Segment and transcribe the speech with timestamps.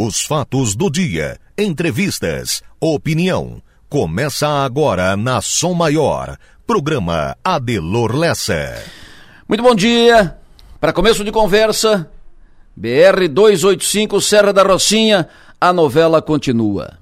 [0.00, 3.60] Os fatos do dia, entrevistas, opinião.
[3.88, 6.38] Começa agora na Som Maior.
[6.64, 8.80] Programa Adelor Lessa.
[9.48, 10.38] Muito bom dia.
[10.80, 12.08] Para começo de conversa,
[12.76, 15.28] BR 285 Serra da Rocinha,
[15.60, 16.96] a novela continua.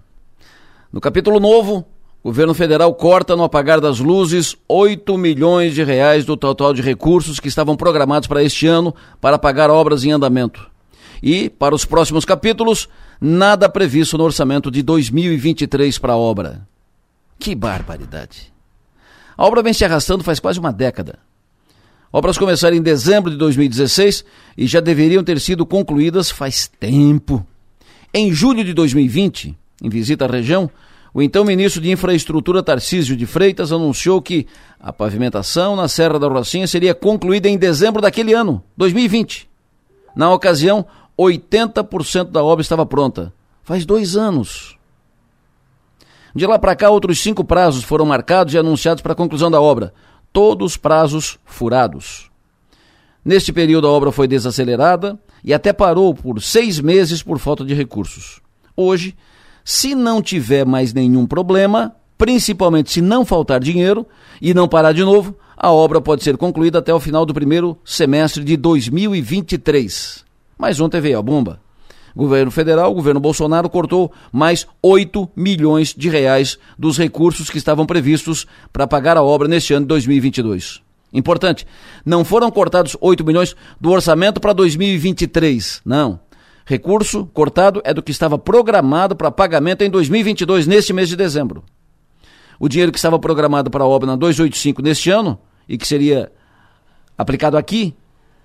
[0.91, 1.85] No capítulo novo,
[2.23, 6.81] o governo federal corta no apagar das luzes 8 milhões de reais do total de
[6.81, 10.75] recursos que estavam programados para este ano para pagar obras em andamento.
[11.23, 12.89] E, para os próximos capítulos,
[13.21, 16.67] nada previsto no orçamento de 2023 para a obra.
[17.39, 18.53] Que barbaridade!
[19.37, 21.19] A obra vem se arrastando faz quase uma década.
[22.13, 24.25] Obras começaram em dezembro de 2016
[24.57, 27.47] e já deveriam ter sido concluídas faz tempo.
[28.15, 30.71] Em julho de 2020, em visita à região,
[31.13, 34.47] o então ministro de Infraestrutura Tarcísio de Freitas anunciou que
[34.79, 39.49] a pavimentação na Serra da Rocinha seria concluída em dezembro daquele ano, 2020.
[40.15, 40.87] Na ocasião,
[41.19, 43.33] 80% da obra estava pronta.
[43.63, 44.77] Faz dois anos.
[46.35, 49.61] De lá para cá, outros cinco prazos foram marcados e anunciados para a conclusão da
[49.61, 49.95] obra.
[50.33, 52.31] Todos prazos furados.
[53.25, 57.73] Neste período, a obra foi desacelerada e até parou por seis meses por falta de
[57.73, 58.41] recursos.
[58.77, 59.17] Hoje,
[59.65, 64.07] se não tiver mais nenhum problema, principalmente se não faltar dinheiro
[64.41, 67.79] e não parar de novo, a obra pode ser concluída até o final do primeiro
[67.83, 70.26] semestre de 2023.
[70.59, 71.61] Mas ontem veio a bomba.
[72.15, 78.47] Governo federal, governo Bolsonaro, cortou mais 8 milhões de reais dos recursos que estavam previstos
[78.73, 80.81] para pagar a obra neste ano de 2022.
[81.13, 81.67] Importante,
[82.05, 86.19] não foram cortados 8 milhões do orçamento para 2023, não.
[86.65, 91.63] Recurso cortado é do que estava programado para pagamento em 2022, neste mês de dezembro.
[92.59, 96.33] O dinheiro que estava programado para a obra na 285 neste ano e que seria
[97.17, 97.95] aplicado aqui,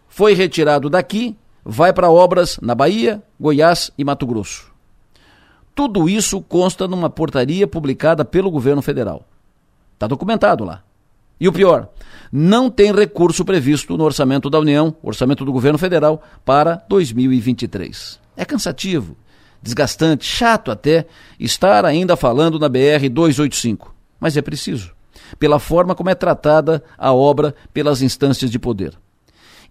[0.08, 4.72] foi retirado daqui vai para obras na Bahia, Goiás e Mato Grosso.
[5.74, 9.26] Tudo isso consta numa portaria publicada pelo governo federal.
[9.94, 10.84] Está documentado lá.
[11.40, 11.90] E o pior,
[12.32, 18.20] não tem recurso previsto no orçamento da União, orçamento do governo federal, para 2023.
[18.38, 19.18] É cansativo,
[19.62, 21.08] desgastante, chato até
[21.40, 23.94] estar ainda falando na BR 285.
[24.20, 24.92] Mas é preciso,
[25.40, 28.94] pela forma como é tratada a obra pelas instâncias de poder.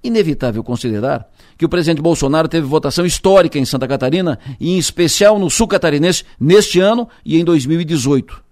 [0.03, 1.28] Inevitável considerar
[1.59, 5.69] que o presidente Bolsonaro teve votação histórica em Santa Catarina e em especial no sul
[5.69, 8.43] catarinense neste ano e em 2018.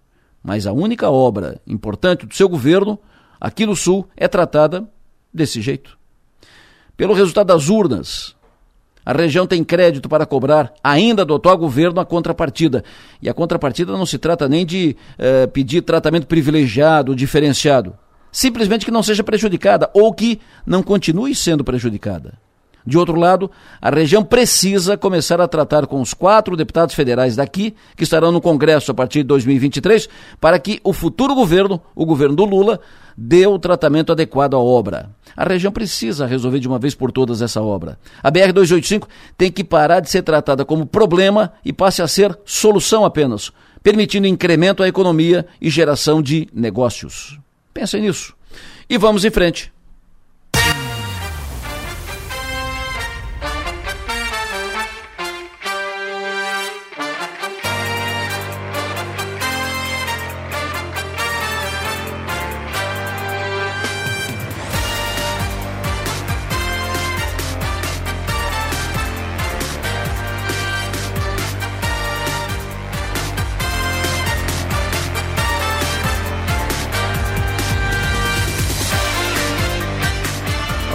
[0.42, 2.98] Mas a única obra importante do seu governo
[3.40, 4.86] aqui no sul é tratada
[5.32, 5.96] desse jeito.
[6.96, 8.36] Pelo resultado das urnas,
[9.06, 12.84] a região tem crédito para cobrar ainda do atual governo a contrapartida.
[13.22, 17.96] E a contrapartida não se trata nem de eh, pedir tratamento privilegiado, diferenciado.
[18.30, 22.34] Simplesmente que não seja prejudicada ou que não continue sendo prejudicada.
[22.88, 23.50] De outro lado,
[23.82, 28.40] a região precisa começar a tratar com os quatro deputados federais daqui, que estarão no
[28.40, 30.08] Congresso a partir de 2023,
[30.40, 32.80] para que o futuro governo, o governo do Lula,
[33.14, 35.10] dê o tratamento adequado à obra.
[35.36, 37.98] A região precisa resolver de uma vez por todas essa obra.
[38.22, 39.06] A BR-285
[39.36, 43.52] tem que parar de ser tratada como problema e passe a ser solução apenas,
[43.82, 47.38] permitindo incremento à economia e geração de negócios.
[47.78, 48.34] Pensem nisso.
[48.90, 49.72] E vamos em frente.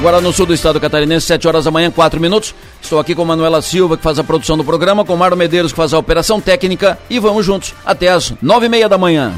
[0.04, 2.54] Agora no sul do estado catarinense, 7 horas da manhã, 4 minutos.
[2.82, 5.78] Estou aqui com Manuela Silva, que faz a produção do programa, com Mário Medeiros, que
[5.78, 9.32] faz a operação técnica, e vamos juntos até as 9 e meia da manhã.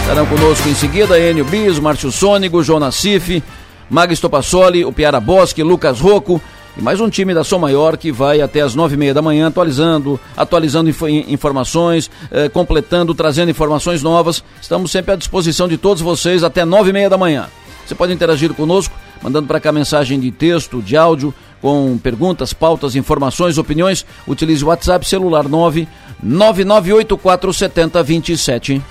[0.00, 3.42] Estarão conosco em seguida Enio Bis, Márcio Sônigo, João Nassif,
[3.90, 6.40] Magis Topassoli, o Piara Bosque, Lucas Rocco
[6.76, 9.20] e mais um time da Som Maior que vai até as nove e meia da
[9.20, 14.42] manhã atualizando, atualizando inf informações, eh, completando, trazendo informações novas.
[14.60, 17.46] Estamos sempre à disposição de todos vocês até nove e meia da manhã.
[17.86, 22.96] Você pode interagir conosco, mandando para cá mensagem de texto, de áudio, com perguntas, pautas,
[22.96, 24.06] informações, opiniões.
[24.26, 25.86] Utilize o WhatsApp celular 9
[26.22, 28.82] 9984 7027.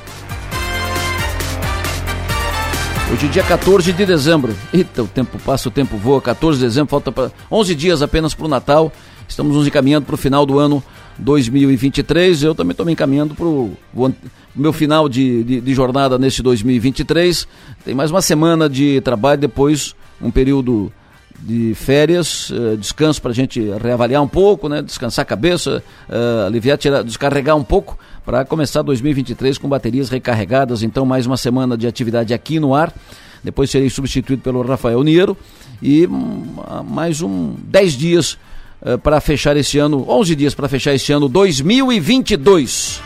[3.12, 4.56] Hoje, dia 14 de dezembro.
[4.72, 6.22] Eita, o tempo passa, o tempo voa.
[6.22, 8.90] 14 de dezembro, falta pra 11 dias apenas para o Natal.
[9.28, 10.81] Estamos nos encaminhando para o final do ano
[11.18, 12.42] 2023.
[12.42, 13.75] Eu também estou me encaminhando para o
[14.56, 17.50] meu final de, de, de, jornada neste 2023.
[17.84, 20.90] Tem mais uma semana de trabalho, depois um período
[21.38, 24.81] de férias, uh, descanso para a gente reavaliar um pouco, né?
[24.81, 30.84] descansar a cabeça, uh, aliviar, tirar, descarregar um pouco para começar 2023 com baterias recarregadas.
[30.84, 32.94] Então, mais uma semana de atividade aqui no ar.
[33.44, 35.36] Depois serei substituído pelo Rafael Niero
[35.82, 36.44] e um,
[36.88, 38.38] mais um 10 dias
[38.82, 43.02] uh, para fechar esse ano, 11 dias para fechar esse ano 2022.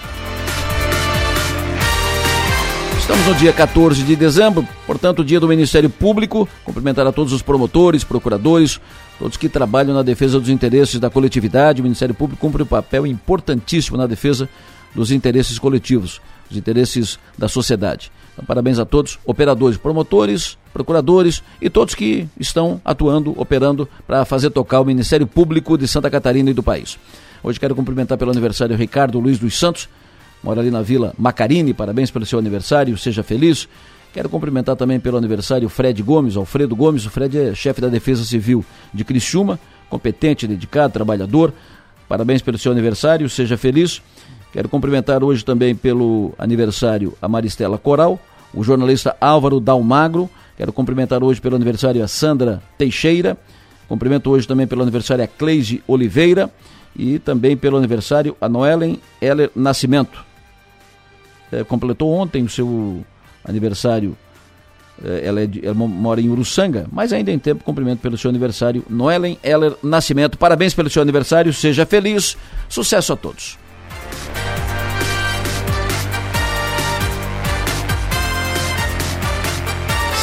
[2.99, 6.49] Estamos no dia 14 de dezembro, portanto, dia do Ministério Público.
[6.65, 8.81] Cumprimentar a todos os promotores, procuradores,
[9.19, 11.81] todos que trabalham na defesa dos interesses da coletividade.
[11.81, 14.49] O Ministério Público cumpre um papel importantíssimo na defesa
[14.95, 18.11] dos interesses coletivos, dos interesses da sociedade.
[18.33, 24.49] Então, parabéns a todos, operadores, promotores, procuradores e todos que estão atuando, operando para fazer
[24.49, 26.97] tocar o Ministério Público de Santa Catarina e do país.
[27.43, 29.87] Hoje quero cumprimentar pelo aniversário Ricardo Luiz dos Santos
[30.45, 33.67] mora ali na Vila Macarini, parabéns pelo seu aniversário, seja feliz.
[34.13, 37.03] Quero cumprimentar também pelo aniversário Fred Gomes, Alfredo Gomes.
[37.05, 38.63] O Fred é chefe da Defesa Civil
[38.93, 39.59] de Criciúma,
[39.89, 41.51] competente, dedicado, trabalhador.
[42.07, 44.03] Parabéns pelo seu aniversário, seja feliz.
[44.51, 48.19] Quero cumprimentar hoje também pelo aniversário a Maristela Coral,
[48.53, 50.29] o jornalista Álvaro Dalmagro.
[50.57, 53.37] Quero cumprimentar hoje pelo aniversário a Sandra Teixeira.
[53.87, 56.49] Cumprimento hoje também pelo aniversário a Cleide Oliveira
[56.95, 60.25] e também pelo aniversário a Noelen Heller Nascimento
[61.51, 63.03] é, completou ontem o seu
[63.43, 64.17] aniversário.
[65.03, 68.29] É, ela, é de, ela, mora em Uruçanga, mas ainda em tempo, cumprimento pelo seu
[68.29, 68.83] aniversário.
[68.89, 72.37] Noelen Heller Nascimento, parabéns pelo seu aniversário, seja feliz,
[72.69, 73.57] sucesso a todos.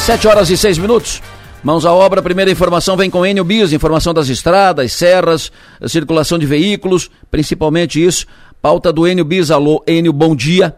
[0.05, 1.21] Sete horas e seis minutos.
[1.63, 5.49] Mãos à obra, primeira informação vem com Enio Bis, informação das estradas, serras,
[5.87, 8.27] circulação de veículos, principalmente isso.
[8.61, 10.75] Pauta do Enio Bis, alô, Enio, bom dia.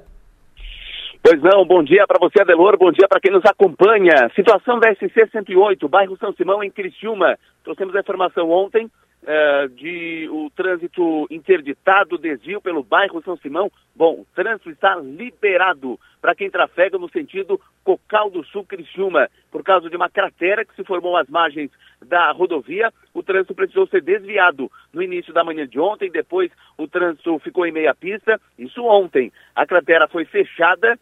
[1.23, 4.29] Pois não, bom dia para você, Adelor, bom dia para quem nos acompanha.
[4.35, 7.35] Situação da SC 108, bairro São Simão, em Criciúma.
[7.63, 8.87] Trouxemos a informação ontem
[9.25, 13.71] uh, de o trânsito interditado, desvio pelo bairro São Simão.
[13.95, 19.29] Bom, o trânsito está liberado para quem trafega no sentido Cocal do Sul Criciúma.
[19.51, 21.71] Por causa de uma cratera que se formou às margens
[22.03, 26.87] da rodovia, o trânsito precisou ser desviado no início da manhã de ontem, depois o
[26.87, 29.31] trânsito ficou em meia pista, isso ontem.
[29.55, 30.99] A cratera foi fechada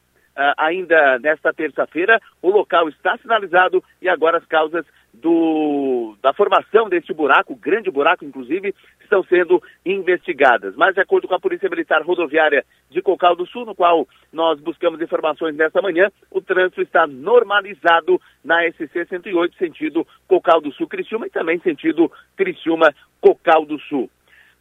[0.58, 2.20] ainda nesta terça-feira.
[2.42, 8.26] O local está sinalizado e agora as causas do, da formação deste buraco, grande buraco
[8.26, 10.76] inclusive, estão sendo investigadas.
[10.76, 14.60] Mas de acordo com a Polícia Militar Rodoviária de Cocal do Sul, no qual nós
[14.60, 20.88] buscamos informações nesta manhã, o trânsito está normalizado na SC 108, sentido Cocal do Sul
[20.88, 24.10] Criciúma e também sentido Criciúma Cocal do Sul.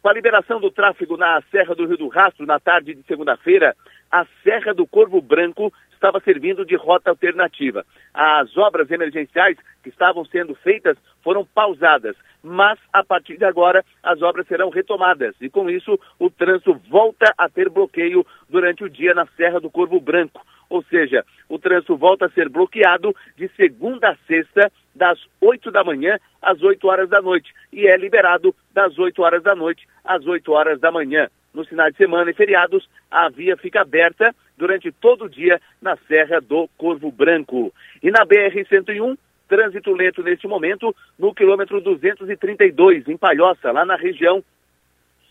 [0.03, 3.73] Com a liberação do tráfego na Serra do Rio do Rastro na tarde de segunda-feira,
[4.13, 7.83] a Serra do Corvo Branco estava servindo de rota alternativa.
[8.13, 14.21] As obras emergenciais que estavam sendo feitas foram pausadas, mas a partir de agora as
[14.21, 19.15] obras serão retomadas e com isso o trânsito volta a ter bloqueio durante o dia
[19.15, 20.45] na Serra do Corvo Branco.
[20.69, 25.83] Ou seja, o trânsito volta a ser bloqueado de segunda a sexta, das 8 da
[25.83, 30.23] manhã às 8 horas da noite, e é liberado das 8 horas da noite às
[30.23, 34.91] 8 horas da manhã nos finais de semana e feriados, a via fica aberta durante
[34.91, 37.73] todo o dia na Serra do Corvo Branco.
[38.01, 39.17] E na BR-101,
[39.47, 44.43] trânsito lento neste momento, no quilômetro 232, em Palhoça, lá na região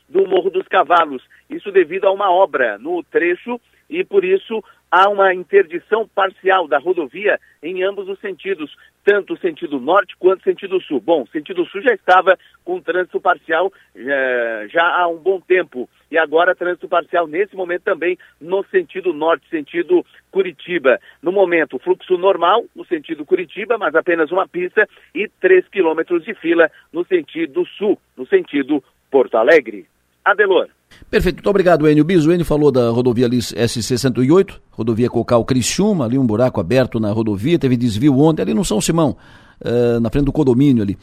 [0.09, 1.23] do Morro dos Cavalos.
[1.49, 6.79] Isso devido a uma obra no trecho e por isso há uma interdição parcial da
[6.79, 11.01] rodovia em ambos os sentidos, tanto sentido norte quanto sentido sul.
[11.01, 16.19] Bom, sentido sul já estava com trânsito parcial eh, já há um bom tempo e
[16.19, 21.01] agora trânsito parcial nesse momento também no sentido norte, sentido Curitiba.
[21.23, 26.35] No momento, fluxo normal no sentido Curitiba, mas apenas uma pista e 3 quilômetros de
[26.35, 29.87] fila no sentido sul, no sentido Porto Alegre.
[30.25, 30.69] Adelor.
[31.11, 32.25] Perfeito, muito obrigado, Enio Bis.
[32.25, 37.59] O Enio falou da rodovia SC-108, rodovia Cocal Criciúma, ali um buraco aberto na rodovia,
[37.59, 39.17] teve desvio ontem, ali no São Simão,
[39.61, 40.97] uh, na frente do condomínio ali.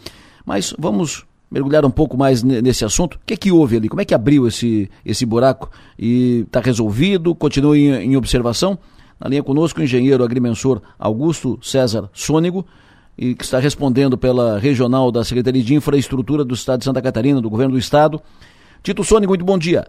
[0.45, 3.15] Mas vamos mergulhar um pouco mais nesse assunto.
[3.15, 3.89] O que é que houve ali?
[3.89, 5.69] Como é que abriu esse, esse buraco?
[5.97, 7.33] E está resolvido?
[7.33, 8.77] Continua em, em, observação?
[9.19, 12.65] Na linha conosco, o engenheiro agrimensor Augusto César Sônego,
[13.17, 17.41] e que está respondendo pela regional da Secretaria de Infraestrutura do Estado de Santa Catarina,
[17.41, 18.21] do Governo do Estado.
[18.81, 19.85] Tito Sônico, muito bom dia.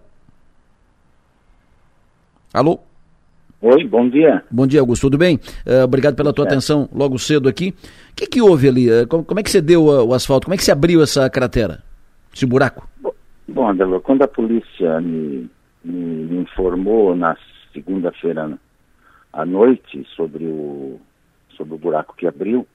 [2.52, 2.80] Alô?
[3.62, 4.42] Oi, bom dia.
[4.50, 5.36] Bom dia, Augusto, tudo bem?
[5.66, 6.48] Uh, obrigado pela tua é.
[6.48, 7.74] atenção logo cedo aqui.
[8.12, 8.90] O que, que houve ali?
[8.90, 10.46] Uh, como, como, é que você deu uh, o asfalto?
[10.46, 11.82] Como é que se abriu essa cratera,
[12.34, 12.88] esse buraco?
[13.46, 15.48] Bom, Andelo, quando a polícia me,
[15.84, 17.36] me informou na
[17.72, 18.58] segunda-feira
[19.32, 20.98] à noite sobre o,
[21.56, 22.66] sobre o buraco que abriu,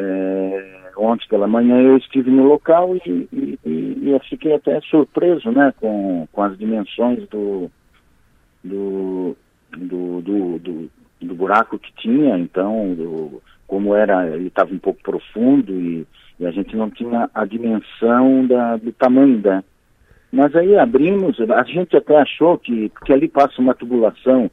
[0.00, 5.50] é, ontem pela manhã eu estive no local e, e, e, eu fiquei até surpreso
[5.50, 7.68] né, com, com as dimensões do,
[8.62, 9.36] do,
[9.76, 10.90] do, do, do,
[11.20, 16.06] do buraco que tinha, então, do, como era, ele estava um pouco profundo e,
[16.38, 19.64] e, a gente não tinha a dimensão da, do tamanho da.
[20.30, 24.48] Mas aí abrimos, a gente até achou que, que ali passa uma tubulação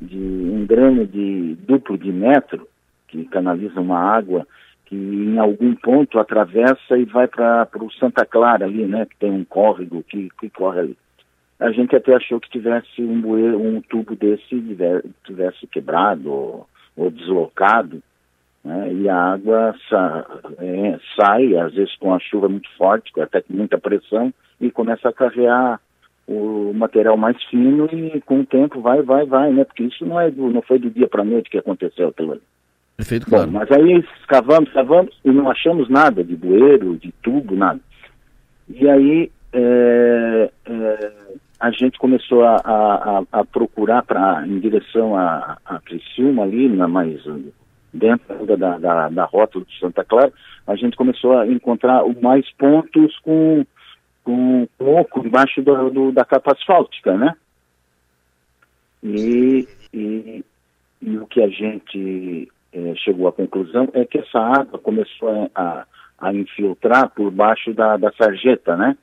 [0.00, 2.68] de um grano de duplo de metro,
[3.06, 4.46] que canaliza uma água
[4.92, 9.06] que em algum ponto atravessa e vai para o Santa Clara ali, né?
[9.06, 10.98] Que tem um córrego que, que corre ali.
[11.58, 13.22] A gente até achou que tivesse um,
[13.56, 14.60] um tubo desse
[15.24, 18.02] tivesse quebrado ou, ou deslocado,
[18.62, 18.92] né?
[18.92, 20.26] E a água sa,
[20.58, 24.30] é, sai, às vezes com a chuva muito forte, até com muita pressão,
[24.60, 25.80] e começa a carregar
[26.28, 29.64] o material mais fino e com o tempo vai, vai, vai, né?
[29.64, 32.42] Porque isso não, é do, não foi do dia para noite que aconteceu aquilo ali.
[33.02, 33.50] Perfeito, claro.
[33.50, 37.80] Bom, mas aí escavamos, escavamos e não achamos nada de bueiro, de tubo, nada.
[38.68, 41.12] E aí é, é,
[41.58, 46.86] a gente começou a, a, a procurar pra, em direção a, a Criciúma ali, na,
[46.86, 47.20] mais
[47.92, 50.32] dentro da, da, da rota de Santa Clara,
[50.64, 53.66] a gente começou a encontrar mais pontos com,
[54.22, 57.34] com, com oco embaixo do, do, da capa asfáltica, né?
[59.02, 60.44] E, e,
[61.02, 65.84] e o que a gente é, chegou à conclusão é que essa água começou a,
[66.18, 68.96] a infiltrar por baixo da, da sarjeta, né?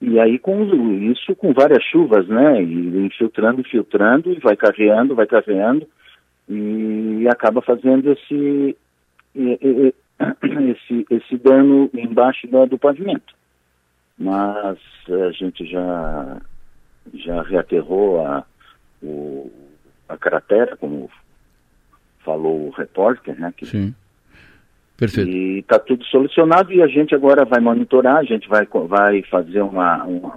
[0.00, 0.64] E aí com
[1.10, 2.62] isso com várias chuvas, né?
[2.62, 5.86] E infiltrando, infiltrando, e vai carreando, vai carreando,
[6.48, 8.76] e acaba fazendo esse,
[9.34, 13.34] esse, esse dano embaixo do, do pavimento.
[14.18, 14.78] Mas
[15.08, 16.40] a gente já,
[17.14, 18.44] já reaterrou a,
[19.02, 19.50] o,
[20.08, 21.08] a cratera, como
[22.28, 23.54] falou o repórter, né?
[23.56, 23.94] Que, Sim.
[24.98, 25.30] Perfeito.
[25.30, 29.62] E está tudo solucionado e a gente agora vai monitorar, a gente vai, vai fazer
[29.62, 30.34] uma, uma,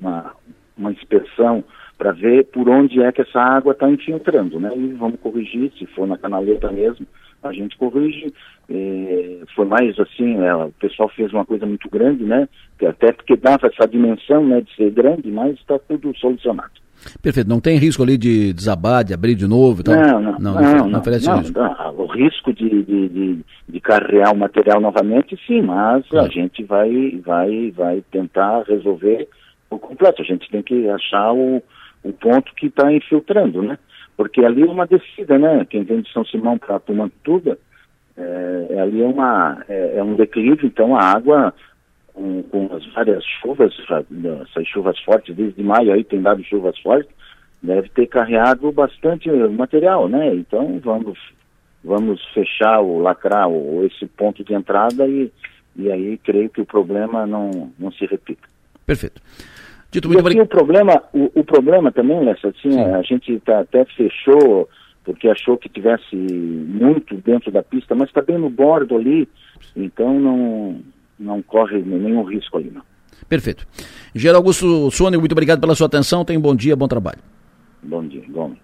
[0.00, 0.34] uma,
[0.76, 1.62] uma inspeção
[1.96, 4.72] para ver por onde é que essa água está infiltrando, né?
[4.74, 7.06] E vamos corrigir, se for na canaleta mesmo,
[7.42, 8.32] a gente corrige.
[8.68, 12.48] É, foi mais assim, é, o pessoal fez uma coisa muito grande, né?
[12.82, 16.72] Até porque dava essa dimensão né, de ser grande, mas está tudo solucionado.
[17.22, 19.80] Perfeito, não tem risco ali de desabar, de abrir de novo?
[19.80, 21.58] Então, não, não, não, não, não, oferece não, risco.
[21.58, 23.38] Não, o risco de, de, de,
[23.68, 26.26] de, carregar o material novamente, sim, mas claro.
[26.26, 29.28] a gente vai, vai, vai tentar resolver
[29.70, 30.22] o completo.
[30.22, 31.62] A gente tem que achar o,
[32.02, 33.78] o ponto que está infiltrando, né?
[34.16, 35.66] Porque ali é uma descida, né?
[35.68, 37.56] Quem vem de São Simão para Tumantuba,
[38.16, 41.54] é, ali é, uma, é, é um declive, então a água
[42.20, 43.72] com, com as várias chuvas,
[44.42, 47.10] essas chuvas fortes, desde maio aí tem dado chuvas fortes,
[47.62, 50.34] deve ter carreado bastante material, né?
[50.34, 51.18] Então vamos,
[51.82, 55.32] vamos fechar o lacrar o, esse ponto de entrada e,
[55.74, 58.46] e aí creio que o problema não, não se repita.
[58.84, 59.22] Perfeito.
[59.90, 63.84] Dito muito e o problema, o, o problema também, Lessa, assim, a gente tá, até
[63.86, 64.68] fechou
[65.02, 69.26] porque achou que tivesse muito dentro da pista, mas está bem no bordo ali,
[69.74, 70.80] então não,
[71.20, 72.82] não corre nenhum risco ali, não.
[73.28, 73.66] Perfeito.
[74.14, 76.24] Engenheiro Augusto Sônico, muito obrigado pela sua atenção.
[76.24, 77.18] Tenha um bom dia, bom trabalho.
[77.82, 78.62] Bom dia, igualmente.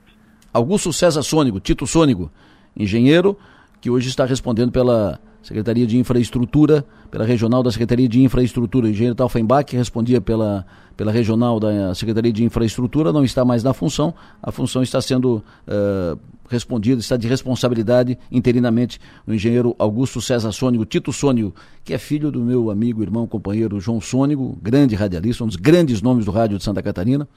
[0.53, 2.31] Augusto César Sônico, Tito Sônico,
[2.75, 3.39] engenheiro,
[3.81, 8.87] que hoje está respondendo pela Secretaria de Infraestrutura, pela regional da Secretaria de Infraestrutura.
[8.87, 13.63] O engenheiro Talfenbach, que respondia pela, pela regional da Secretaria de Infraestrutura, não está mais
[13.63, 14.15] na função.
[14.43, 20.85] A função está sendo uh, respondida, está de responsabilidade interinamente o engenheiro Augusto César Sônigo,
[20.85, 25.47] Tito Sônigo, que é filho do meu amigo, irmão, companheiro João Sônigo, grande radialista, um
[25.49, 27.29] dos grandes nomes do rádio de Santa Catarina.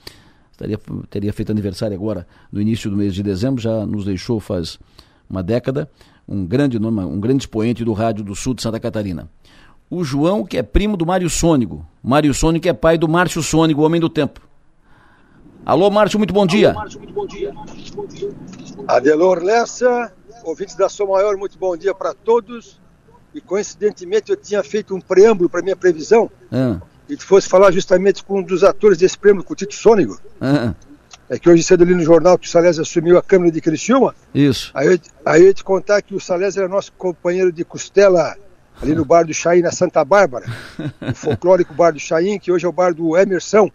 [0.51, 4.77] Estaria, teria feito aniversário agora no início do mês de dezembro, já nos deixou faz
[5.29, 5.89] uma década
[6.29, 9.27] um grande nome, um grande expoente do rádio do sul de Santa Catarina.
[9.89, 11.83] O João, que é primo do Mário Sônico.
[12.03, 14.39] Mário Sônico é pai do Márcio Sônico, o homem do tempo.
[15.65, 16.69] Alô, Márcio, muito bom dia.
[16.69, 17.53] Alô, Márcio, muito bom dia.
[18.87, 20.11] Adelor Lessa,
[20.43, 22.79] ouvintes da Sou Maior, muito bom dia para todos.
[23.33, 26.29] E coincidentemente eu tinha feito um preâmbulo para minha previsão.
[26.51, 26.79] Ah.
[27.07, 30.19] E tu fosse falar justamente com um dos atores desse preâmbulo, com o Tito Sônico.
[30.41, 30.73] Ah.
[31.29, 34.15] É que hoje cedo ali no jornal que o Salés assumiu a Câmara de Criciúma.
[34.33, 34.71] Isso.
[34.73, 38.35] Aí eu, aí eu ia te contar que o Salés era nosso companheiro de costela
[38.81, 40.47] ali no bar do Chaim, na Santa Bárbara.
[41.01, 43.69] o folclórico bar do Chaim, que hoje é o bar do Emerson.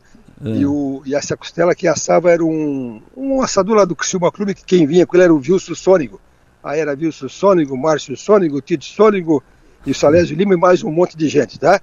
[0.45, 4.55] E, o, e essa costela que assava era um, um assador lá do Criciúma Clube,
[4.55, 6.21] que quem vinha com ele era o Wilson Sônico.
[6.63, 9.43] Aí era Wilson Sônico, Márcio Sônico, Tito Sônico
[9.87, 11.81] e o Salésio Lima e mais um monte de gente, tá?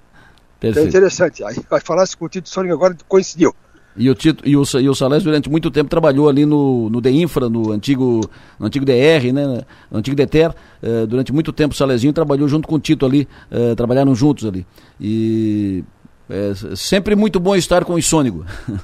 [0.60, 0.72] Perfeito.
[0.72, 1.44] Então é interessante.
[1.44, 3.56] Aí falar com o Tito Sônico agora coincidiu.
[3.96, 7.02] E o, Tito, e o, e o Salés durante muito tempo trabalhou ali no, no
[7.02, 8.22] DEINFRA, no antigo,
[8.60, 9.64] no antigo DR, né?
[9.90, 10.52] No antigo DETER.
[10.82, 14.46] Uh, durante muito tempo o Salezinho trabalhou junto com o Tito ali, uh, trabalharam juntos
[14.46, 14.66] ali.
[15.00, 15.84] E
[16.32, 18.46] é sempre muito bom estar com o Isônigo.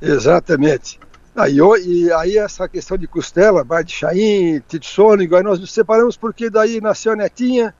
[0.00, 1.00] Exatamente.
[1.34, 5.72] Aí, e aí essa questão de costela, bar de Chaim, Tito Sônigo, aí nós nos
[5.72, 7.74] separamos porque daí nasceu a netinha,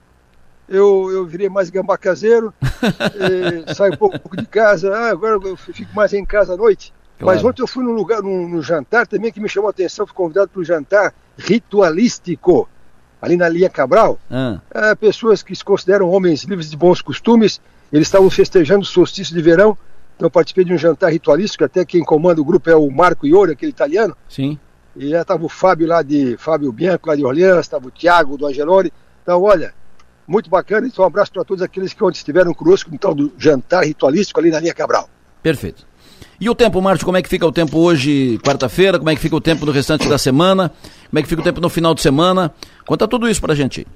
[0.69, 2.55] eu, eu virei mais gambá caseiro,
[3.75, 6.57] saio um pouco, um pouco, de casa, ah, agora eu fico mais em casa à
[6.57, 6.95] noite.
[7.19, 7.37] Claro.
[7.37, 10.07] Mas ontem eu fui num lugar, num, num, jantar também que me chamou a atenção,
[10.07, 12.69] fui convidado para um jantar ritualístico,
[13.21, 14.19] ali na linha Cabral.
[14.31, 14.61] Ah.
[14.73, 17.61] É, pessoas que se consideram homens livres de bons costumes,
[17.93, 19.77] eles estavam festejando o solstício de verão,
[20.17, 23.27] então eu participei de um jantar ritualístico, até quem comanda o grupo é o Marco
[23.27, 24.17] Iori, aquele italiano.
[24.29, 24.59] Sim.
[24.95, 28.47] E estava o Fábio lá de Fábio Bianco, lá de Orleans, estava o Tiago do
[28.47, 28.93] Angeloni.
[29.23, 29.73] Então, olha,
[30.27, 30.87] muito bacana.
[30.87, 34.39] Então, um abraço para todos aqueles que ontem estiveram conosco no tal do jantar ritualístico
[34.39, 35.09] ali na linha Cabral.
[35.43, 35.87] Perfeito.
[36.41, 38.99] E o tempo, Márcio, como é que fica o tempo hoje, quarta-feira?
[38.99, 40.73] Como é que fica o tempo no restante da semana?
[41.09, 42.53] Como é que fica o tempo no final de semana?
[42.87, 43.87] Conta tudo isso para a gente.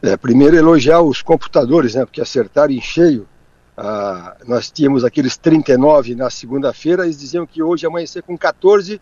[0.00, 2.04] É, primeiro elogiar os computadores, né?
[2.04, 3.26] Porque acertaram em cheio.
[3.76, 9.00] Ah, nós tínhamos aqueles 39 na segunda-feira, eles diziam que hoje amanhecer com 14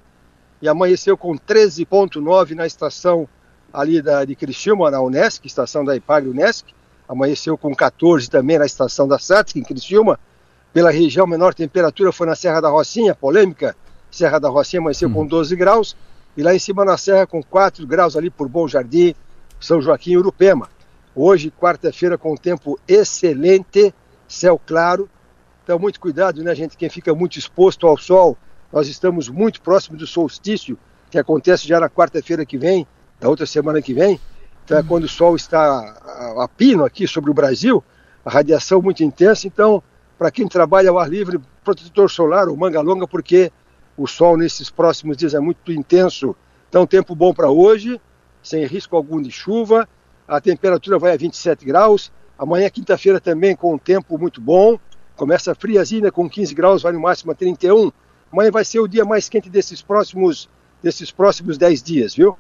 [0.61, 3.29] e amanheceu com 13,9 na estação
[3.73, 6.75] ali da, de Criciúma, na Unesc, estação da IPAG Unesc,
[7.09, 10.19] amanheceu com 14 também na estação da SATSC, em Criciúma,
[10.73, 13.75] pela região menor temperatura foi na Serra da Rocinha, polêmica,
[14.11, 15.59] Serra da Rocinha amanheceu com 12 uhum.
[15.59, 15.97] graus,
[16.37, 19.15] e lá em cima na Serra com 4 graus ali por Bom Jardim,
[19.59, 20.69] São Joaquim e Urupema.
[21.19, 23.95] Hoje, quarta-feira, com tempo excelente,
[24.29, 25.09] céu claro,
[25.65, 28.37] então muito cuidado, né gente, quem fica muito exposto ao sol,
[28.71, 30.79] nós estamos muito próximos do solstício,
[31.11, 32.87] que acontece já na quarta-feira que vem,
[33.19, 34.21] da outra semana que vem.
[34.63, 35.59] Então é quando o sol está
[36.05, 37.83] a, a pino aqui sobre o Brasil,
[38.23, 39.47] a radiação muito intensa.
[39.47, 39.83] Então,
[40.19, 43.51] para quem trabalha ao ar livre, protetor solar ou manga longa, porque
[43.97, 46.37] o sol nesses próximos dias é muito intenso.
[46.69, 47.99] Então, tempo bom para hoje,
[48.43, 49.89] sem risco algum de chuva.
[50.27, 52.11] A temperatura vai a 27 graus.
[52.39, 54.79] Amanhã, quinta-feira, também com um tempo muito bom.
[55.15, 57.91] Começa friazinha com 15 graus, vai no máximo a 31.
[58.33, 60.49] Amanhã vai ser o dia mais quente desses próximos,
[60.83, 62.37] desses próximos 10 dias, viu?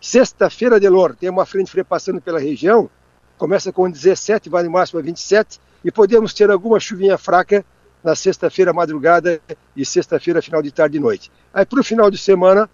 [0.00, 2.88] Sexta-feira, Delor, tem uma frente fria passando pela região,
[3.36, 7.64] começa com 17, vai no máximo a 27, e podemos ter alguma chuvinha fraca
[8.02, 9.40] na sexta-feira madrugada
[9.76, 11.32] e sexta-feira final de tarde e noite.
[11.52, 12.68] Aí para o final de semana,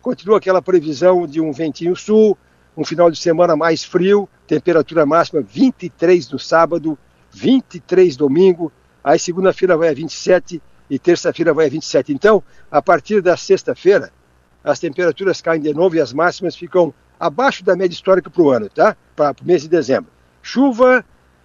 [0.00, 2.36] continua aquela previsão de um ventinho sul,
[2.80, 6.98] um final de semana mais frio, temperatura máxima 23 no sábado,
[7.30, 8.72] 23 domingo,
[9.04, 12.10] aí segunda-feira vai a 27 e terça-feira vai a 27.
[12.10, 14.10] Então, a partir da sexta-feira,
[14.64, 18.50] as temperaturas caem de novo e as máximas ficam abaixo da média histórica para o
[18.50, 18.96] ano, tá?
[19.14, 20.10] Para o mês de dezembro.
[20.42, 21.04] Chuva,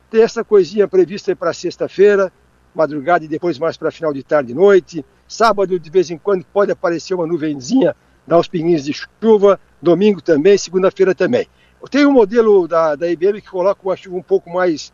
[0.09, 2.31] tem essa coisinha prevista para sexta-feira,
[2.73, 5.05] madrugada e depois mais para final de tarde e noite.
[5.27, 7.93] Sábado, de vez em quando, pode aparecer uma nuvenzinha,
[8.27, 9.59] dar uns pinguinhos de chuva.
[9.81, 11.47] Domingo também, segunda-feira também.
[11.89, 14.91] Tem um modelo da, da IBM que coloca uma chuva um pouco mais,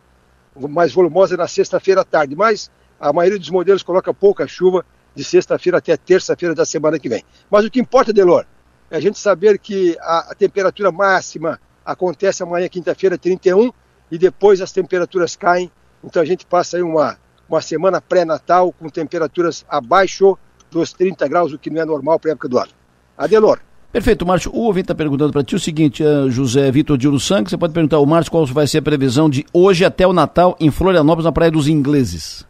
[0.55, 5.23] mais volumosa na sexta-feira à tarde, mas a maioria dos modelos coloca pouca chuva de
[5.23, 7.23] sexta-feira até terça-feira da semana que vem.
[7.49, 8.45] Mas o que importa, Delor,
[8.89, 13.71] é a gente saber que a, a temperatura máxima acontece amanhã, quinta-feira, 31,
[14.11, 15.71] e depois as temperaturas caem.
[16.03, 17.17] Então a gente passa aí uma,
[17.47, 20.37] uma semana pré-natal com temperaturas abaixo
[20.69, 22.71] dos 30 graus, o que não é normal para a época do ano.
[23.21, 23.59] Adelor.
[23.91, 24.51] Perfeito, Márcio.
[24.51, 27.73] O ouvinte está perguntando para ti o seguinte, uh, José Vitor de Uruçanga, você pode
[27.73, 31.25] perguntar ao Márcio qual vai ser a previsão de hoje até o Natal em Florianópolis,
[31.25, 32.47] na Praia dos Ingleses.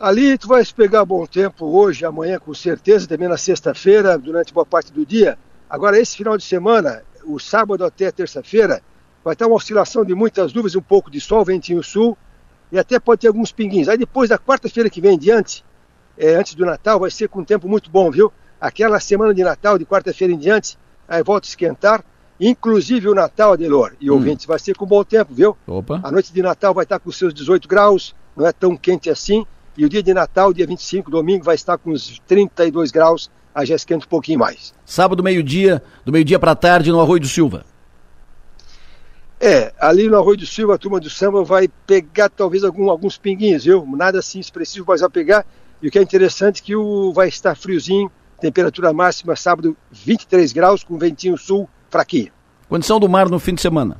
[0.00, 4.66] Ali tu vais pegar bom tempo hoje, amanhã com certeza, também na sexta-feira, durante boa
[4.66, 5.38] parte do dia.
[5.70, 8.82] Agora, esse final de semana, o sábado até terça-feira,
[9.22, 12.18] vai estar uma oscilação de muitas nuvens, um pouco de sol, ventinho sul,
[12.72, 13.88] e até pode ter alguns pinguins.
[13.88, 15.64] Aí depois da quarta-feira que vem em diante,
[16.18, 18.32] é, antes do Natal, vai ser com um tempo muito bom, viu?
[18.60, 22.04] Aquela semana de Natal, de quarta-feira em diante, aí volta a esquentar,
[22.40, 24.14] inclusive o Natal, Adelor, e hum.
[24.14, 25.56] ouvintes, vai ser com bom tempo, viu?
[25.66, 26.00] Opa.
[26.02, 29.46] A noite de Natal vai estar com seus 18 graus, não é tão quente assim,
[29.76, 33.66] e o dia de Natal, dia 25, domingo, vai estar com uns 32 graus, aí
[33.66, 34.72] já esquenta um pouquinho mais.
[34.84, 37.64] Sábado, meio-dia, do meio-dia para tarde, no Arroio do Silva.
[39.40, 43.18] É, ali no Arroio do Silva, a turma do samba vai pegar talvez algum, alguns
[43.18, 43.84] pinguinhos, viu?
[43.86, 45.44] Nada assim expressivo, mas vai pegar.
[45.82, 48.10] E o que é interessante é que o, vai estar friozinho,
[48.40, 52.32] temperatura máxima sábado 23 graus, com ventinho sul fraquinho.
[52.68, 53.96] Condição do mar no fim de semana?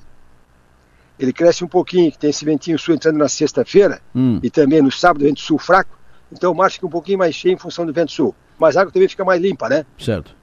[1.18, 4.40] ele cresce um pouquinho, que tem esse ventinho sul entrando na sexta-feira hum.
[4.42, 5.96] e também no sábado, vento sul fraco,
[6.32, 8.34] então o mar fica um pouquinho mais cheio em função do vento sul.
[8.58, 9.84] Mas a água também fica mais limpa, né?
[9.98, 10.34] Certo.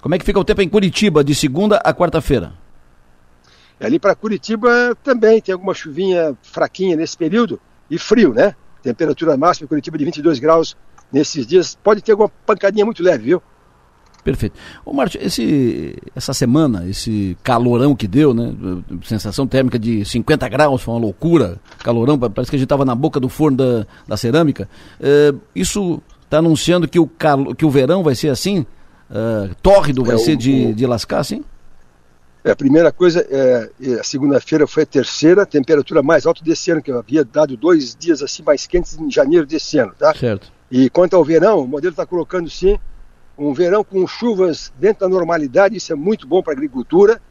[0.00, 2.52] Como é que fica o tempo em Curitiba, de segunda a quarta-feira?
[3.80, 8.54] Ali para Curitiba também tem alguma chuvinha fraquinha nesse período e frio, né?
[8.82, 10.76] Temperatura máxima em Curitiba de 22 graus,
[11.14, 11.78] nesses dias.
[11.82, 13.42] Pode ter alguma pancadinha muito leve, viu?
[14.24, 14.58] Perfeito.
[14.84, 18.54] Ô Márcio, esse, essa semana, esse calorão que deu, né?
[19.02, 21.60] Sensação térmica de 50 graus, foi uma loucura.
[21.78, 24.68] Calorão, parece que a gente estava na boca do forno da, da cerâmica.
[24.98, 28.66] É, isso está anunciando que o, calo, que o verão vai ser assim?
[29.10, 31.44] É, tórrido vai é, ser o, de, de lascar, assim?
[32.42, 36.70] É, a primeira coisa, é, é, a segunda-feira foi a terceira temperatura mais alta desse
[36.70, 40.14] ano, que eu havia dado dois dias assim mais quentes em janeiro desse ano, tá?
[40.14, 40.52] Certo.
[40.76, 42.76] E quanto ao verão, o modelo está colocando sim
[43.38, 47.22] um verão com chuvas dentro da normalidade, isso é muito bom para a agricultura,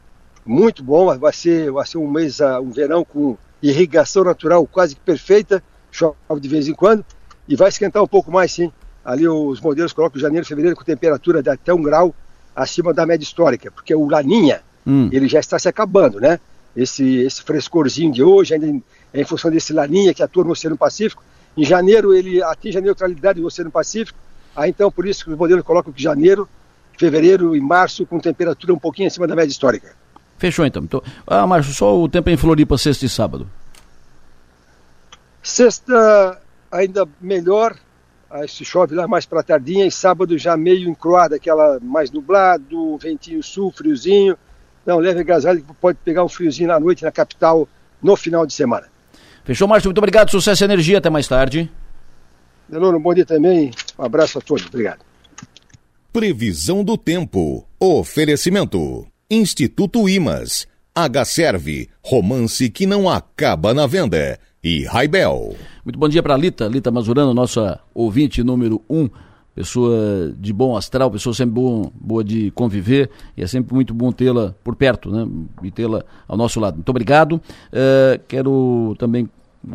[0.46, 4.94] muito bom, vai ser, vai ser um mês, ah, um verão com irrigação natural quase
[4.94, 7.04] que perfeita, chove de vez em quando,
[7.46, 8.72] e vai esquentar um pouco mais sim.
[9.04, 12.14] Ali os modelos colocam janeiro, fevereiro com temperatura de até um grau
[12.56, 15.10] acima da média histórica, porque o Laninha, hum.
[15.12, 16.40] ele já está se acabando, né?
[16.74, 20.52] Esse, esse frescorzinho de hoje, ainda em, é em função desse Laninha que atua no
[20.52, 21.22] Oceano Pacífico,
[21.56, 24.18] em janeiro ele atinge a neutralidade do Oceano Pacífico,
[24.54, 26.48] Aí então por isso que os modelos colocam que janeiro,
[26.98, 29.94] fevereiro e março com temperatura um pouquinho acima da média histórica.
[30.38, 30.84] Fechou então.
[30.84, 33.48] então ah, Márcio, só o tempo em Floripa sexta e sábado.
[35.42, 36.40] Sexta
[36.70, 37.76] ainda melhor,
[38.30, 42.96] aí se chove lá mais para tardinha, e sábado já meio encroada, aquela mais nublado,
[42.98, 44.36] ventinho sul, friozinho.
[44.86, 47.68] Não, leve agasalho que pode pegar um friozinho na noite na capital
[48.02, 48.86] no final de semana.
[49.44, 51.70] Fechou, Márcio, muito obrigado, sucesso e energia, até mais tarde.
[52.68, 53.70] Delano, um bom dia também.
[53.98, 54.66] Um abraço a todos.
[54.66, 55.00] Obrigado.
[56.12, 57.66] Previsão do tempo.
[57.78, 59.06] Oferecimento.
[59.30, 60.66] Instituto Imas.
[60.94, 61.90] H-Serve.
[62.02, 64.38] Romance que não acaba na venda.
[64.62, 65.54] E Raibel.
[65.84, 66.66] Muito bom dia para Lita.
[66.66, 69.10] Lita Mazurano, nossa ouvinte número um.
[69.54, 74.10] Pessoa de bom astral, pessoa sempre bom, boa de conviver e é sempre muito bom
[74.10, 75.28] tê-la por perto, né?
[75.62, 76.74] E tê-la ao nosso lado.
[76.74, 77.34] Muito obrigado.
[77.34, 79.28] Uh, quero também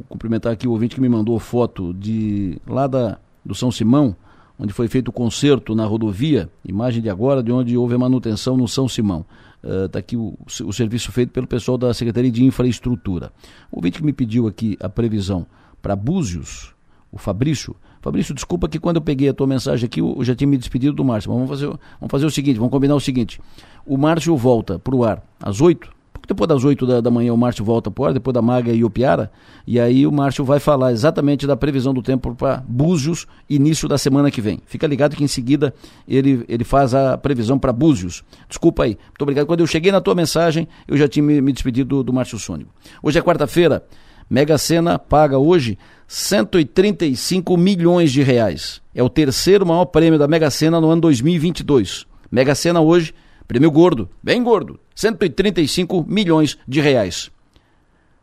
[0.09, 4.15] cumprimentar aqui o ouvinte que me mandou foto de lá da, do São Simão,
[4.59, 8.57] onde foi feito o concerto na rodovia, imagem de agora, de onde houve a manutenção
[8.57, 9.25] no São Simão.
[9.63, 13.31] Está uh, aqui o, o, serviço feito pelo pessoal da Secretaria de Infraestrutura.
[13.71, 15.45] O ouvinte que me pediu aqui a previsão
[15.81, 16.73] para Búzios,
[17.11, 17.75] o Fabrício.
[18.01, 20.93] Fabrício, desculpa que quando eu peguei a tua mensagem aqui, eu já tinha me despedido
[20.93, 21.29] do Márcio.
[21.29, 23.41] Mas vamos fazer, vamos fazer o seguinte, vamos combinar o seguinte.
[23.85, 27.38] O Márcio volta para o ar às 8 depois das 8 da, da manhã o
[27.38, 29.31] Márcio volta por depois da Maga e o Piara,
[29.65, 33.97] e aí o Márcio vai falar exatamente da previsão do tempo para Búzios, início da
[33.97, 34.62] semana que vem.
[34.67, 35.73] Fica ligado que em seguida
[36.07, 38.23] ele, ele faz a previsão para Búzios.
[38.47, 39.47] Desculpa aí, muito obrigado.
[39.47, 42.38] Quando eu cheguei na tua mensagem, eu já tinha me, me despedido do, do Márcio
[42.38, 42.71] Sônico.
[43.01, 43.83] Hoje é quarta-feira,
[44.29, 48.81] Mega Sena paga hoje 135 milhões de reais.
[48.93, 52.05] É o terceiro maior prêmio da Mega Sena no ano 2022.
[52.31, 53.13] Mega Sena hoje
[53.49, 57.31] Prêmio gordo, bem gordo, 135 milhões de reais.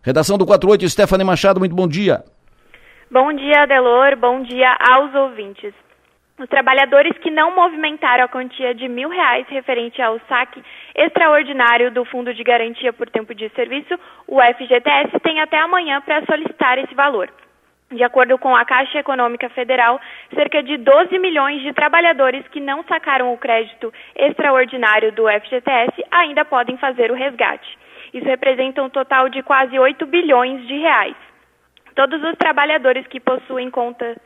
[0.01, 2.23] Redação do 48, Stephanie Machado, muito bom dia.
[3.11, 5.75] Bom dia, Adelor, bom dia aos ouvintes.
[6.39, 10.63] Os trabalhadores que não movimentaram a quantia de mil reais referente ao saque
[10.95, 16.25] extraordinário do Fundo de Garantia por Tempo de Serviço, o FGTS, têm até amanhã para
[16.25, 17.29] solicitar esse valor.
[17.91, 20.01] De acordo com a Caixa Econômica Federal,
[20.35, 26.45] cerca de 12 milhões de trabalhadores que não sacaram o crédito extraordinário do FGTS ainda
[26.45, 27.79] podem fazer o resgate.
[28.13, 31.15] Isso representa um total de quase 8 bilhões de reais.
[31.95, 34.17] Todos os trabalhadores que possuem contas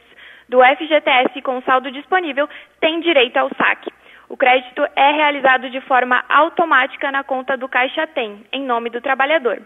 [0.49, 2.49] do FGTS com saldo disponível
[2.81, 3.93] têm direito ao saque.
[4.27, 9.03] O crédito é realizado de forma automática na conta do Caixa Tem, em nome do
[9.03, 9.61] trabalhador.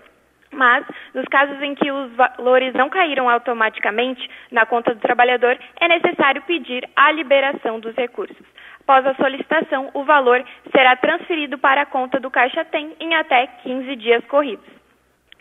[0.55, 5.89] Mas, nos casos em que os valores não caíram automaticamente na conta do trabalhador, é
[5.89, 8.47] necessário pedir a liberação dos recursos.
[8.81, 13.47] Após a solicitação, o valor será transferido para a conta do Caixa Tem em até
[13.63, 14.67] 15 dias corridos.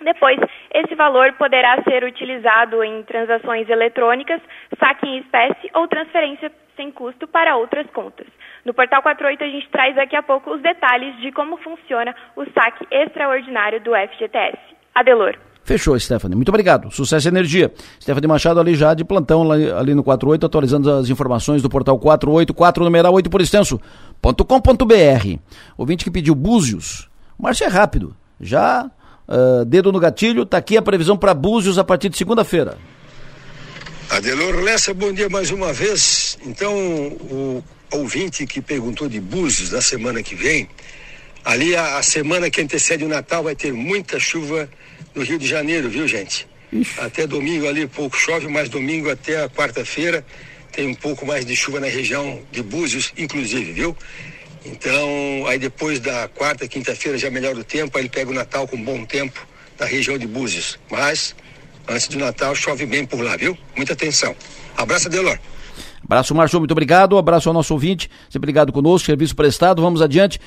[0.01, 0.39] Depois,
[0.73, 4.41] esse valor poderá ser utilizado em transações eletrônicas,
[4.79, 8.27] saque em espécie ou transferência sem custo para outras contas.
[8.65, 12.45] No Portal 48 a gente traz daqui a pouco os detalhes de como funciona o
[12.51, 14.72] saque extraordinário do FGTS.
[14.93, 15.35] Adelor.
[15.63, 16.35] Fechou, Stephanie.
[16.35, 16.91] Muito obrigado.
[16.91, 17.71] Sucesso e energia.
[18.01, 22.83] Stephanie Machado ali já de plantão ali, no 48, atualizando as informações do portal 484,
[22.83, 25.39] numeral 8 por extenso.com.br.
[25.77, 27.09] Ouvinte que pediu Búzios.
[27.39, 28.15] Márcio é rápido.
[28.41, 28.91] Já,
[29.27, 32.77] uh, dedo no gatilho, tá aqui a previsão para Búzios a partir de segunda-feira.
[34.09, 36.37] Adelor Lessa, bom dia mais uma vez.
[36.45, 40.67] Então, o ouvinte que perguntou de Búzios na semana que vem,
[41.43, 44.69] Ali a, a, semana que antecede o Natal vai ter muita chuva
[45.13, 46.47] no Rio de Janeiro, viu gente?
[46.71, 46.99] Ixi.
[46.99, 50.25] Até domingo ali pouco chove, mas domingo até a quarta-feira
[50.71, 53.95] tem um pouco mais de chuva na região de Búzios, inclusive, viu?
[54.65, 58.67] Então, aí depois da quarta, quinta-feira já melhora o tempo, aí ele pega o Natal
[58.67, 59.45] com bom tempo
[59.79, 60.79] na região de Búzios.
[60.89, 61.35] Mas,
[61.87, 63.57] antes do Natal, chove bem por lá, viu?
[63.75, 64.35] Muita atenção.
[64.75, 65.37] Abraço, Delor.
[66.03, 67.17] Abraço, Márcio, muito obrigado.
[67.17, 69.81] Abraço ao nosso ouvinte, sempre ligado conosco, serviço prestado.
[69.81, 70.39] Vamos adiante.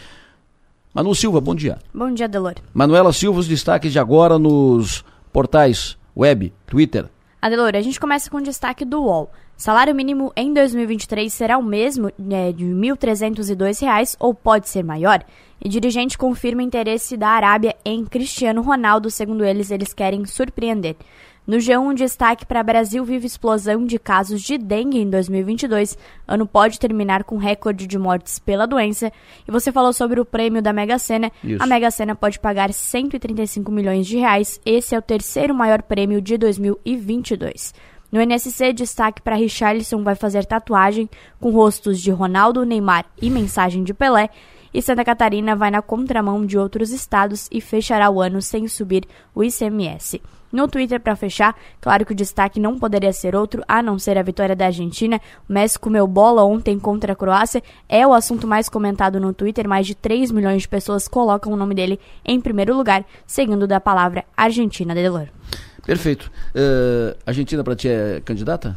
[0.96, 1.78] Manu Silva, bom dia.
[1.92, 2.54] Bom dia, Delor.
[2.72, 7.04] Manuela Silva, os destaques de agora nos portais web, Twitter.
[7.42, 9.30] Adelor, a gente começa com o destaque do UOL.
[9.58, 15.22] Salário mínimo em 2023 será o mesmo né, de R$ 1.302 ou pode ser maior?
[15.62, 20.96] E dirigente confirma interesse da Arábia em Cristiano Ronaldo, segundo eles, eles querem surpreender.
[21.46, 25.96] No G1, destaque para Brasil vive explosão de casos de dengue em 2022.
[26.26, 29.12] Ano pode terminar com recorde de mortes pela doença.
[29.46, 31.30] E você falou sobre o prêmio da Mega Sena.
[31.44, 31.62] Isso.
[31.62, 34.60] A Mega Sena pode pagar 135 milhões de reais.
[34.66, 37.72] Esse é o terceiro maior prêmio de 2022.
[38.10, 43.84] No NSC, destaque para Richarlison vai fazer tatuagem com rostos de Ronaldo, Neymar e mensagem
[43.84, 44.30] de Pelé.
[44.74, 49.04] E Santa Catarina vai na contramão de outros estados e fechará o ano sem subir
[49.32, 50.20] o ICMS.
[50.52, 54.16] No Twitter, para fechar, claro que o destaque não poderia ser outro a não ser
[54.16, 55.20] a vitória da Argentina.
[55.48, 57.62] O Messi comeu bola ontem contra a Croácia.
[57.88, 59.68] É o assunto mais comentado no Twitter.
[59.68, 63.80] Mais de 3 milhões de pessoas colocam o nome dele em primeiro lugar, seguindo da
[63.80, 65.28] palavra Argentina Delor.
[65.84, 66.30] Perfeito.
[66.54, 68.76] Uh, Argentina para ti é candidata?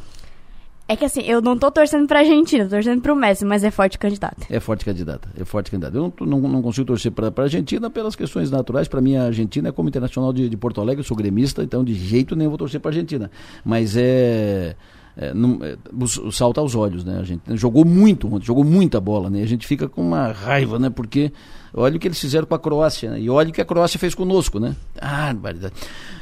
[0.91, 3.69] É que assim, eu não tô torcendo pra Argentina, tô torcendo pro Messi, mas é
[3.69, 4.47] forte candidata.
[4.49, 5.95] É forte candidata, é forte candidata.
[5.95, 8.87] Eu não, não, não consigo torcer pra, pra Argentina pelas questões naturais.
[8.87, 11.83] Pra mim, a Argentina é como internacional de, de Porto Alegre, eu sou gremista, então
[11.83, 13.29] de jeito nenhum vou torcer pra Argentina.
[13.63, 14.75] Mas é.
[15.21, 17.19] É, não, é, o, salto aos olhos, né?
[17.19, 19.43] A gente jogou muito ontem, jogou muita bola, né?
[19.43, 20.89] A gente fica com uma raiva, né?
[20.89, 21.33] Porque
[21.73, 23.19] olha o que eles fizeram com a Croácia, né?
[23.19, 24.77] E olha o que a Croácia fez conosco, né?
[24.97, 25.35] Ah.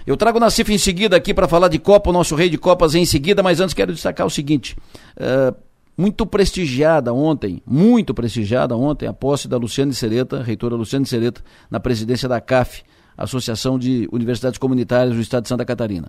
[0.06, 2.58] Eu trago o Nacife em seguida aqui para falar de Copa, o nosso rei de
[2.58, 4.76] Copas em seguida, mas antes quero destacar o seguinte.
[5.16, 5.56] Uh,
[5.96, 11.80] muito prestigiada ontem, muito prestigiada ontem, a posse da Luciane Sereta, reitora Luciane Sereta, na
[11.80, 12.82] presidência da CAF,
[13.16, 16.08] Associação de Universidades Comunitárias do Estado de Santa Catarina.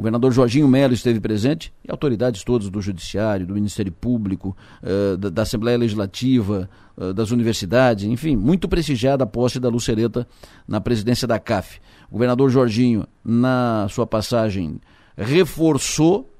[0.00, 5.14] O governador Jorginho Melo esteve presente e autoridades todas do Judiciário, do Ministério Público, uh,
[5.18, 10.26] da, da, Assembleia Legislativa, uh, das universidades, enfim, muito prestigiada a posse da Lucereta
[10.66, 11.80] na presidência da CAF.
[12.08, 14.80] O governador Jorginho, na sua passagem,
[15.18, 16.32] reforçou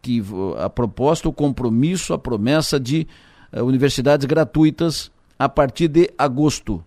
[0.00, 0.22] que
[0.58, 3.08] a proposta, o compromisso, a promessa de
[3.52, 6.80] uh, universidades gratuitas a partir de agosto.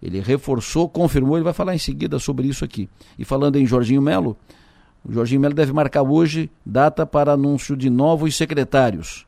[0.00, 2.88] Ele reforçou, confirmou, ele vai falar em seguida sobre isso aqui.
[3.18, 4.36] E falando em Jorginho Melo,
[5.08, 9.24] o Jorginho Melo deve marcar hoje data para anúncio de novos secretários.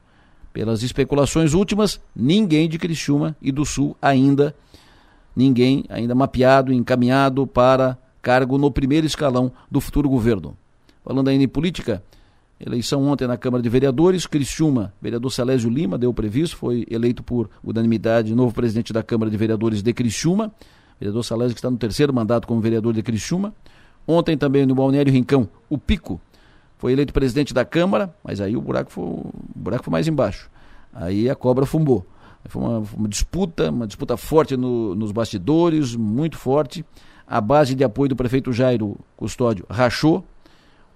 [0.53, 4.53] Pelas especulações últimas, ninguém de Criciúma e do Sul ainda,
[5.37, 10.57] ninguém ainda mapeado, encaminhado para cargo no primeiro escalão do futuro governo.
[11.05, 12.03] Falando ainda em política,
[12.59, 17.49] eleição ontem na Câmara de Vereadores, Criciúma, vereador Celésio Lima deu previsto, foi eleito por
[17.62, 20.53] unanimidade novo presidente da Câmara de Vereadores de Criciúma.
[20.99, 23.55] Vereador Celésio que está no terceiro mandato como vereador de Criciúma.
[24.11, 26.18] Ontem também no Balneário Rincão, o Pico
[26.79, 30.51] foi eleito presidente da Câmara, mas aí o buraco foi, o buraco foi mais embaixo.
[30.94, 32.07] Aí a cobra fumbou.
[32.47, 36.83] Foi uma, uma disputa, uma disputa forte no, nos bastidores, muito forte.
[37.27, 40.25] A base de apoio do prefeito Jairo Custódio rachou.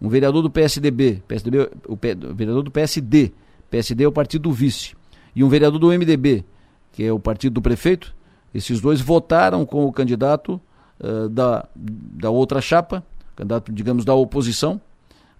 [0.00, 3.30] Um vereador do PSDB, PSDB o, P, o vereador do PSD,
[3.70, 4.96] PSD é o partido do vice,
[5.36, 6.44] e um vereador do MDB,
[6.90, 8.12] que é o partido do prefeito,
[8.52, 10.60] esses dois votaram com o candidato
[11.02, 14.80] uh, da, da outra chapa, candidato, digamos, da oposição,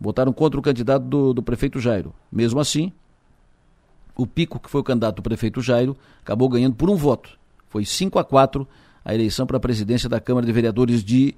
[0.01, 2.13] votaram contra o candidato do, do prefeito Jairo.
[2.31, 2.93] Mesmo assim,
[4.17, 7.39] o Pico, que foi o candidato do prefeito Jairo, acabou ganhando por um voto.
[7.69, 8.67] Foi 5 a 4
[9.05, 11.35] a eleição para a presidência da Câmara de Vereadores de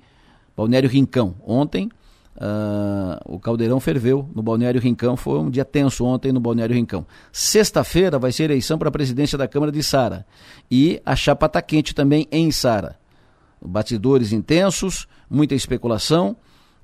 [0.57, 1.35] Balneário Rincão.
[1.47, 1.89] Ontem,
[2.37, 5.17] uh, o caldeirão ferveu no Balneário Rincão.
[5.17, 7.07] Foi um dia tenso ontem no Balneário Rincão.
[7.33, 10.27] Sexta-feira vai ser eleição para a presidência da Câmara de Sara.
[10.71, 12.99] E a chapa está quente também em Sara
[13.65, 16.37] batidores intensos, muita especulação.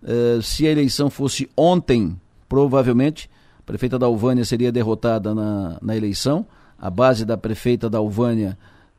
[0.03, 5.97] Uh, se a eleição fosse ontem, provavelmente, a prefeita da Alvânia seria derrotada na, na
[5.97, 6.47] eleição.
[6.79, 8.57] A base da prefeita da Alvânia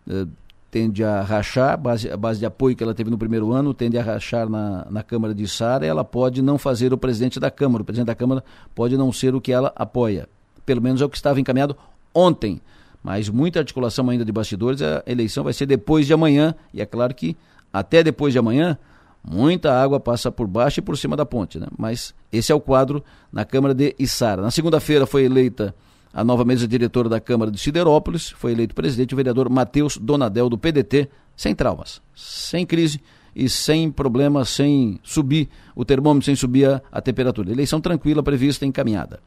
[0.07, 0.27] uh,
[0.69, 3.97] tende a rachar, base, a base de apoio que ela teve no primeiro ano tende
[3.97, 5.85] a rachar na, na Câmara de Sara.
[5.85, 7.81] Ela pode não fazer o presidente da Câmara.
[7.81, 10.29] O presidente da Câmara pode não ser o que ela apoia.
[10.65, 11.75] Pelo menos é o que estava encaminhado
[12.13, 12.61] ontem.
[13.03, 14.81] Mas muita articulação ainda de bastidores.
[14.81, 16.55] A eleição vai ser depois de amanhã.
[16.73, 17.35] E é claro que
[17.71, 18.77] até depois de amanhã,
[19.23, 21.67] muita água passa por baixo e por cima da ponte, né?
[21.77, 24.41] Mas esse é o quadro na Câmara de Içara.
[24.41, 25.75] Na segunda-feira foi eleita
[26.13, 30.49] a nova mesa diretora da Câmara de Siderópolis, foi eleito presidente o vereador Matheus Donadel
[30.49, 33.01] do PDT, sem traumas, sem crise
[33.33, 37.51] e sem problema, sem subir o termômetro, sem subir a, a temperatura.
[37.51, 39.19] Eleição tranquila, prevista encaminhada.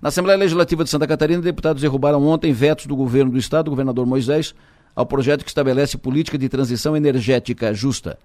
[0.00, 3.70] Na Assembleia Legislativa de Santa Catarina, deputados derrubaram ontem vetos do governo do Estado, do
[3.70, 4.54] governador Moisés,
[4.98, 8.18] ao projeto que estabelece política de transição energética justa.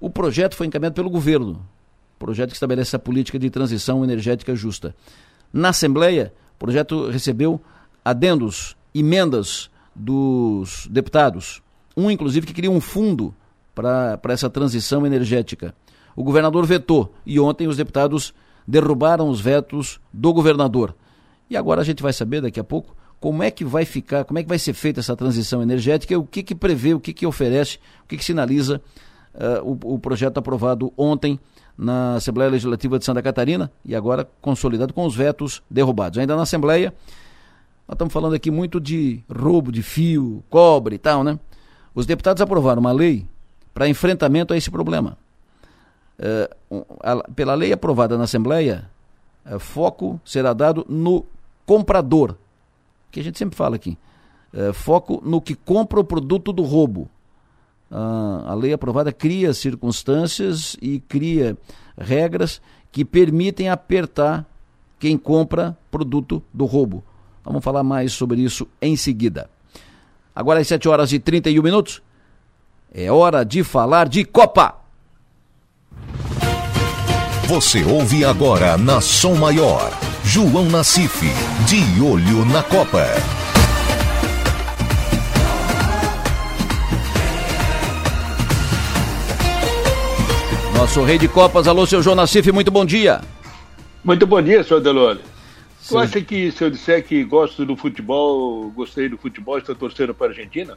[0.00, 1.62] O projeto foi encaminhado pelo governo,
[2.18, 4.96] projeto que estabelece a política de transição energética justa.
[5.52, 7.60] Na Assembleia, O projeto recebeu
[8.02, 11.62] adendos, emendas dos deputados.
[11.94, 13.34] Um, inclusive, que queria um fundo
[13.74, 15.74] para essa transição energética.
[16.16, 18.32] O governador vetou e ontem os deputados
[18.66, 20.96] derrubaram os vetos do governador.
[21.50, 24.38] E agora a gente vai saber daqui a pouco como é que vai ficar, como
[24.38, 27.26] é que vai ser feita essa transição energética, o que, que prevê, o que, que
[27.26, 28.80] oferece, o que, que sinaliza
[29.34, 31.38] uh, o, o projeto aprovado ontem
[31.76, 36.18] na Assembleia Legislativa de Santa Catarina e agora consolidado com os vetos derrubados.
[36.18, 36.92] Ainda na Assembleia,
[37.86, 41.38] nós estamos falando aqui muito de roubo de fio, cobre e tal, né?
[41.94, 43.26] Os deputados aprovaram uma lei
[43.72, 45.16] para enfrentamento a esse problema.
[46.18, 48.90] Uh, a, pela lei aprovada na Assembleia,
[49.46, 51.24] uh, foco será dado no
[51.64, 52.34] comprador,
[53.10, 53.98] que a gente sempre fala aqui.
[54.52, 57.10] Uh, foco no que compra o produto do roubo
[57.90, 61.56] a lei aprovada cria circunstâncias e cria
[61.96, 62.60] regras
[62.92, 64.46] que permitem apertar
[64.98, 67.02] quem compra produto do roubo.
[67.44, 69.48] Vamos falar mais sobre isso em seguida.
[70.34, 72.02] Agora às 7 horas e 31 minutos.
[72.92, 74.76] É hora de falar de Copa.
[77.46, 80.07] Você ouve agora na Som Maior.
[80.30, 81.22] João Nassif,
[81.66, 83.02] de olho na Copa.
[90.76, 93.22] Nosso rei de Copas, alô, seu João Nassif, muito bom dia.
[94.04, 95.20] Muito bom dia, senhor Delore.
[95.88, 100.12] Tu acha que se eu disser que gosto do futebol, gostei do futebol, estou torcendo
[100.12, 100.76] para a Argentina?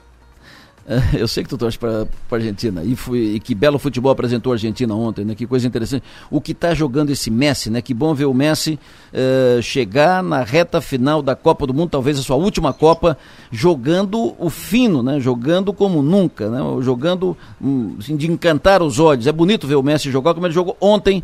[1.17, 2.96] Eu sei que tu torce para a Argentina e,
[3.36, 5.36] e que belo futebol apresentou a Argentina ontem, né?
[5.36, 6.04] Que coisa interessante.
[6.30, 7.82] O que está jogando esse Messi, né?
[7.82, 8.80] Que bom ver o Messi
[9.13, 13.17] uh, chegar na reta final da Copa do Mundo, talvez a sua última Copa,
[13.52, 15.20] jogando o fino, né?
[15.20, 16.60] Jogando como nunca, né?
[16.82, 19.28] Jogando um, assim, de encantar os olhos.
[19.28, 21.24] É bonito ver o Messi jogar como ele jogou ontem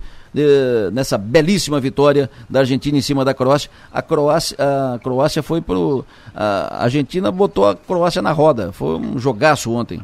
[0.91, 3.69] nessa belíssima vitória da Argentina em cima da Croácia.
[3.91, 6.05] A Croácia, a Croácia foi pro.
[6.35, 8.71] A Argentina botou a Croácia na roda.
[8.71, 10.01] Foi um jogaço ontem.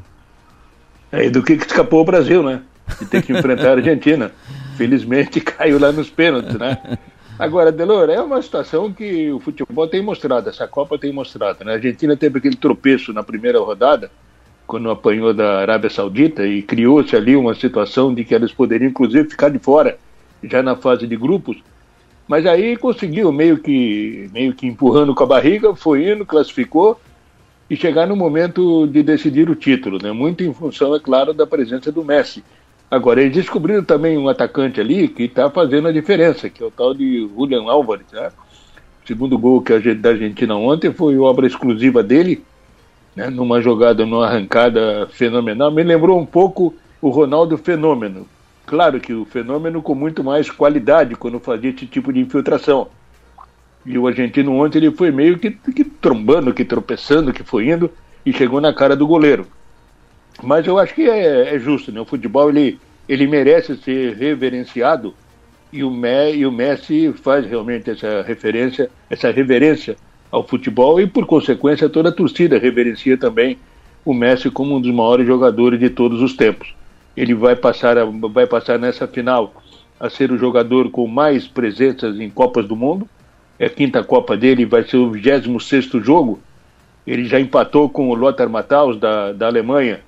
[1.12, 2.62] É, e do que, que escapou o Brasil, né?
[3.00, 4.32] De ter que enfrentar a Argentina.
[4.76, 6.98] Felizmente caiu lá nos pênaltis, né?
[7.38, 11.66] Agora, Delor, é uma situação que o futebol tem mostrado, essa Copa tem mostrado.
[11.66, 11.72] Né?
[11.72, 14.12] A Argentina teve aquele tropeço na primeira rodada,
[14.68, 19.30] quando apanhou da Arábia Saudita, e criou-se ali uma situação de que eles poderiam, inclusive,
[19.30, 19.98] ficar de fora
[20.44, 21.58] já na fase de grupos,
[22.28, 27.00] mas aí conseguiu meio que meio que empurrando com a barriga, foi indo, classificou
[27.70, 30.12] e chegar no momento de decidir o título, né?
[30.12, 32.44] Muito em função, é claro, da presença do Messi.
[32.90, 36.72] Agora eles descobriram também um atacante ali que está fazendo a diferença, que é o
[36.72, 38.30] tal de Julian Álvares, né?
[39.04, 42.44] O segundo gol que a da Argentina ontem foi obra exclusiva dele,
[43.16, 43.30] né?
[43.30, 45.72] Numa jogada, numa arrancada fenomenal.
[45.72, 48.28] Me lembrou um pouco o Ronaldo Fenômeno,
[48.74, 52.88] Claro que o fenômeno com muito mais qualidade quando fazia esse tipo de infiltração.
[53.86, 57.92] E o argentino ontem ele foi meio que, que trombando, que tropeçando, que foi indo
[58.26, 59.46] e chegou na cara do goleiro.
[60.42, 62.02] Mas eu acho que é, é justo, né?
[62.02, 65.14] O futebol ele, ele merece ser reverenciado
[65.72, 69.96] e o, Me, e o Messi faz realmente essa referência, essa reverência
[70.32, 73.56] ao futebol e por consequência toda a torcida reverencia também
[74.04, 76.74] o Messi como um dos maiores jogadores de todos os tempos
[77.16, 79.54] ele vai passar, a, vai passar nessa final
[80.00, 83.08] a ser o jogador com mais presenças em Copas do Mundo.
[83.60, 86.40] É a quinta Copa dele, vai ser o 26 jogo.
[87.06, 90.02] Ele já empatou com o Lothar Matthaus, da, da Alemanha,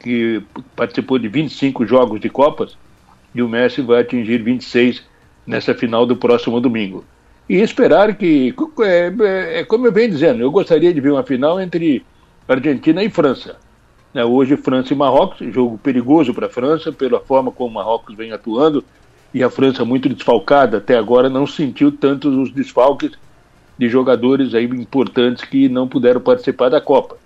[0.00, 0.42] que
[0.74, 2.76] participou de 25 jogos de Copas,
[3.34, 5.04] e o Messi vai atingir 26
[5.46, 7.04] nessa final do próximo domingo.
[7.48, 11.22] E esperar que, é, é, é como eu venho dizendo, eu gostaria de ver uma
[11.22, 12.04] final entre
[12.48, 13.56] Argentina e França.
[14.16, 14.24] Né?
[14.24, 18.32] Hoje, França e Marrocos, jogo perigoso para a França, pela forma como o Marrocos vem
[18.32, 18.82] atuando,
[19.34, 23.10] e a França muito desfalcada, até agora não sentiu tantos os desfalques
[23.76, 27.18] de jogadores aí importantes que não puderam participar da Copa.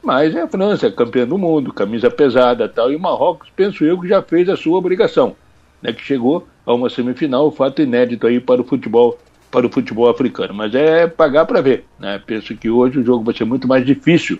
[0.00, 4.00] Mas é a França, campeã do mundo, camisa pesada tal, e o Marrocos, penso eu,
[4.00, 5.34] que já fez a sua obrigação,
[5.82, 9.18] né, que chegou a uma semifinal, fato inédito aí para o futebol
[9.50, 10.54] para o futebol africano.
[10.54, 11.86] Mas é pagar para ver.
[11.98, 12.20] Né?
[12.24, 14.38] Penso que hoje o jogo vai ser muito mais difícil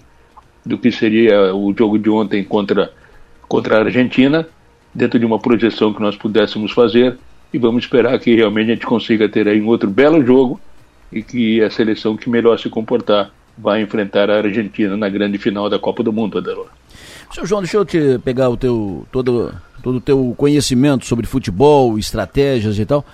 [0.67, 2.93] do que seria o jogo de ontem contra,
[3.49, 4.47] contra a Argentina,
[4.93, 7.17] dentro de uma projeção que nós pudéssemos fazer,
[7.53, 10.61] e vamos esperar que realmente a gente consiga ter aí um outro belo jogo
[11.13, 15.71] e que a seleção que melhor se comportar vai enfrentar a Argentina na grande final
[15.71, 16.67] da Copa do Mundo, Adelor.
[17.33, 21.97] Seu João, deixa eu te pegar o teu todo todo o teu conhecimento sobre futebol,
[21.97, 23.07] estratégias e tal.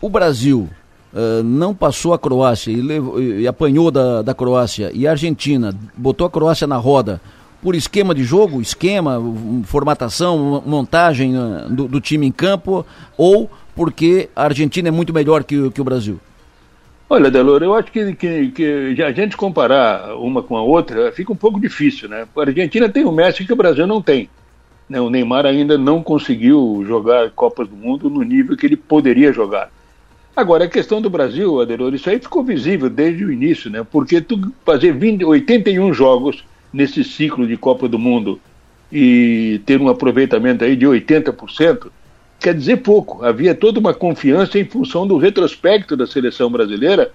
[0.00, 0.70] O Brasil
[1.14, 5.74] uh, não passou a Croácia e, levou, e apanhou da, da Croácia e a Argentina
[5.96, 7.20] botou a Croácia na roda
[7.62, 9.18] por esquema de jogo, esquema,
[9.64, 12.84] formatação, montagem uh, do, do, time em campo
[13.16, 16.20] ou porque a Argentina é muito melhor que, que o Brasil?
[17.08, 21.32] Olha, Delor, eu acho que, que, que a gente comparar uma com a outra fica
[21.32, 22.26] um pouco difícil, né?
[22.34, 24.28] A Argentina tem o Messi que o Brasil não tem.
[24.88, 25.00] Né?
[25.00, 29.70] O Neymar ainda não conseguiu jogar Copas do Mundo no nível que ele poderia jogar.
[30.36, 33.86] Agora, a questão do Brasil, Adelor, isso aí ficou visível desde o início, né?
[33.88, 38.40] Porque tu fazer 20, 81 jogos nesse ciclo de Copa do Mundo
[38.90, 41.88] e ter um aproveitamento aí de 80%,
[42.40, 43.24] quer dizer pouco.
[43.24, 47.12] Havia toda uma confiança em função do retrospecto da seleção brasileira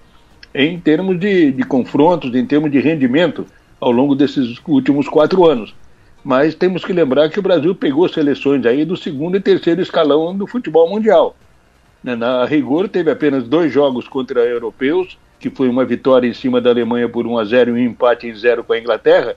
[0.55, 3.45] em termos de, de confrontos, em termos de rendimento
[3.81, 5.75] ao longo desses últimos quatro anos.
[6.23, 10.35] Mas temos que lembrar que o Brasil pegou seleções aí do segundo e terceiro escalão
[10.35, 11.35] do futebol mundial.
[12.03, 16.61] Né, na rigor, teve apenas dois jogos contra europeus, que foi uma vitória em cima
[16.61, 19.35] da Alemanha por 1 a 0 e um empate em 0 com a Inglaterra.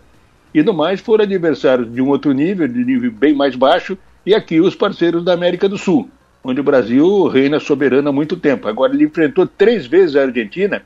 [0.55, 4.35] E no mais foram adversários de um outro nível, de nível bem mais baixo, e
[4.35, 6.09] aqui os parceiros da América do Sul,
[6.45, 8.69] onde o Brasil reina soberano há muito tempo.
[8.69, 10.83] Agora ele enfrentou três vezes a Argentina,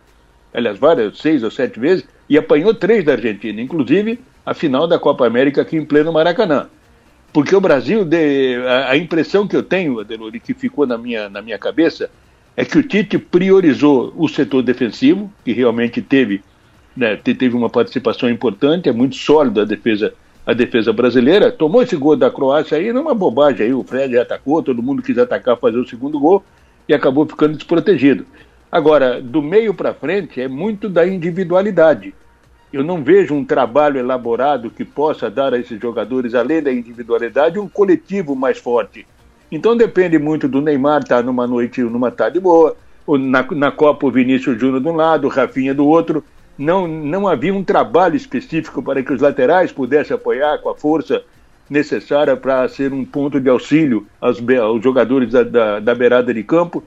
[0.54, 4.98] aliás, várias, seis ou sete vezes, e apanhou três da Argentina, inclusive a final da
[4.98, 6.68] Copa América aqui em pleno Maracanã.
[7.36, 11.28] Porque o Brasil, de, a, a, impressão que eu tenho, Adelori, que ficou na minha,
[11.28, 12.08] na minha cabeça,
[12.56, 16.42] é que o Tite priorizou o setor defensivo, que realmente teve,
[16.96, 20.14] né, teve uma participação importante, é muito sólida a defesa,
[20.46, 21.52] a defesa brasileira.
[21.52, 25.18] Tomou esse gol da Croácia aí numa bobagem aí, o Fred atacou, todo mundo quis
[25.18, 26.42] atacar, fazer o segundo gol
[26.88, 28.24] e acabou ficando desprotegido.
[28.72, 32.14] Agora, do meio para frente é muito da individualidade.
[32.76, 37.58] Eu não vejo um trabalho elaborado que possa dar a esses jogadores, além da individualidade,
[37.58, 39.06] um coletivo mais forte.
[39.50, 43.70] Então depende muito do Neymar estar tá numa noite, numa tarde boa, ou na, na
[43.70, 46.22] Copa o Vinícius Júnior de um lado, o Rafinha do outro.
[46.58, 51.22] Não, não havia um trabalho específico para que os laterais pudessem apoiar com a força
[51.70, 56.42] necessária para ser um ponto de auxílio aos, aos jogadores da, da, da beirada de
[56.42, 56.84] campo.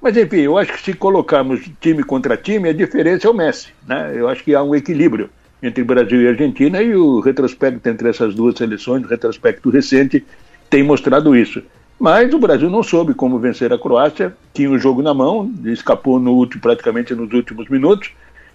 [0.00, 3.68] Mas enfim, eu acho que se colocarmos time contra time, a diferença é o Messi.
[3.86, 4.12] Né?
[4.14, 5.28] Eu acho que há um equilíbrio
[5.62, 10.24] entre Brasil e Argentina e o retrospecto entre essas duas seleções, o retrospecto recente,
[10.70, 11.62] tem mostrado isso.
[11.98, 16.20] Mas o Brasil não soube como vencer a Croácia, tinha o jogo na mão, escapou
[16.20, 18.12] no último, praticamente nos últimos minutos,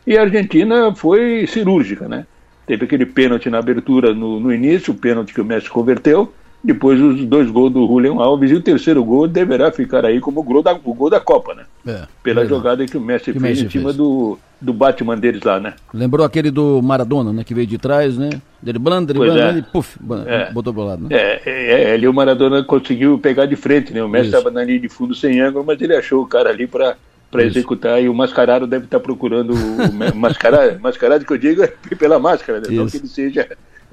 [0.08, 2.26] e a Argentina foi cirúrgica, né?
[2.66, 6.34] Teve aquele pênalti na abertura no, no início, o pênalti que o Messi converteu,
[6.64, 10.40] depois os dois gols do Julian Alves e o terceiro gol deverá ficar aí como
[10.40, 11.64] o gol da, o gol da Copa, né?
[11.86, 13.98] É, Pela jogada que o Messi que fez Messi em cima fez.
[13.98, 15.74] do, do Batman deles lá, né?
[15.94, 17.44] Lembrou aquele do Maradona, né?
[17.44, 18.30] Que veio de trás, né?
[18.62, 19.60] Driblando, driblando, é.
[19.60, 20.54] e puf, é.
[20.54, 21.04] botou pro lado.
[21.04, 21.10] Né?
[21.12, 24.02] É, é, ali o Maradona conseguiu pegar de frente, né?
[24.02, 26.66] O Messi estava na linha de fundo sem ângulo, mas ele achou o cara ali
[26.66, 26.96] para
[27.30, 31.64] para executar e o mascarado deve estar tá procurando o mascarado, mascarado que eu digo
[31.64, 32.68] é pela máscara, né?
[32.70, 33.50] não que ele seja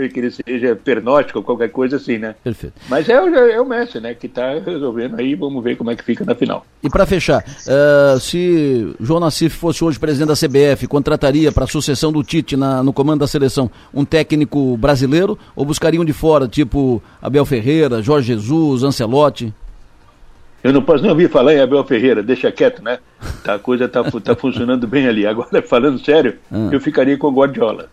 [0.08, 2.34] que ele seja pernóstico ou qualquer coisa assim, né?
[2.42, 2.74] Perfeito.
[2.88, 5.96] Mas é, é, é o Messi, né, que está resolvendo aí, vamos ver como é
[5.96, 6.64] que fica na final.
[6.82, 11.68] E para fechar, uh, se João Nassif fosse hoje presidente da CBF, contrataria para a
[11.68, 16.48] sucessão do Tite na, no comando da seleção um técnico brasileiro ou buscariam de fora,
[16.48, 19.52] tipo Abel Ferreira, Jorge Jesus, Ancelotti?
[20.62, 22.98] Eu não posso nem ouvir falar em Abel Ferreira, deixa quieto, né?
[23.42, 25.26] Tá, a coisa tá, tá funcionando bem ali.
[25.26, 26.68] Agora, falando sério, ah.
[26.70, 27.88] eu ficaria com o Guardiola.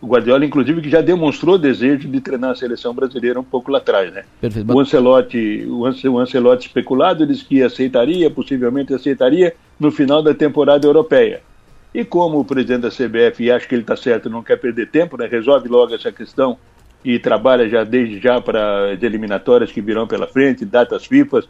[0.00, 3.78] O Guardiola, inclusive, que já demonstrou desejo de treinar a seleção brasileira um pouco lá
[3.78, 4.24] atrás, né?
[4.40, 4.72] Perfeito.
[4.72, 11.42] O Ancelotti, o Ancelotti especulado disse que aceitaria, possivelmente aceitaria, no final da temporada europeia.
[11.94, 14.88] E como o presidente da CBF, e acho que ele está certo, não quer perder
[14.88, 15.26] tempo, né?
[15.26, 16.56] Resolve logo essa questão
[17.04, 21.42] e trabalha já desde já para as eliminatórias que virão pela frente, datas FIFA.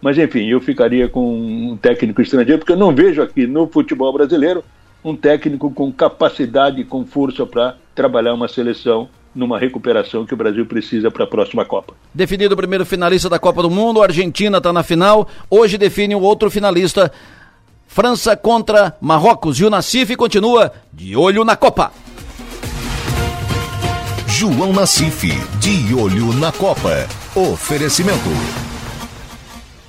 [0.00, 4.12] Mas enfim, eu ficaria com um técnico estrangeiro, porque eu não vejo aqui no futebol
[4.12, 4.64] brasileiro
[5.04, 10.36] um técnico com capacidade e com força para trabalhar uma seleção numa recuperação que o
[10.36, 11.94] Brasil precisa para a próxima Copa.
[12.14, 15.28] Definido o primeiro finalista da Copa do Mundo, a Argentina está na final.
[15.50, 17.12] Hoje define o outro finalista.
[17.86, 19.58] França contra Marrocos.
[19.60, 21.92] E o Nassif continua de olho na Copa.
[24.26, 25.28] João Nassif,
[25.60, 27.06] de olho na Copa.
[27.36, 28.30] Oferecimento.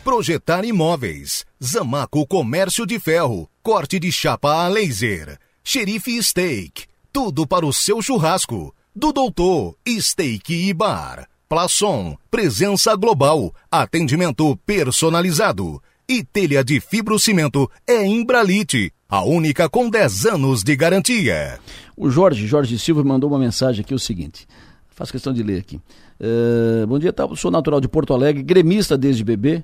[0.03, 1.45] Projetar imóveis.
[1.63, 3.49] Zamaco Comércio de Ferro.
[3.65, 5.39] Corte de chapa a laser.
[5.63, 6.83] Xerife Steak.
[7.11, 8.71] Tudo para o seu churrasco.
[8.95, 11.27] Do Doutor Steak e Bar.
[11.49, 12.15] Plaçom.
[12.29, 13.51] Presença global.
[13.71, 15.81] Atendimento personalizado.
[16.07, 18.91] E telha de fibrocimento é Embralite.
[19.09, 21.59] A única com 10 anos de garantia.
[21.97, 24.45] O Jorge, Jorge Silva, mandou uma mensagem aqui o seguinte.
[24.89, 25.81] Faço questão de ler aqui.
[26.21, 27.27] Uh, bom dia, tá?
[27.35, 29.63] sou natural de Porto Alegre, gremista desde bebê,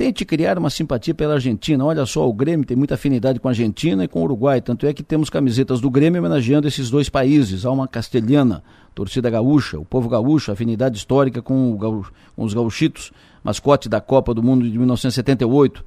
[0.00, 1.84] Tente criar uma simpatia pela Argentina.
[1.84, 4.58] Olha só, o Grêmio tem muita afinidade com a Argentina e com o Uruguai.
[4.58, 7.66] Tanto é que temos camisetas do Grêmio homenageando esses dois países.
[7.66, 13.12] Alma castelhana, torcida gaúcha, o povo gaúcho, afinidade histórica com, com os gauchitos,
[13.44, 15.84] mascote da Copa do Mundo de 1978.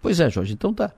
[0.00, 0.92] Pois é, Jorge, então tá.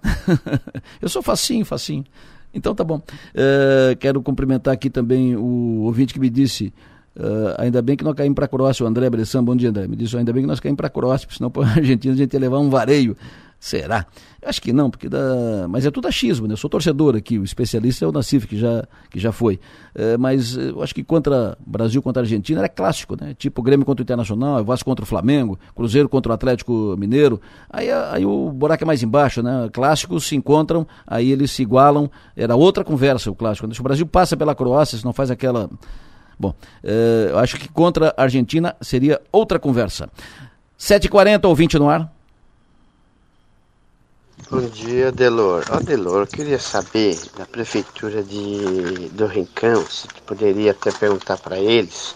[1.00, 2.04] eu sou facinho, facinho.
[2.52, 2.98] Então tá bom.
[2.98, 6.70] Uh, quero cumprimentar aqui também o ouvinte que me disse.
[7.16, 9.88] Uh, ainda bem que nós caímos para a Croácia, o André Bressan, bom dia André,
[9.88, 12.14] me disse, ainda bem que nós caímos para a Croácia, porque senão para a Argentina
[12.14, 13.16] a gente ia levar um vareio.
[13.60, 14.06] Será?
[14.40, 15.18] Eu acho que não, porque dá.
[15.68, 16.54] Mas é tudo achismo, né?
[16.54, 19.60] Eu sou torcedor aqui, o especialista é o Nassif, que já, que já foi.
[19.94, 23.34] É, mas eu acho que contra Brasil contra Argentina era clássico, né?
[23.36, 27.38] Tipo Grêmio contra o Internacional, Vasco contra o Flamengo, Cruzeiro contra o Atlético Mineiro.
[27.68, 29.68] Aí, aí o buraco é mais embaixo, né?
[29.70, 32.10] Clássicos se encontram, aí eles se igualam.
[32.34, 33.72] Era outra conversa o clássico.
[33.74, 35.68] Se o Brasil passa pela Croácia, se não faz aquela.
[36.40, 40.08] Bom, é, eu acho que contra a Argentina seria outra conversa.
[40.78, 42.10] 7h40, ouvinte no ar.
[44.50, 45.66] Bom dia, Delor.
[45.70, 50.90] Ó, oh, Delor, eu queria saber da prefeitura de, do Rincão, se tu poderia até
[50.90, 52.14] perguntar para eles,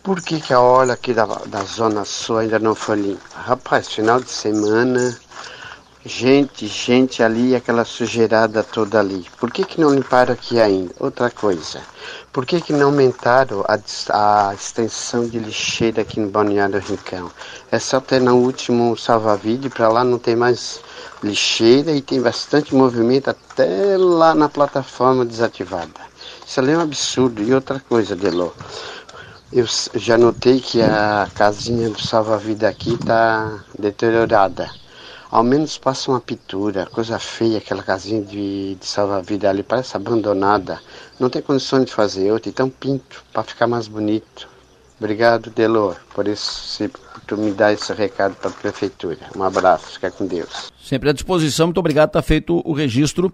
[0.00, 3.20] por que, que a orla aqui da, da Zona Sul ainda não foi limpa?
[3.34, 5.18] Rapaz, final de semana,
[6.04, 9.26] gente, gente ali, aquela sujeirada toda ali.
[9.38, 10.94] Por que, que não limparam aqui ainda?
[10.98, 11.80] Outra coisa,
[12.32, 17.30] por que, que não aumentaram a, a extensão de lixeira aqui no Balneário Rincão?
[17.70, 20.80] É só ter no último salva-vídeo, para lá não tem mais
[21.22, 26.00] lixeira e tem bastante movimento até lá na plataforma desativada.
[26.46, 27.42] Isso ali é um absurdo.
[27.42, 28.52] E outra coisa, Delô,
[29.52, 34.70] eu já notei que a casinha do salva-vida aqui está deteriorada.
[35.30, 40.80] Ao menos passa uma pintura, coisa feia, aquela casinha de, de salva-vida ali, parece abandonada.
[41.20, 44.48] Não tem condições de fazer outra, então pinto para ficar mais bonito.
[44.98, 49.18] Obrigado, Delor, por, esse, por tu me dar esse recado para a prefeitura.
[49.36, 50.72] Um abraço, fica com Deus.
[50.82, 53.32] Sempre à disposição, muito obrigado, está feito o registro.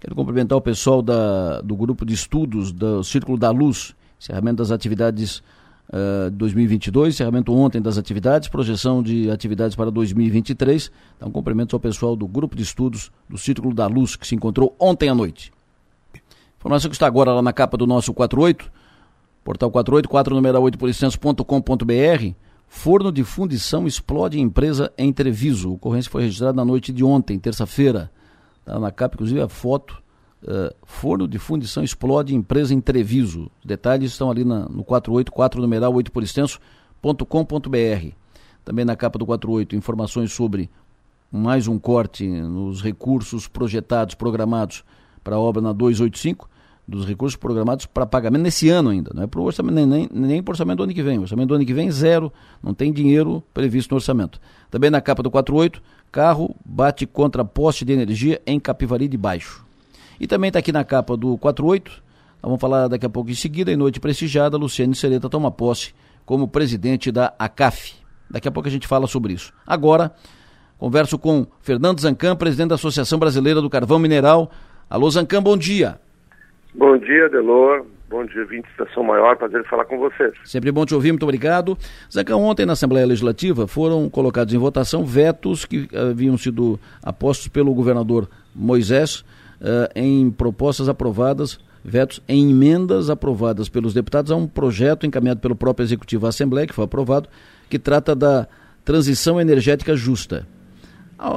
[0.00, 4.70] Quero cumprimentar o pessoal da, do grupo de estudos do Círculo da Luz, encerramento das
[4.70, 5.42] atividades
[5.88, 10.90] uh, 2022, encerramento ontem das atividades, projeção de atividades para 2023.
[11.16, 14.74] Então, cumprimentos ao pessoal do grupo de estudos do Círculo da Luz, que se encontrou
[14.78, 15.52] ontem à noite.
[16.58, 18.70] Informação que está agora lá na capa do nosso 48
[19.44, 22.34] Portal 484, número 8 policenso.com.br.
[22.66, 25.68] Forno de fundição explode em empresa em Treviso.
[25.68, 28.10] A ocorrência foi registrada na noite de ontem, terça-feira.
[28.60, 30.02] Está na capa, inclusive, a foto.
[30.44, 33.50] Uh, forno de fundição explode em empresa em Treviso.
[33.60, 38.12] Os detalhes estão ali na, no 484, numeral 8 policenso.com.br.
[38.62, 40.68] Também na capa do 48, informações sobre
[41.32, 44.84] mais um corte nos recursos projetados, programados
[45.22, 46.48] para a obra na 285
[46.86, 50.08] dos recursos programados para pagamento nesse ano ainda, não é para o orçamento, nem, nem,
[50.12, 51.18] nem para o orçamento do ano que vem.
[51.18, 52.32] O orçamento do ano que vem, zero,
[52.62, 54.38] não tem dinheiro previsto no orçamento.
[54.70, 55.82] Também na capa do 48,
[56.12, 59.63] carro bate contra poste de energia em Capivari de Baixo.
[60.18, 62.02] E também está aqui na capa do 48,
[62.42, 65.94] vamos falar daqui a pouco em seguida, em noite prestigiada, Luciane Sereta toma posse
[66.24, 67.94] como presidente da ACAF.
[68.30, 69.52] Daqui a pouco a gente fala sobre isso.
[69.66, 70.12] Agora,
[70.78, 74.50] converso com Fernando Zancan, presidente da Associação Brasileira do Carvão Mineral.
[74.88, 75.98] Alô, Zancan, bom dia.
[76.74, 77.84] Bom dia, Delor.
[78.08, 79.36] Bom dia, 20 Estação Maior.
[79.36, 80.32] Prazer falar com vocês.
[80.44, 81.76] Sempre bom te ouvir, muito obrigado.
[82.12, 87.74] Zeca, ontem na Assembleia Legislativa foram colocados em votação vetos que haviam sido apostos pelo
[87.74, 89.24] governador Moisés
[89.64, 95.56] uh, em propostas aprovadas, vetos em emendas aprovadas pelos deputados a um projeto encaminhado pelo
[95.56, 97.28] próprio Executivo à Assembleia, que foi aprovado,
[97.68, 98.46] que trata da
[98.84, 100.46] transição energética justa.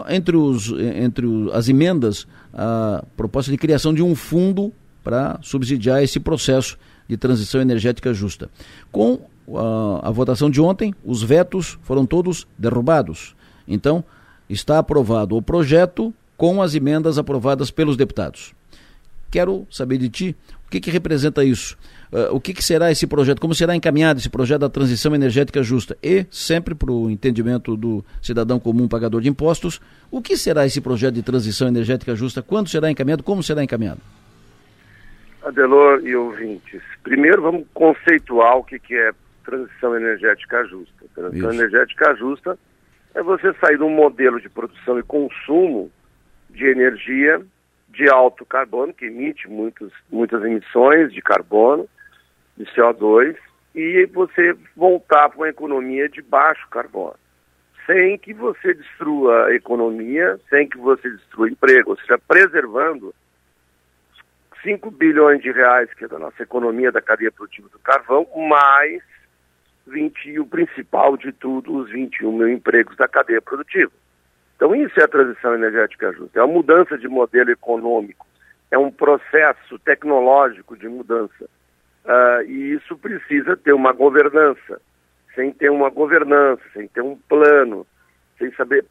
[0.10, 4.74] Entre, os, entre as emendas, a proposta de criação de um fundo
[5.04, 8.50] para subsidiar esse processo de transição energética justa.
[8.92, 9.22] Com
[9.56, 13.36] a, a votação de ontem, os vetos foram todos derrubados.
[13.66, 14.04] Então,
[14.50, 18.54] está aprovado o projeto com as emendas aprovadas pelos deputados.
[19.30, 20.36] Quero saber de ti
[20.68, 21.78] o que, que representa isso.
[22.12, 23.42] Uh, o que, que, será esse projeto?
[23.42, 25.98] Como será encaminhado esse projeto da transição energética justa?
[26.02, 30.80] E, sempre para o entendimento do cidadão comum pagador de impostos, o que será esse
[30.80, 32.42] projeto de transição energética justa?
[32.42, 33.24] Quando será encaminhado?
[33.24, 34.00] Como será encaminhado?
[35.44, 39.12] Adelor e ouvintes, primeiro vamos conceituar o que, que é
[39.46, 41.06] transição energética justa.
[41.16, 41.62] Transição Isso.
[41.62, 42.60] energética justa
[43.16, 45.90] é você sair de um modelo de produção e consumo
[46.58, 47.40] de energia
[47.90, 51.88] de alto carbono, que emite muitos, muitas emissões de carbono,
[52.58, 53.38] de CO2,
[53.76, 57.16] e você voltar para uma economia de baixo carbono,
[57.86, 63.14] sem que você destrua a economia, sem que você destrua emprego, ou seja, preservando
[64.64, 69.04] 5 bilhões de reais, que é da nossa economia da cadeia produtiva do carvão, mais
[69.86, 73.92] 20, e o principal de tudo, os 21 mil empregos da cadeia produtiva.
[74.58, 78.26] Então isso é a transição energética justa, é uma mudança de modelo econômico,
[78.70, 81.46] é um processo tecnológico de mudança.
[82.04, 84.82] Uh, e isso precisa ter uma governança.
[85.36, 87.86] Sem ter uma governança, sem ter um plano,
[88.40, 88.84] sem saber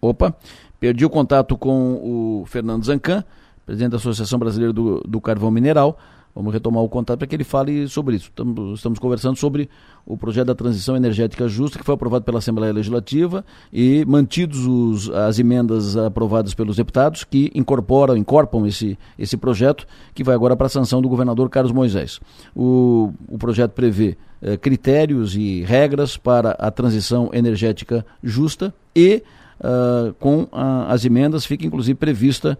[0.00, 0.32] Opa,
[0.78, 3.24] perdi o contato com o Fernando Zancan,
[3.66, 5.98] presidente da Associação Brasileira do, do Carvão Mineral.
[6.38, 8.30] Vamos retomar o contato para que ele fale sobre isso.
[8.76, 9.68] Estamos, conversando sobre
[10.06, 15.10] o projeto da transição energética justa que foi aprovado pela Assembleia Legislativa e mantidos os,
[15.10, 19.84] as emendas aprovadas pelos deputados que incorporam, incorporam esse, esse projeto
[20.14, 22.20] que vai agora para a sanção do governador Carlos Moisés.
[22.54, 29.24] O, o projeto prevê eh, critérios e regras para a transição energética justa e
[29.58, 32.56] uh, com a, as emendas fica inclusive prevista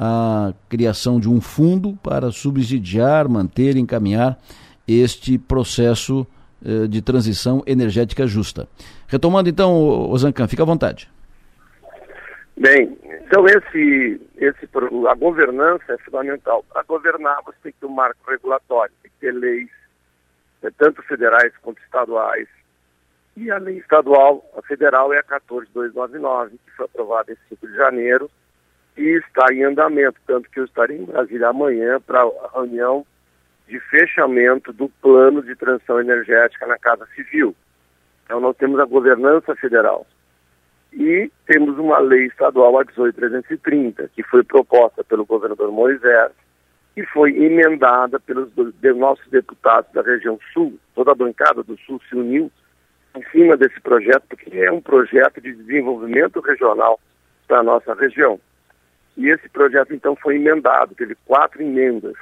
[0.00, 4.38] a criação de um fundo para subsidiar, manter encaminhar
[4.86, 6.24] este processo
[6.62, 8.68] uh, de transição energética justa.
[9.08, 11.10] Retomando então, Ozancan, fica à vontade.
[12.56, 12.96] Bem,
[13.26, 14.68] então esse, esse,
[15.08, 16.64] a governança é fundamental.
[16.76, 19.68] A governar você tem que ter um marco regulatório, tem que ter leis,
[20.62, 22.46] né, tanto federais quanto estaduais.
[23.36, 27.74] E a lei estadual, a federal é a 14299, que foi aprovada em 5 de
[27.76, 28.30] janeiro,
[28.98, 33.06] e está em andamento, tanto que eu estarei em Brasília amanhã para a reunião
[33.68, 37.54] de fechamento do plano de transição energética na Casa Civil.
[38.24, 40.06] Então nós temos a governança federal
[40.92, 46.32] e temos uma lei estadual, a 18330, que foi proposta pelo governador Moisés
[46.96, 50.78] e foi emendada pelos de nossos deputados da região sul.
[50.94, 52.50] Toda a bancada do sul se uniu
[53.14, 56.98] em cima desse projeto, porque é um projeto de desenvolvimento regional
[57.46, 58.40] para a nossa região.
[59.18, 62.14] E esse projeto, então, foi emendado, teve quatro emendas.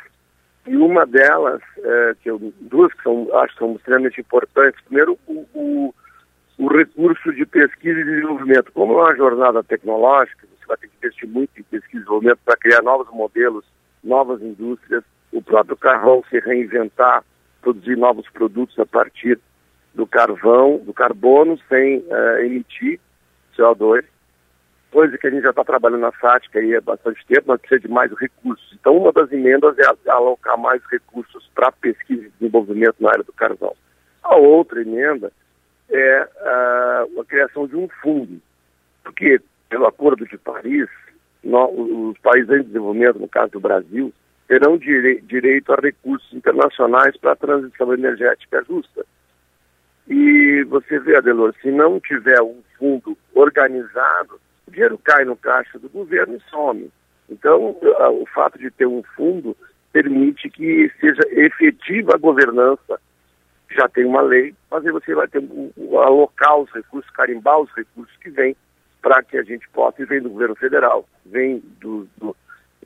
[0.66, 4.80] E uma delas, é, que eu, duas que são, acho que são extremamente importantes.
[4.80, 5.94] Primeiro, o, o,
[6.56, 8.72] o, recurso de pesquisa e desenvolvimento.
[8.72, 12.38] Como é uma jornada tecnológica, você vai ter que investir muito em pesquisa e desenvolvimento
[12.46, 13.66] para criar novos modelos,
[14.02, 17.22] novas indústrias, o próprio carvão se reinventar,
[17.60, 19.38] produzir novos produtos a partir
[19.94, 22.98] do carvão, do carbono, sem uh, emitir
[23.54, 24.02] CO2
[24.96, 27.80] coisa que a gente já está trabalhando na SATIC aí há bastante tempo, mas precisa
[27.80, 28.66] de mais recursos.
[28.80, 33.32] Então, uma das emendas é alocar mais recursos para pesquisa e desenvolvimento na área do
[33.34, 33.76] carvão.
[34.22, 35.30] A outra emenda
[35.90, 38.40] é uh, a criação de um fundo,
[39.04, 39.38] porque,
[39.68, 40.88] pelo Acordo de Paris,
[41.44, 44.10] os países em desenvolvimento, no caso do Brasil,
[44.48, 49.04] terão dire direito a recursos internacionais para a transição energética justa.
[50.08, 55.78] E você vê, Adelor, se não tiver um fundo organizado, o dinheiro cai no caixa
[55.78, 56.90] do governo e some.
[57.28, 59.56] Então, o fato de ter um fundo
[59.92, 63.00] permite que seja efetiva a governança.
[63.70, 65.42] Já tem uma lei, mas aí você vai ter
[65.92, 68.54] alocar os recursos, carimbar os recursos que vêm
[69.02, 72.36] para que a gente possa, e vem do governo federal, vem do, do,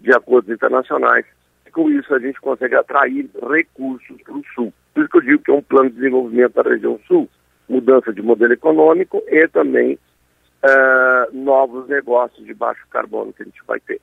[0.01, 1.24] de acordos internacionais.
[1.66, 4.72] E com isso a gente consegue atrair recursos para o Sul.
[4.95, 7.28] Por isso que eu digo que é um plano de desenvolvimento da região Sul,
[7.68, 9.99] mudança de modelo econômico e também
[10.64, 14.00] uh, novos negócios de baixo carbono que a gente vai ter.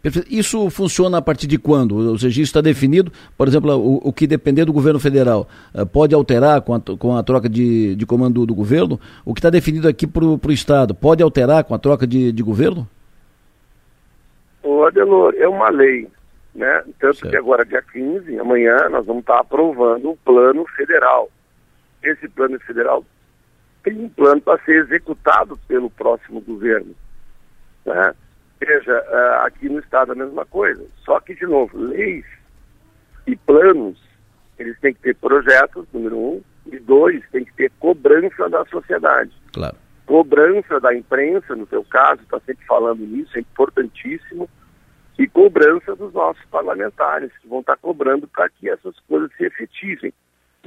[0.00, 0.32] Perfeito.
[0.32, 1.96] Isso funciona a partir de quando?
[1.96, 6.14] O registro está definido, por exemplo, o, o que depender do governo federal uh, pode
[6.14, 9.00] alterar com a, com a troca de, de comando do governo?
[9.24, 12.42] O que está definido aqui para o Estado pode alterar com a troca de, de
[12.42, 12.88] governo?
[14.62, 16.06] O Adelor, é uma lei,
[16.54, 16.82] né?
[17.00, 17.30] Tanto certo.
[17.30, 21.28] que agora, dia 15, amanhã, nós vamos estar aprovando o plano federal.
[22.02, 23.04] Esse plano federal
[23.82, 26.94] tem um plano para ser executado pelo próximo governo.
[27.84, 28.14] Né?
[28.60, 30.84] Veja, uh, aqui no Estado a mesma coisa.
[31.04, 32.24] Só que, de novo, leis
[33.26, 33.98] e planos,
[34.58, 39.32] eles têm que ter projetos, número um, e dois, tem que ter cobrança da sociedade.
[39.52, 39.76] Claro.
[40.06, 44.48] Cobrança da imprensa, no seu caso, está sempre falando nisso, é importantíssimo,
[45.18, 50.12] e cobrança dos nossos parlamentares, que vão estar cobrando para que essas coisas se efetivem.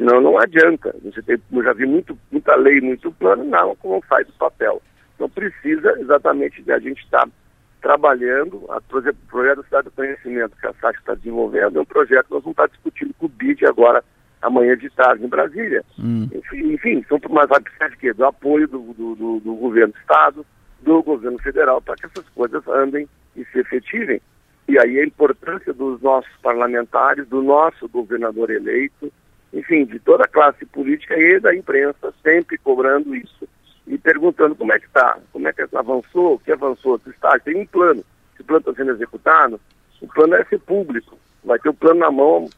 [0.02, 0.95] Senão não adianta.
[1.04, 4.82] Você tem, eu já vi muito, muita lei, muito plano, não, não faz o papel.
[5.14, 7.32] Então precisa exatamente de a gente estar tá
[7.80, 11.78] trabalhando, a, por exemplo, o projeto da Cidade do Conhecimento que a SAC está desenvolvendo
[11.78, 14.04] é um projeto que nós vamos estar discutindo com o BID agora,
[14.41, 15.86] amanhã de tarde, em Brasília.
[15.99, 16.28] Hum.
[16.34, 18.12] Enfim, enfim, são mais vai precisar de quê?
[18.12, 20.43] Do apoio do, do, do, do governo do Estado,
[20.82, 24.20] do governo federal, para que essas coisas andem e se efetivem.
[24.68, 29.14] E aí a importância dos nossos parlamentares, do nosso governador eleito,
[29.54, 33.47] enfim, de toda a classe política e da imprensa, sempre cobrando isso
[33.86, 37.38] e perguntando como é que está, como é que avançou, o que avançou, se está,
[37.39, 38.04] tem um plano,
[38.36, 39.60] se o plano está sendo executado,
[40.02, 42.49] o plano é ser público, vai ter o plano na mão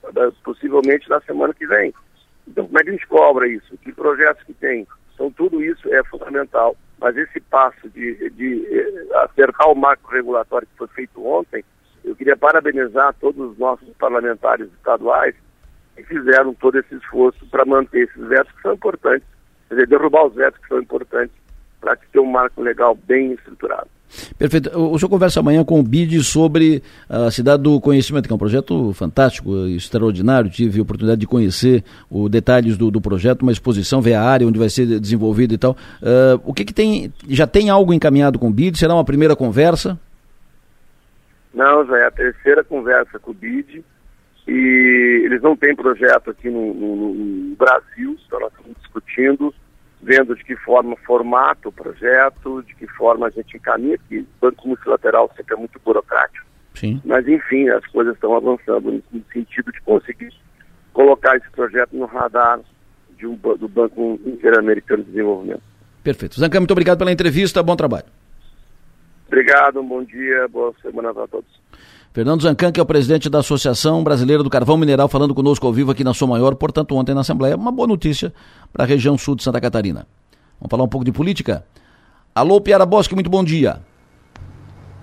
[0.43, 1.93] possivelmente na semana que vem.
[2.47, 3.77] Então como é que a gente cobra isso?
[3.77, 4.87] Que projetos que tem?
[5.13, 10.67] Então tudo isso é fundamental, mas esse passo de, de eh, acertar o marco regulatório
[10.67, 11.63] que foi feito ontem,
[12.03, 15.33] eu queria parabenizar todos os nossos parlamentares estaduais
[15.97, 19.27] e fizeram todo esse esforço para manter esses vetos que são importantes,
[19.69, 21.35] quer dizer, derrubar os vetos que são importantes
[21.79, 23.87] para ter um marco legal bem estruturado.
[24.37, 24.69] Perfeito.
[24.77, 28.39] O, senhor conversa amanhã com o BID sobre a Cidade do Conhecimento, que é um
[28.39, 30.49] projeto fantástico, extraordinário.
[30.49, 34.47] Tive a oportunidade de conhecer os detalhes do, do projeto, uma exposição, ver a área
[34.47, 35.71] onde vai ser desenvolvido e tal.
[35.71, 37.11] Uh, o que, que tem.
[37.27, 38.77] Já tem algo encaminhado com o BID?
[38.77, 39.99] Será uma primeira conversa?
[41.53, 43.83] Não, já é a terceira conversa com o BID.
[44.47, 49.53] E eles não têm projeto aqui no, no, no Brasil, então nós estamos discutindo
[50.03, 54.27] vendo de que forma formata o projeto, de que forma a gente encaminha, que o
[54.41, 56.45] banco multilateral sempre é muito burocrático.
[56.75, 57.01] Sim.
[57.05, 60.33] Mas, enfim, as coisas estão avançando no sentido de conseguir
[60.91, 62.59] colocar esse projeto no radar
[63.17, 65.63] de um, do Banco Interamericano de Desenvolvimento.
[66.03, 66.39] Perfeito.
[66.39, 68.05] Zancan, muito obrigado pela entrevista, bom trabalho.
[69.27, 71.62] Obrigado, um bom dia, boa semana para todos.
[72.13, 75.73] Fernando Zancan, que é o presidente da Associação Brasileira do Carvão Mineral, falando conosco ao
[75.73, 77.55] vivo aqui na Sua Maior, portanto, ontem na Assembleia.
[77.55, 78.31] Uma boa notícia
[78.71, 80.05] para a região sul de Santa Catarina.
[80.59, 81.65] Vamos falar um pouco de política?
[82.35, 83.81] Alô, Piara Bosque, muito bom dia.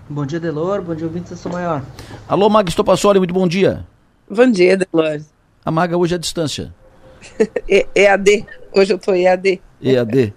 [0.08, 0.82] Bom dia, Delor.
[0.82, 1.82] Bom dia, ouvintes da Sua Maior.
[2.28, 3.84] Alô, Maga Estopassoli, muito bom dia.
[4.30, 5.20] Bom dia, Delor.
[5.64, 6.72] A Maga hoje é a distância.
[7.92, 8.46] EAD.
[8.72, 9.60] Hoje eu tô EAD.
[9.82, 10.32] EAD.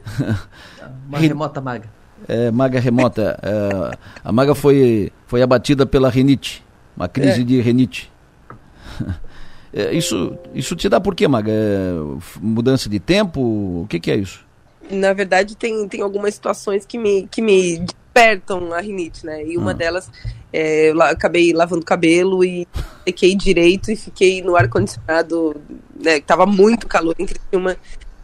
[1.07, 1.87] Uma remota Maga.
[2.27, 3.39] É, maga remota.
[3.41, 6.63] É, a Maga foi, foi abatida pela renite.
[6.95, 7.43] Uma crise é.
[7.43, 8.11] de renite.
[9.75, 11.51] É, isso, isso te dá por quê, Maga?
[11.51, 11.93] É,
[12.39, 13.41] mudança de tempo?
[13.41, 14.45] O que, que, é isso?
[14.91, 19.43] Na verdade, tem, tem algumas situações que me, que me despertam a rinite, né?
[19.43, 19.73] E uma ah.
[19.73, 20.11] delas,
[20.51, 22.67] é, eu acabei lavando cabelo e
[23.03, 25.59] fiquei direito e fiquei no ar-condicionado,
[25.99, 26.19] né?
[26.21, 27.75] Tava muito calor em Criciúma.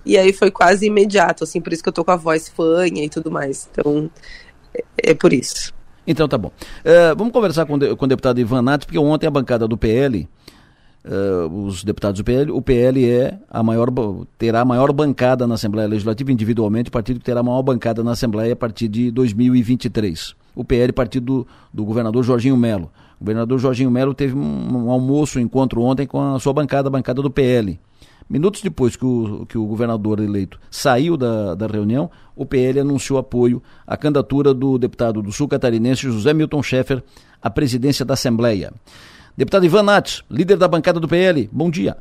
[0.06, 3.04] E aí foi quase imediato, assim, por isso que eu tô com a voz fanha
[3.04, 3.70] e tudo mais.
[3.72, 4.10] Então,
[4.74, 5.74] é, é por isso.
[6.10, 6.48] Então tá bom.
[6.48, 10.28] Uh, vamos conversar com, com o deputado Ivan Nath, porque ontem a bancada do PL,
[11.06, 13.90] uh, eh, os deputados do PL, o PL é a maior,
[14.36, 18.04] terá a maior bancada na Assembleia Legislativa, individualmente, o partido que terá a maior bancada
[18.04, 20.36] na Assembleia a partir de 2023.
[20.56, 22.92] O PL, partido do, do governador Jorginho Melo.
[23.20, 26.88] O governador Jorginho Melo teve um, um almoço, um encontro ontem com a sua bancada,
[26.88, 27.80] a bancada do PL.
[28.30, 33.18] Minutos depois que o, que o governador eleito saiu da, da reunião, o PL anunciou
[33.18, 37.02] apoio à candidatura do deputado do sul catarinense José Milton Schaeffer
[37.42, 38.72] à presidência da Assembleia.
[39.36, 41.98] Deputado Ivan Nats, líder da bancada do PL, bom dia.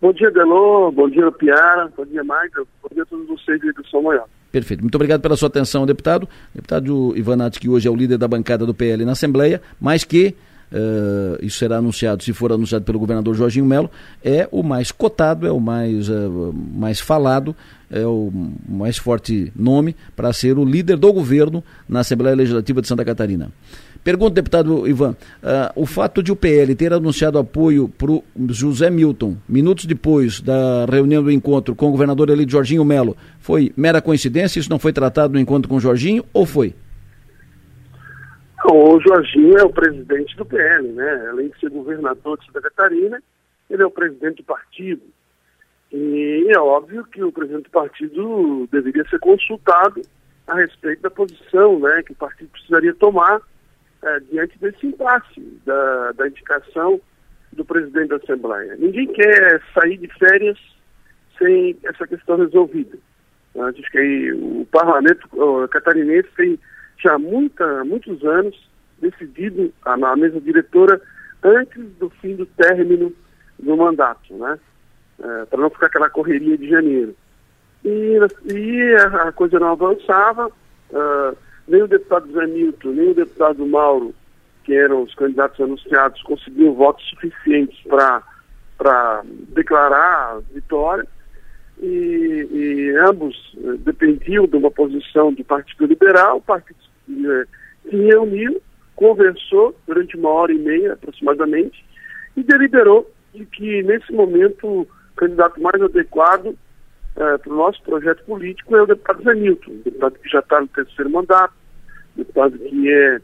[0.00, 3.86] Bom dia, Delô, bom dia, Piara, bom dia, Michael, bom dia a todos vocês do
[3.88, 4.24] São Maior.
[4.50, 4.80] Perfeito.
[4.80, 6.28] Muito obrigado pela sua atenção, deputado.
[6.54, 10.02] Deputado Ivan Nats, que hoje é o líder da bancada do PL na Assembleia, mas
[10.04, 10.34] que
[10.72, 13.90] uh, isso será anunciado, se for anunciado pelo governador Jorginho Melo,
[14.24, 17.54] é o mais cotado, é o mais, uh, mais falado,
[17.90, 18.32] é o
[18.68, 23.50] mais forte nome para ser o líder do governo na Assembleia Legislativa de Santa Catarina.
[24.02, 25.16] Pergunta, deputado Ivan, uh,
[25.76, 30.86] o fato de o PL ter anunciado apoio para o José Milton, minutos depois da
[30.90, 34.58] reunião do encontro com o governador eleito Jorginho Melo, foi mera coincidência?
[34.58, 36.74] Isso não foi tratado no encontro com o Jorginho ou foi?
[38.64, 41.28] O Jorginho é o presidente do PL, né?
[41.30, 43.20] Além de ser governador de Santa Catarina,
[43.68, 45.02] ele é o presidente do partido.
[45.92, 50.00] E é óbvio que o presidente do partido deveria ser consultado
[50.46, 53.40] a respeito da posição né, que o partido precisaria tomar
[54.02, 57.00] é, diante desse impasse da, da indicação
[57.52, 58.76] do presidente da Assembleia.
[58.76, 60.58] Ninguém quer sair de férias
[61.38, 62.96] sem essa questão resolvida.
[63.54, 65.28] Acho que o parlamento
[65.68, 66.58] catarinense tem
[67.02, 68.56] já muita, muitos anos
[69.00, 71.00] decidido na mesa diretora
[71.42, 73.12] antes do fim do término
[73.58, 74.58] do mandato, né?
[75.22, 77.14] É, para não ficar aquela correria de janeiro.
[77.84, 81.36] E, e a, coisa não avançava, uh,
[81.66, 84.14] nem o deputado Zé Milton, nem o deputado Mauro,
[84.64, 91.06] que eram os candidatos anunciados, conseguiam votos suficientes para declarar vitória.
[91.80, 96.78] E, e, ambos eh, dependiam de uma posição do Partido Liberal, o Partido
[97.08, 97.46] eh,
[97.88, 98.60] se reuniu,
[98.94, 101.84] conversou durante uma hora e meia aproximadamente
[102.36, 106.56] e deliberou de que nesse momento o candidato mais adequado
[107.16, 110.60] eh, para o nosso projeto político é o deputado Zé Milton, deputado que já está
[110.60, 111.54] no terceiro mandato,
[112.16, 113.20] deputado que é,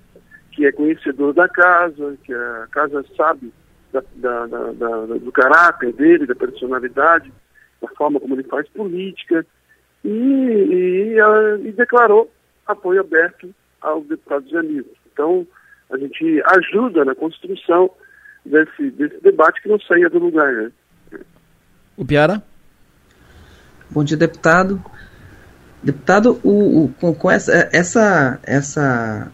[0.52, 3.52] que é conhecedor da casa, que a casa sabe
[3.92, 7.32] da, da, da, do caráter dele, da personalidade,
[7.80, 9.46] da forma como ele faz política,
[10.04, 11.16] e, e,
[11.68, 12.30] e declarou
[12.66, 14.92] apoio aberto aos deputados amigos.
[15.12, 15.46] Então,
[15.90, 17.90] a gente ajuda na construção
[18.44, 20.52] desse, desse debate que não saia do lugar.
[20.52, 20.70] Né?
[21.96, 22.42] O Piara?
[23.90, 24.82] Bom dia, deputado.
[25.82, 29.32] Deputado, o, o, com, com essa, essa, essa,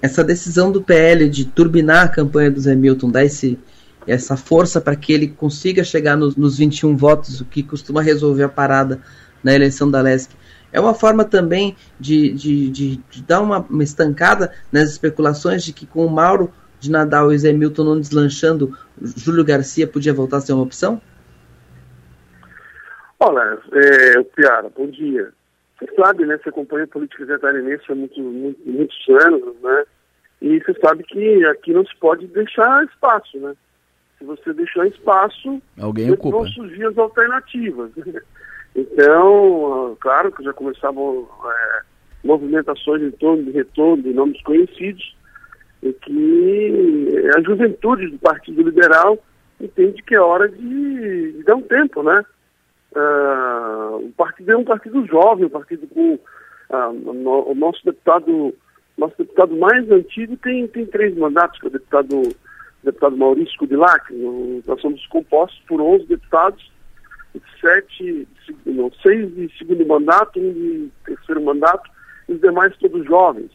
[0.00, 3.58] essa decisão do PL de turbinar a campanha do Zé Milton, dar esse,
[4.06, 8.44] essa força para que ele consiga chegar nos, nos 21 votos, o que costuma resolver
[8.44, 9.00] a parada
[9.42, 10.32] na eleição da LESC,
[10.72, 15.72] É uma forma também de, de, de, de dar uma, uma, estancada nas especulações de
[15.72, 16.50] que com o Mauro
[16.80, 20.62] de Nadal e o Zé Milton não deslanchando, Júlio Garcia podia voltar a ser uma
[20.62, 21.00] opção?
[23.20, 25.32] Olha, é, Piara, bom dia.
[25.78, 26.38] Você sabe, né?
[26.42, 29.84] Você acompanha a política catarinense há muito, muito, muitos anos, né?
[30.40, 33.54] E você sabe que aqui não se pode deixar espaço, né?
[34.18, 36.38] Se você deixar espaço, alguém ocupa.
[36.38, 37.90] vão surgir as alternativas.
[38.74, 41.80] Então, claro que já começavam é,
[42.24, 45.14] movimentações em torno de retorno de nomes conhecidos,
[45.82, 49.18] e que a juventude do Partido Liberal
[49.60, 52.24] entende que é hora de, de dar um tempo, né?
[52.94, 58.54] Uh, o partido é um partido jovem, um partido com uh, no, o nosso deputado,
[58.98, 62.22] nosso deputado mais antigo tem, tem três mandatos, que é o deputado,
[62.84, 64.12] deputado Maurício Kudilac.
[64.66, 66.70] Nós somos compostos por 11 deputados,
[67.60, 68.28] sete,
[68.66, 71.90] não, seis de segundo mandato, um de terceiro mandato,
[72.28, 73.50] e os demais todos jovens.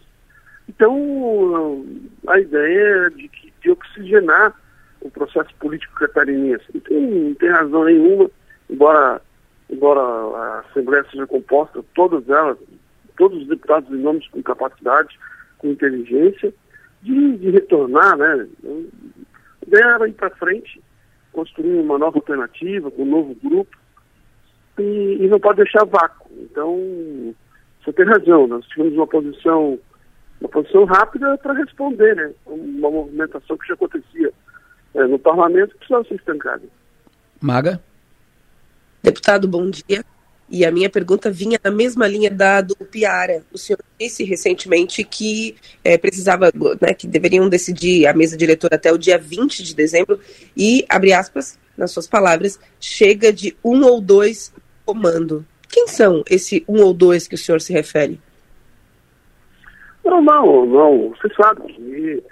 [0.68, 1.86] Então,
[2.28, 3.30] a ideia é de,
[3.62, 4.54] de oxigenar
[5.02, 6.66] o processo político catarinense.
[6.74, 8.30] Não tem, não tem razão nenhuma,
[8.70, 9.22] embora
[9.70, 12.58] embora a Assembleia seja composta, todas elas,
[13.18, 15.20] todos os deputados em nomes com capacidade,
[15.58, 16.54] com inteligência,
[17.02, 18.48] de, de retornar, né?
[18.64, 20.82] A ideia era ir para frente,
[21.38, 23.78] construir uma nova alternativa, com um novo grupo,
[24.80, 26.32] e, e, não pode deixar vácuo.
[26.42, 26.76] Então,
[27.80, 29.78] você tem razão, nós tivemos uma posição,
[30.42, 32.32] uma posição rápida para responder, né?
[32.44, 34.34] Uma movimentação que já acontecia
[34.96, 36.64] é, no parlamento que precisava ser estancada.
[37.40, 37.80] Maga?
[39.04, 40.04] Deputado, bom dia.
[40.50, 43.44] E a minha pergunta vinha na mesma linha da do Piara.
[43.52, 48.92] O senhor disse recentemente que é, precisava, né, que deveriam decidir a mesa diretora até
[48.92, 50.20] o dia 20 de dezembro
[50.56, 54.54] e, abre aspas, nas suas palavras, chega de um ou dois
[54.86, 55.46] comando.
[55.70, 58.20] Quem são esse um ou dois que o senhor se refere?
[60.04, 61.10] Não, não, não.
[61.10, 62.24] Você sabe que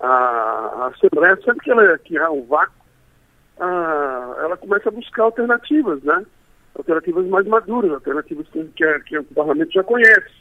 [0.00, 2.74] a, a Assembleia, sempre que ela que há um vácuo,
[3.60, 6.24] ah, ela começa a buscar alternativas, né?
[6.78, 10.38] Alternativas mais maduras, alternativas que, que, que o parlamento já conhece.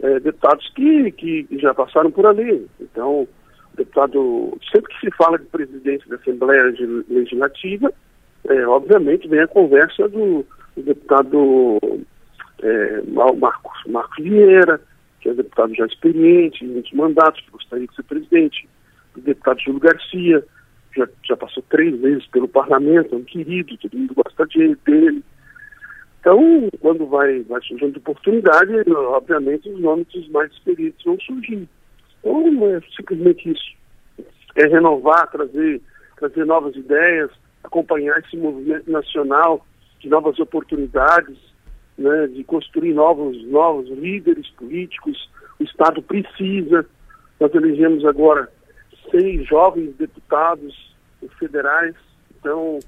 [0.00, 2.66] É, deputados que, que já passaram por ali.
[2.80, 3.28] Então,
[3.76, 6.72] deputado, sempre que se fala de presidente da Assembleia
[7.08, 7.92] Legislativa,
[8.48, 10.44] é, obviamente vem a conversa do,
[10.76, 11.78] do deputado
[12.62, 13.02] é,
[13.38, 14.80] Marcos, Marcos Vieira,
[15.20, 18.68] que é deputado já experiente, muitos mandatos, que gostaria de ser presidente,
[19.14, 20.44] do deputado Júlio Garcia,
[20.96, 25.22] já, já passou três vezes pelo parlamento, é um querido, todo mundo gosta de, dele.
[26.24, 31.68] Então, quando vai, vai surgindo oportunidade, obviamente os nomes mais experientes vão surgir.
[32.20, 33.76] Então, é simplesmente isso.
[34.56, 35.82] É renovar, trazer,
[36.16, 37.30] trazer novas ideias,
[37.62, 39.66] acompanhar esse movimento nacional
[40.00, 41.36] de novas oportunidades,
[41.98, 45.30] né, de construir novos, novos líderes políticos.
[45.60, 46.86] O Estado precisa.
[47.38, 48.50] Nós elegemos agora
[49.10, 50.96] seis jovens deputados
[51.38, 51.94] federais.
[52.40, 52.78] Então,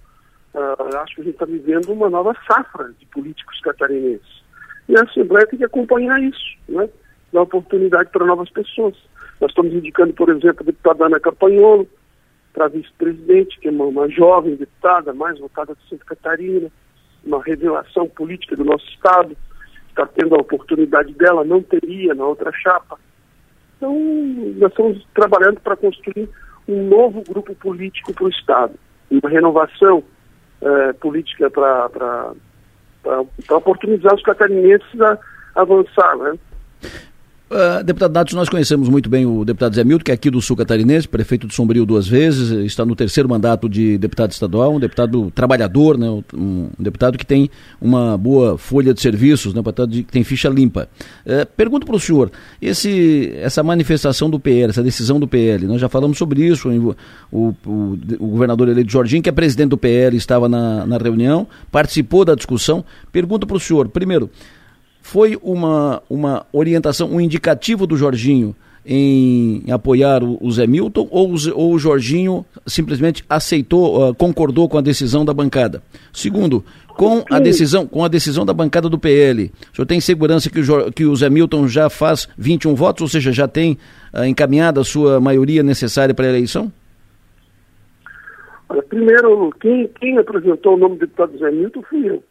[0.56, 4.42] uh, acho que a gente está vivendo uma nova safra de políticos catarinenses.
[4.88, 6.88] E a Assembleia tem que acompanhar isso, né?
[7.32, 8.94] dar oportunidade para novas pessoas.
[9.40, 11.86] Nós estamos indicando, por exemplo, a deputada Ana Campanholo
[12.52, 16.70] para vice-presidente, que é uma, uma, jovem deputada, mais votada de Santa Catarina,
[17.24, 19.36] uma revelação política do nosso Estado,
[19.88, 22.98] está tendo a oportunidade dela, não teria na outra chapa.
[23.76, 23.94] Então,
[24.56, 26.30] nós estamos trabalhando para construir
[26.66, 28.74] um novo grupo político para o Estado,
[29.10, 30.02] uma renovação
[30.60, 32.32] é, política para
[33.50, 35.18] oportunizar os catarinenses a
[35.54, 36.38] avançar, né?
[37.48, 40.42] Uh, deputado Natos, nós conhecemos muito bem o deputado Zé Milton, que é aqui do
[40.42, 44.80] Sul Catarinense, prefeito de Sombrio duas vezes, está no terceiro mandato de deputado estadual, um
[44.80, 47.48] deputado trabalhador, né, um deputado que tem
[47.80, 50.88] uma boa folha de serviços, né, um deputado que tem ficha limpa.
[51.24, 55.80] Uh, pergunto para o senhor, esse, essa manifestação do PL, essa decisão do PL, nós
[55.80, 56.96] já falamos sobre isso, o,
[57.32, 57.54] o,
[58.18, 62.34] o governador eleito Jorginho, que é presidente do PL, estava na, na reunião, participou da
[62.34, 62.84] discussão.
[63.12, 64.28] Pergunto para o senhor, primeiro,
[65.06, 71.32] foi uma, uma orientação, um indicativo do Jorginho em apoiar o, o Zé Milton ou,
[71.54, 75.80] ou, o Jorginho simplesmente aceitou, uh, concordou com a decisão da bancada?
[76.12, 80.50] Segundo, com a decisão, com a decisão da bancada do PL, o senhor tem segurança
[80.50, 83.78] que o, que o Zé Milton já faz 21 votos, ou seja, já tem
[84.12, 86.72] uh, encaminhada a sua maioria necessária para a eleição?
[88.68, 92.24] Olha, primeiro, quem, quem apresentou o nome do deputado Zé Milton fui eu.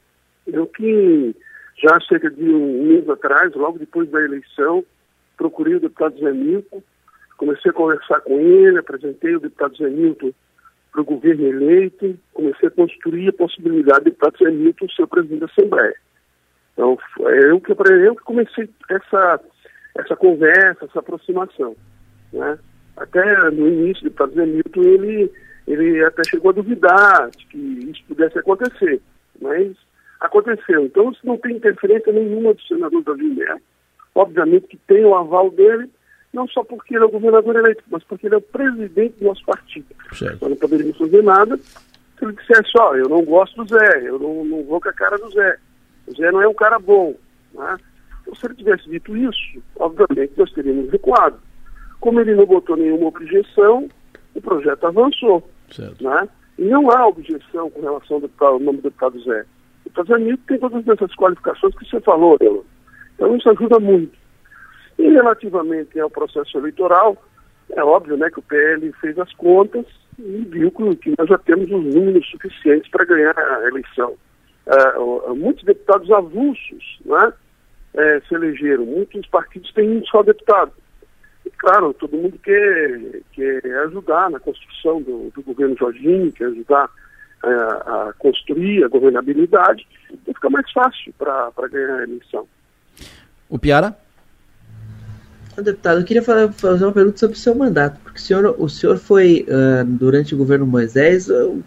[0.46, 1.34] Eu que
[1.78, 4.84] já cerca de um mês atrás, logo depois da eleição,
[5.38, 6.82] procurei o deputado Zé Milton,
[7.38, 10.32] comecei a conversar com ele, apresentei o deputado Zé Milton
[10.92, 15.40] para o governo eleito, comecei a construir a possibilidade do deputado Zé Milton ser presidente
[15.42, 15.96] da Assembleia.
[16.74, 19.40] Então, eu que, eu que comecei essa,
[19.98, 21.76] essa conversa, essa aproximação.
[22.32, 22.58] Né?
[22.96, 25.32] Até no início do deputado Zé Milton, ele,
[25.68, 29.02] ele até chegou a duvidar de que isso pudesse acontecer,
[29.42, 29.76] mas
[30.26, 30.86] aconteceu.
[30.86, 33.62] Então, isso não tem interferência nenhuma do senador Davi Neto.
[34.14, 35.90] Obviamente que tem o aval dele,
[36.34, 39.26] não só porque ele é o governador eleito, mas porque ele é o presidente do
[39.26, 39.88] nosse partido.
[40.14, 40.42] Certo.
[40.42, 41.60] Nós não poderíamos fazer nada
[42.18, 44.90] se ele dissesse, ó, oh, eu não gosto do Zé, eu não, não vou com
[44.90, 45.58] a cara do Zé.
[46.08, 47.14] O Zé não é um cara bom.
[47.54, 47.78] Né?
[48.22, 51.38] Então, se ele tivesse dito isso, obviamente nós teríamos recuado.
[52.00, 53.90] Como ele não botou nenhuma objeção,
[54.34, 55.48] o projeto avançou.
[55.72, 56.04] Certo.
[56.04, 56.30] Né?
[56.58, 59.46] E não há objeção com relação ao, deputado, ao nome do deputado Zé.
[59.96, 62.62] O deputado Zé Nito tem todas essas qualificações que você falou, Ela.
[63.16, 64.18] Então isso ajuda muito.
[65.00, 67.18] E relativamente ao processo eleitoral,
[67.72, 69.86] é óbvio né, que o PL fez as contas
[70.20, 74.16] e viu que nós já temos os números suficientes para ganhar a eleição.
[74.68, 77.34] Uh, muitos deputados avulsos né,
[77.94, 80.74] uh, se elegeram, muitos partidos têm um só deputado.
[81.46, 86.90] E, claro, todo mundo quer, quer ajudar na construção do, do governo Jorginho, quer ajudar
[87.46, 92.48] uh, a construir a governabilidade, e fica mais fácil para ganhar a eleição.
[93.50, 93.96] O Piara?
[95.56, 98.98] Deputado, eu queria fazer uma pergunta sobre o seu mandato, porque o senhor, o senhor
[98.98, 101.64] foi, uh, durante o governo Moisés, o,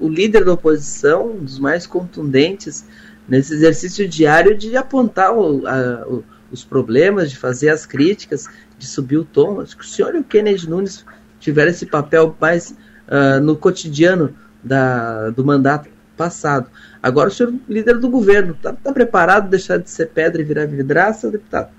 [0.00, 2.86] o, líder da oposição, um dos mais contundentes
[3.26, 6.06] nesse exercício diário de apontar o, a,
[6.50, 9.62] os problemas, de fazer as críticas, de subir o tom.
[9.62, 11.06] Acho que o senhor e o Kennedy Nunes
[11.40, 12.76] tiveram esse papel mais
[13.08, 16.68] uh, no cotidiano da, do mandato passado.
[17.02, 20.66] Agora o senhor, líder do governo, está tá preparado deixar de ser pedra e virar
[20.66, 21.70] vidraça, deputado?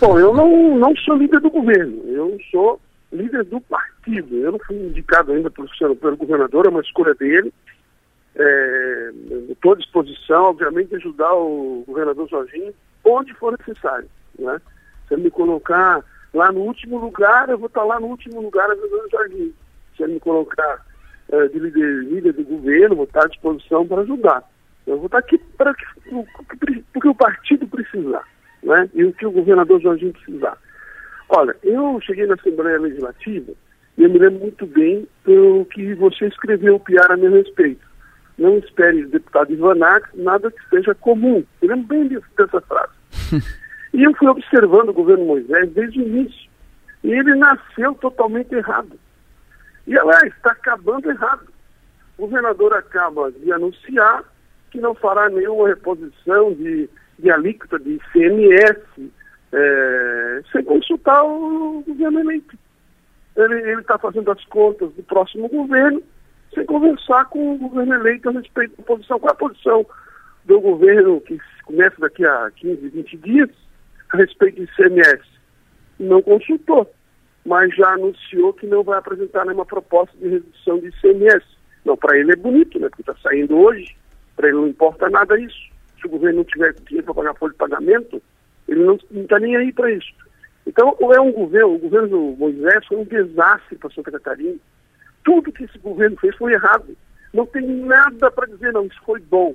[0.00, 2.80] Bom, eu não, não sou líder do governo, eu sou
[3.12, 4.36] líder do partido.
[4.36, 7.52] Eu não fui indicado ainda pelo, pelo governador, é uma escolha dele.
[8.34, 9.10] É,
[9.48, 14.08] estou à disposição, obviamente, de ajudar o governador Jorginho onde for necessário.
[14.38, 14.60] Né?
[15.08, 16.04] Se ele me colocar
[16.34, 19.54] lá no último lugar, eu vou estar lá no último lugar ajudando o Jorginho.
[19.96, 20.84] Se ele me colocar
[21.30, 24.44] é, de líder do governo, vou estar à disposição para ajudar.
[24.86, 25.74] Eu vou estar aqui para
[26.92, 28.24] porque o partido precisar
[28.62, 28.88] né?
[28.94, 30.56] e o que o governador Jorginho precisar.
[31.28, 33.52] Olha, eu cheguei na Assembleia Legislativa
[33.98, 37.84] e eu me lembro muito bem do que você escreveu, Piara, a meu respeito.
[38.38, 41.42] Não espere do deputado Ivanax nada que seja comum.
[41.62, 42.92] Eu lembro bem dessa frase.
[43.94, 46.46] e eu fui observando o governo Moisés desde o início.
[47.02, 48.98] E ele nasceu totalmente errado.
[49.86, 51.46] E, aliás, está acabando errado.
[52.18, 54.24] O governador acaba de anunciar
[54.70, 59.12] que não fará nenhuma reposição de de alíquota de ICMS
[59.52, 62.58] é, sem consultar o governo eleito.
[63.36, 66.02] Ele está fazendo as contas do próximo governo
[66.54, 69.18] sem conversar com o governo eleito a respeito da posição.
[69.18, 69.86] Qual é a posição
[70.44, 73.50] do governo que começa daqui a 15, 20 dias
[74.12, 75.22] a respeito do ICMS?
[75.98, 76.90] Não consultou,
[77.46, 81.46] mas já anunciou que não vai apresentar nenhuma proposta de redução de ICMS.
[81.84, 82.88] Não, para ele é bonito, né?
[82.88, 83.96] Porque está saindo hoje,
[84.34, 87.52] para ele não importa nada isso se o governo não tiver dinheiro para pagar folha
[87.52, 88.22] de pagamento,
[88.68, 90.12] ele não está nem aí para isso.
[90.66, 94.56] Então, é um governo, o governo do Moisés foi um desastre para Santa Catarina.
[95.24, 96.96] Tudo que esse governo fez foi errado.
[97.32, 99.54] Não tem nada para dizer, não, isso foi bom.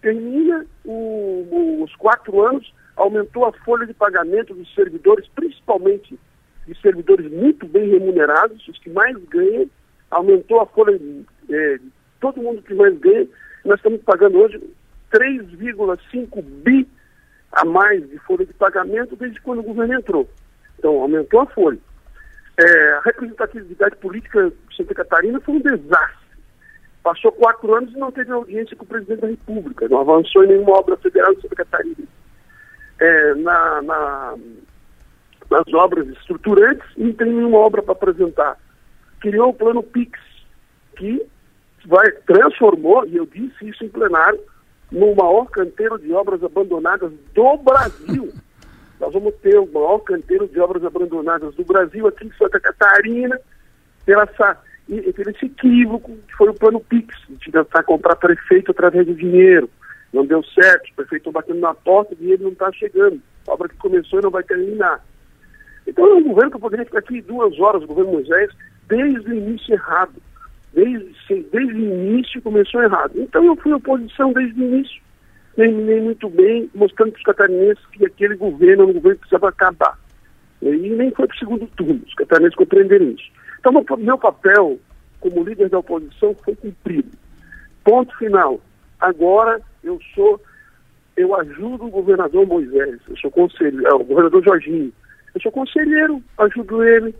[0.00, 6.18] Termina o, os quatro anos, aumentou a folha de pagamento dos servidores, principalmente
[6.66, 9.70] de servidores muito bem remunerados, os que mais ganham,
[10.10, 11.00] aumentou a folha
[11.50, 13.26] é, de todo mundo que mais ganha.
[13.64, 14.60] Nós estamos pagando hoje
[15.12, 16.88] 3,5 bi
[17.52, 20.28] a mais de folha de pagamento desde quando o governo entrou.
[20.78, 21.78] Então, aumentou a folha.
[22.58, 26.26] É, a representatividade política de Santa Catarina foi um desastre.
[27.02, 30.48] Passou quatro anos e não teve audiência com o presidente da República, não avançou em
[30.48, 32.04] nenhuma obra federal de Santa Catarina.
[32.98, 34.34] É, na, na,
[35.50, 38.56] nas obras estruturantes, não tem nenhuma obra para apresentar.
[39.20, 40.18] Criou o plano PIX,
[40.96, 41.26] que
[41.86, 44.40] vai, transformou, e eu disse isso em plenário,
[44.90, 48.32] no maior canteiro de obras abandonadas do Brasil.
[48.98, 53.38] Nós vamos ter o maior canteiro de obras abandonadas do Brasil aqui em Santa Catarina,
[54.06, 59.06] pela essa, pelo esse equívoco que foi o plano PIX, de tentar comprar prefeito através
[59.06, 59.68] de dinheiro.
[60.12, 63.20] Não deu certo, o prefeito batendo na porta, o dinheiro não está chegando.
[63.46, 65.04] A obra que começou e não vai terminar.
[65.86, 68.50] Então é um governo que eu poderia ficar aqui duas horas, o governo Moisés,
[68.88, 70.14] desde o início errado
[70.76, 73.12] desde, desde o início começou errado.
[73.16, 75.00] Então eu fui oposição desde o início,
[75.56, 79.48] terminei muito bem, mostrando para os catarinenses que aquele governo era um governo que precisava
[79.48, 79.98] acabar.
[80.60, 83.30] E nem foi para o segundo turno, os catarinenses compreenderam isso.
[83.58, 84.78] Então meu papel
[85.18, 87.10] como líder da oposição foi cumprido.
[87.82, 88.60] Ponto final.
[89.00, 90.38] Agora eu sou
[91.16, 94.92] eu ajudo o governador Moisés, eu sou conselheiro, é, o governador Jorginho,
[95.36, 97.14] eu sou conselheiro, ajudo ele,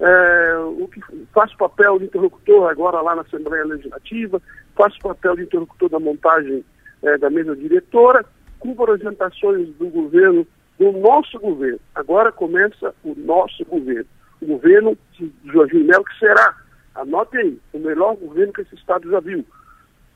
[0.00, 1.00] é, o que
[1.32, 4.42] faço papel de interlocutor agora lá na Assembleia Legislativa,
[4.74, 6.64] faço papel de interlocutor da montagem
[7.04, 8.26] é, da mesa diretora,
[8.58, 10.44] cumpro orientações do governo,
[10.80, 11.78] do nosso governo.
[11.94, 14.06] Agora começa o nosso governo.
[14.42, 16.56] O governo de Jorginho Melo, que será,
[16.96, 19.46] anotem aí, o melhor governo que esse Estado já viu.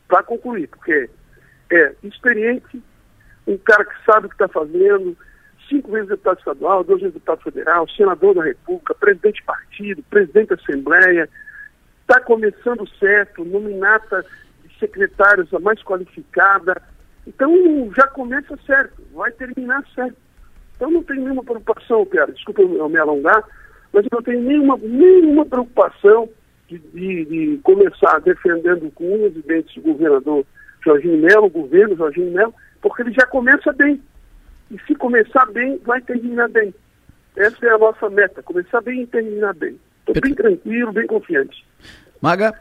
[0.09, 1.09] Para concluir, porque
[1.71, 2.83] é experiente,
[3.47, 5.17] um cara que sabe o que está fazendo,
[5.69, 10.49] cinco vezes deputado estadual, duas vezes deputado federal, senador da República, presidente de partido, presidente
[10.49, 11.29] da Assembleia,
[12.01, 14.25] está começando certo, nominata
[14.65, 16.81] de secretários a mais qualificada.
[17.27, 17.51] Então
[17.97, 20.17] já começa certo, vai terminar certo.
[20.77, 23.43] Então não tem nenhuma preocupação, Pedro, desculpa eu me alongar,
[23.93, 26.29] mas não tenho nenhuma, nenhuma preocupação
[26.69, 30.45] de, de, de começar defendendo com unhas e dentes o governador
[30.85, 34.03] Jorginho Melo, o governo Jorginho Melo, porque ele já começa bem.
[34.75, 36.75] E se começar bem, vai terminar bem.
[37.37, 39.79] Essa é a nossa meta, começar bem e terminar bem.
[40.01, 41.65] Estou bem tranquilo, bem confiante.
[42.21, 42.59] Maga?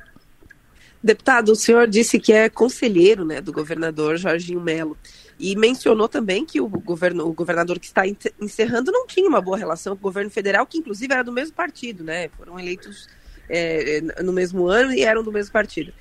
[1.04, 4.98] Deputado, o senhor disse que é conselheiro né, do governador Jorginho Melo.
[5.40, 8.04] E mencionou também que o, governo, o governador que está
[8.40, 11.56] encerrando não tinha uma boa relação com o governo federal, que inclusive era do mesmo
[11.56, 12.30] partido, né?
[12.30, 13.10] Foram eleitos
[13.50, 15.92] é, no mesmo ano e eram do mesmo partido.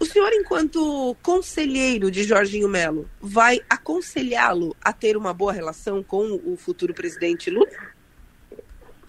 [0.00, 6.40] O senhor, enquanto conselheiro de Jorginho Melo, vai aconselhá-lo a ter uma boa relação com
[6.44, 7.66] o futuro presidente Lula?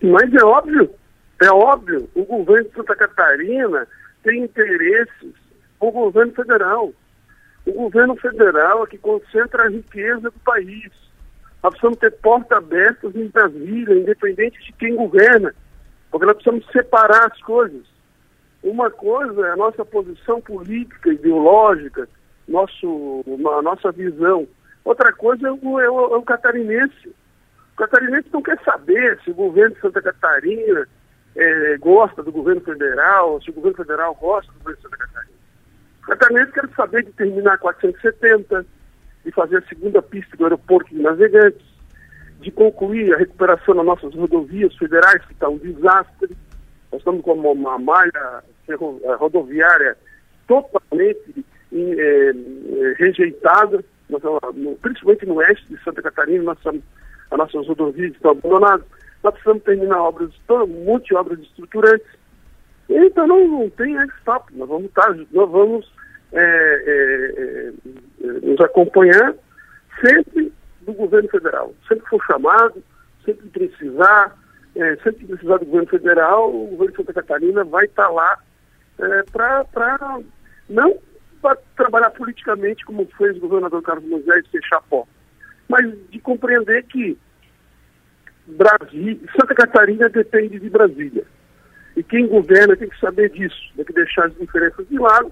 [0.01, 0.89] Mas é óbvio,
[1.41, 2.09] é óbvio.
[2.15, 3.87] O governo de Santa Catarina
[4.23, 5.33] tem interesses
[5.77, 6.93] com o governo federal.
[7.65, 10.89] O governo federal é que concentra a riqueza do país.
[11.61, 15.53] Nós precisamos ter portas abertas em Brasília, independente de quem governa,
[16.09, 17.85] porque nós precisamos separar as coisas.
[18.64, 22.07] Uma coisa é a nossa posição política, ideológica,
[22.47, 23.24] nosso,
[23.57, 24.47] a nossa visão.
[24.84, 27.07] Outra coisa é o, é, o, é o catarinense.
[27.74, 30.88] O catarinense não quer saber se o governo de Santa Catarina
[31.36, 35.34] é, gosta do governo federal, se o governo federal gosta do governo de Santa Catarina.
[36.03, 38.66] O catarinense quer saber de terminar a 470,
[39.24, 41.66] de fazer a segunda pista do aeroporto de Navegantes,
[42.41, 46.36] de concluir a recuperação das nossas rodovias federais, que está um desastre,
[46.91, 48.75] nós estamos com uma malha eh,
[49.15, 49.97] rodoviária
[50.47, 52.31] totalmente é,
[52.97, 53.83] rejeitada,
[54.81, 56.81] principalmente no oeste de Santa Catarina, nós estamos,
[57.29, 58.85] as nossas rodovias estão abandonadas.
[59.23, 62.07] Nós precisamos terminar obras, de obras estruturantes.
[62.89, 64.51] Então não, não tem stop.
[64.55, 65.93] Nós vamos estar, tá, nós vamos
[68.41, 69.35] nos acompanhar
[70.03, 71.73] sempre do governo federal.
[71.87, 72.83] Sempre for chamado,
[73.25, 74.35] sempre precisar,
[74.76, 78.09] é, sempre que precisar do governo federal, o governo de Santa Catarina vai estar tá
[78.09, 78.39] lá
[78.99, 80.20] é, para
[80.70, 80.97] não
[81.41, 85.09] para trabalhar politicamente como fez o governador Carlos Moisés fechar porta,
[85.70, 87.17] mas de compreender que
[88.45, 91.24] Brasil, Santa Catarina depende de Brasília.
[91.95, 95.32] E quem governa tem que saber disso, tem que deixar as diferenças de lado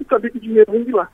[0.00, 1.10] e saber que o dinheiro vem de lá.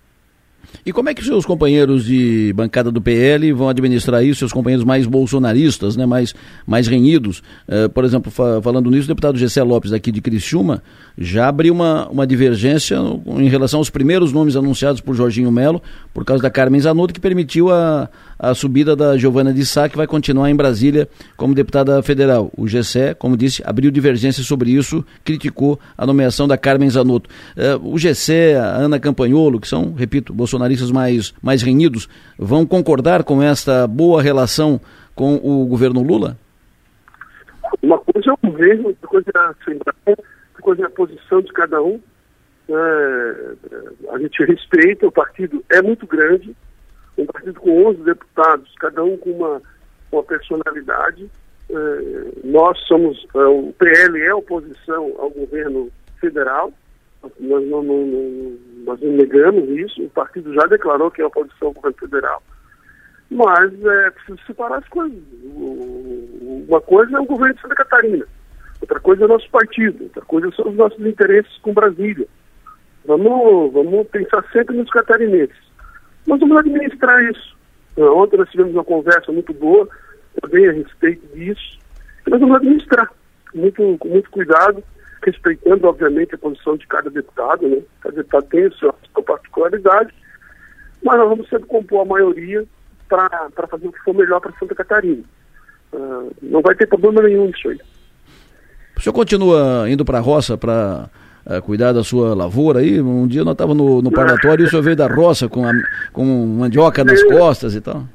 [0.85, 4.85] E como é que seus companheiros de bancada do PL vão administrar isso, seus companheiros
[4.85, 6.35] mais bolsonaristas, né, mais,
[6.67, 7.43] mais renhidos?
[7.69, 10.83] Uh, por exemplo, fa falando nisso, o deputado Gessé Lopes aqui de Criciúma
[11.17, 12.99] já abriu uma, uma divergência
[13.39, 17.21] em relação aos primeiros nomes anunciados por Jorginho Melo, por causa da Carmen Zanotto, que
[17.21, 18.09] permitiu a,
[18.51, 22.51] a subida da Giovana de Sá, que vai continuar em Brasília como deputada federal.
[22.57, 27.31] O Gessé, como disse, abriu divergência sobre isso, criticou a nomeação da Carmen Zanotto.
[27.57, 32.09] Uh, o Gessé, a Ana Campanholo, que são, repito, bolsonaristas mais, mais renhidos,
[32.39, 34.81] vão concordar com esta boa relação
[35.15, 36.37] com o governo Lula?
[37.83, 40.19] Uma coisa é o governo, outra coisa é a Assembleia,
[40.61, 42.01] coisa é a posição de cada um.
[42.69, 43.55] É,
[44.11, 46.57] a gente respeita, o partido é muito grande,
[47.19, 49.63] um partido com 11 deputados, cada um com uma,
[50.11, 51.31] uma personalidade.
[51.71, 51.75] É,
[52.45, 56.73] nós somos, é, o PL é oposição ao governo federal,
[57.41, 61.69] nós não, não, não, nós não negamos isso, o partido já declarou que é oposição
[61.69, 62.43] ao governo federal.
[63.31, 65.19] Mas é preciso separar as coisas.
[65.43, 68.27] Uma coisa é o governo de Santa Catarina,
[68.81, 72.27] outra coisa é o nosso partido, outra coisa são os nossos interesses com Brasília.
[73.07, 75.74] Vamos, vamos pensar sempre nos catarinenses.
[76.27, 77.57] Nós vamos administrar isso.
[77.97, 79.89] Ontem nós tivemos uma conversa muito boa,
[80.41, 81.79] também a respeito disso,
[82.27, 83.11] nós vamos administrar
[83.55, 84.83] muito, com muito cuidado,
[85.25, 87.83] respeitando, obviamente, a posição de cada deputado, né?
[88.01, 90.13] Cada deputado tem a sua, a sua particularidade,
[91.03, 92.65] mas nós vamos sempre compor a maioria
[93.09, 95.23] para fazer o que for melhor para Santa Catarina.
[95.93, 97.79] Uh, não vai ter problema nenhum nisso aí.
[98.97, 101.09] O senhor continua indo para a roça para
[101.47, 103.01] a cuidar da sua lavoura aí.
[103.01, 105.73] Um dia nós estávamos no, no parlatório e o senhor veio da roça com, a,
[106.13, 108.05] com mandioca nas costas e tal.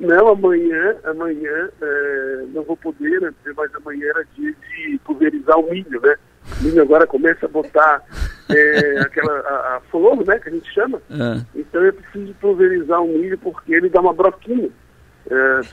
[0.00, 5.68] Não, amanhã, amanhã é, não vou poder, né, mas amanhã era dia de pulverizar o
[5.68, 6.14] milho, né?
[6.60, 8.02] O milho agora começa a botar
[8.48, 11.02] é, aquela a, a, flor, né, que a gente chama.
[11.10, 11.44] É.
[11.52, 14.70] Então eu preciso pulverizar o milho porque ele dá uma broquinha.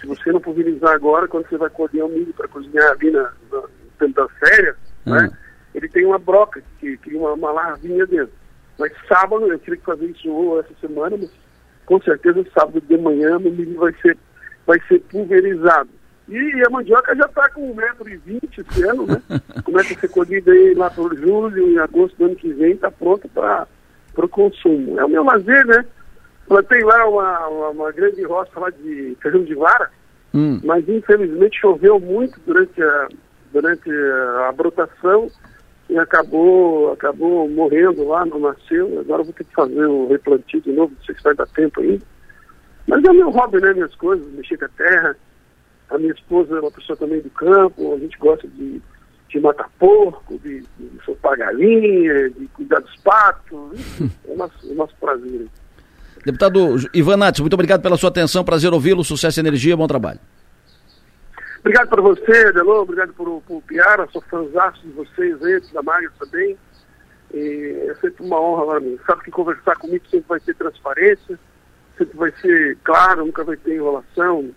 [0.01, 3.31] Se você não pulverizar agora, quando você vai colher o milho para cozinhar ali na,
[3.51, 3.63] na,
[4.01, 4.75] no das férias,
[5.05, 5.31] né,
[5.75, 8.33] ele tem uma broca, que cria uma, uma larvinha dentro.
[8.79, 11.29] Mas sábado, eu tive que fazer isso essa semana, mas
[11.85, 14.17] com certeza sábado de manhã o milho vai ser,
[14.65, 15.89] vai ser pulverizado.
[16.29, 19.21] E a mandioca já está com 1,20m esse ano, né?
[19.63, 22.89] Começa a ser colhida aí lá por julho, em agosto do ano que vem, está
[22.89, 23.67] pronta para
[24.17, 24.97] o consumo.
[24.97, 25.85] É o meu lazer, né?
[26.47, 29.91] Plantei lá uma, uma, uma grande roça lá de feijão de vara,
[30.33, 30.59] hum.
[30.63, 33.07] mas infelizmente choveu muito durante a,
[33.51, 33.89] durante
[34.47, 35.29] a brotação
[35.89, 38.99] e acabou, acabou morrendo lá, não nasceu.
[38.99, 41.47] Agora eu vou ter que fazer o replantio de novo, não sei se vai dar
[41.47, 42.03] tempo ainda.
[42.87, 43.73] Mas é meu hobby, né?
[43.73, 45.15] Minhas coisas, mexer com a terra.
[45.89, 48.81] A minha esposa é uma pessoa também do campo, a gente gosta de,
[49.29, 53.79] de matar porco, de, de soltar galinha, de cuidar dos patos.
[54.27, 55.47] É o nosso, o nosso prazer.
[56.25, 60.19] Deputado Ivan Nates, muito obrigado pela sua atenção, prazer ouvi-lo, sucesso e energia, bom trabalho.
[61.65, 66.11] Obrigado por você, Delô, obrigado por, por Piara, sou fãzaço de vocês aí, da Maga
[66.19, 66.55] também.
[67.33, 68.99] E é sempre uma honra para mim.
[69.03, 71.39] Sabe que conversar comigo sempre vai ter transparência,
[71.97, 74.51] sempre vai ser claro, nunca vai ter enrolação,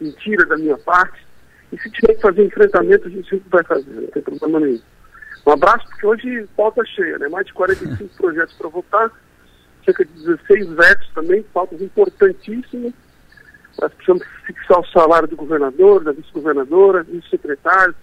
[0.00, 1.26] mentira da minha parte.
[1.70, 4.80] E se tiver que fazer enfrentamento, a gente sempre vai fazer, não tem problema nenhum.
[5.46, 7.28] Um abraço, porque hoje pauta cheia, né?
[7.28, 9.12] Mais de 45 projetos para votar,
[9.84, 12.94] cerca de 16 vetos também, pautas importantíssimas
[13.80, 17.96] nós precisamos fixar o salário do governador, da vice-governadora, dos secretários.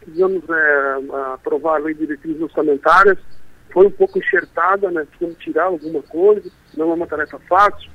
[0.00, 0.98] Precisamos é,
[1.34, 3.18] aprovar a lei de diretrizes orçamentárias.
[3.72, 5.04] Foi um pouco enxertada, né?
[5.04, 7.90] Precisamos tirar alguma coisa, não é uma tarefa fácil.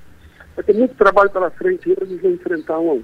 [0.55, 3.03] Vai ter muito trabalho pela frente e eles vão enfrentar um a um.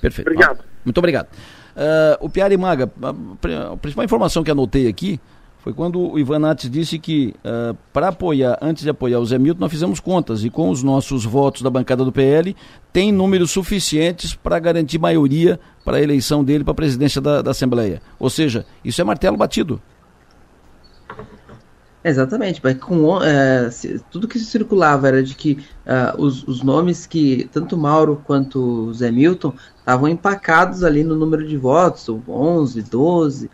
[0.00, 0.28] Perfeito.
[0.28, 0.64] Obrigado.
[0.84, 1.28] Muito obrigado.
[1.74, 5.20] Uh, o Piari Maga, a, a principal informação que anotei aqui
[5.64, 9.38] foi quando o Ivan Nates disse que uh, para apoiar, antes de apoiar o Zé
[9.38, 12.54] Milton, nós fizemos contas e com os nossos votos da bancada do PL,
[12.92, 17.52] tem números suficientes para garantir maioria para a eleição dele para a presidência da, da,
[17.52, 18.02] Assembleia.
[18.18, 19.80] Ou seja, isso é martelo batido.
[22.04, 23.70] Exatamente, mas com, é,
[24.10, 25.52] tudo que circulava era de que
[25.86, 31.16] uh, os, os, nomes que tanto Mauro quanto o Zé Milton estavam empacados ali no
[31.16, 33.50] número de votos, 11, 12,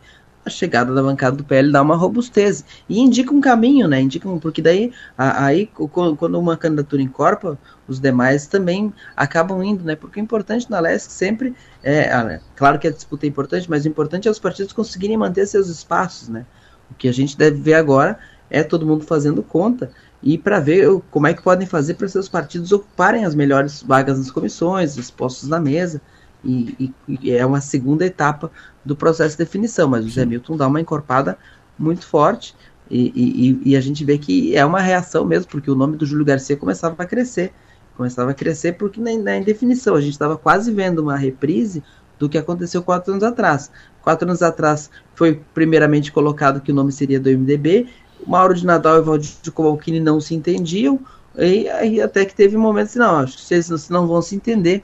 [0.50, 4.00] a chegada da bancada do PL dá uma robustez e indica um caminho, né?
[4.00, 7.58] Indica um, porque daí aí quando uma candidatura incorpora,
[7.88, 9.96] os demais também acabam indo, né?
[9.96, 13.88] Porque o importante na LESC sempre é, claro que a disputa é importante, mas o
[13.88, 16.44] importante é os partidos conseguirem manter seus espaços, né?
[16.90, 18.18] O que a gente deve ver agora
[18.50, 19.90] é todo mundo fazendo conta
[20.22, 24.18] e para ver como é que podem fazer para seus partidos ocuparem as melhores vagas
[24.18, 26.00] nas comissões, os postos na mesa.
[26.44, 28.50] E, e, e, é uma segunda etapa
[28.84, 31.36] do processo de definição, mas o Zé Milton dá uma encorpada
[31.78, 32.54] muito forte
[32.90, 36.24] e, e, a gente vê que é uma reação mesmo, porque o nome do Júlio
[36.24, 37.52] Garcia começava a crescer,
[37.96, 41.84] começava a crescer porque na, na indefinição, a gente estava quase vendo uma reprise
[42.18, 43.70] do que aconteceu quatro anos atrás.
[44.02, 47.86] Quatro anos atrás foi primeiramente colocado que o nome seria do MDB,
[48.26, 50.98] o Mauro de Nadal e o Valdir Kowalkini não se entendiam,
[51.36, 54.82] e aí até que teve momentos, não, acho que vocês não vão se entender,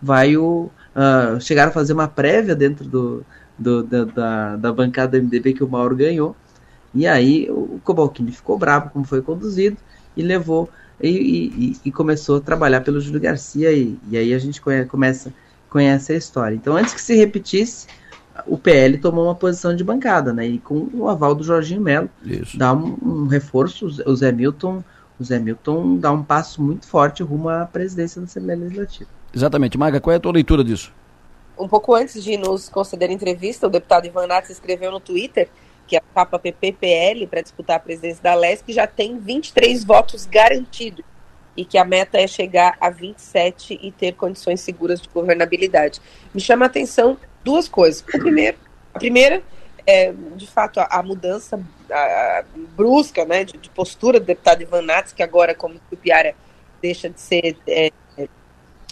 [0.00, 3.24] vai o, uh, chegaram a fazer uma prévia dentro do,
[3.58, 6.34] do da, da, da, bancada do MDB que o Mauro ganhou.
[6.94, 9.76] E aí o Cobalcini ficou bravo como foi conduzido
[10.16, 10.70] e levou
[11.00, 14.88] e, e, e começou a trabalhar pelo Júlio Garcia e, e aí a gente conhece,
[14.88, 15.32] começa
[15.68, 16.54] conhece a história.
[16.54, 17.86] Então antes que se repetisse,
[18.46, 20.46] o PL tomou uma posição de bancada, né?
[20.46, 22.08] E com o aval do Jorginho Melo,
[22.54, 24.82] dá um, um, reforço, o Zé Milton,
[25.18, 29.15] o Zé Milton dá um passo muito forte rumo à presidência da Assembleia Legislativa.
[29.34, 29.76] Exatamente.
[29.76, 30.92] Maga, qual é a tua leitura disso?
[31.58, 35.48] Um pouco antes de nos conceder entrevista, o deputado Ivan Nath escreveu no Twitter
[35.86, 41.04] que a capa PPPL para disputar a presidência da LESC já tem 23 votos garantidos
[41.56, 46.00] e que a meta é chegar a 27 e ter condições seguras de governabilidade.
[46.34, 48.04] Me chama a atenção duas coisas.
[48.12, 48.56] A primeira,
[48.92, 49.42] a primeira
[49.86, 51.94] é, de fato, a, a mudança a,
[52.40, 52.44] a
[52.76, 56.34] brusca né, de, de, postura do deputado Ivan Nats, que agora, como Tupiara,
[56.82, 57.90] deixa de ser é,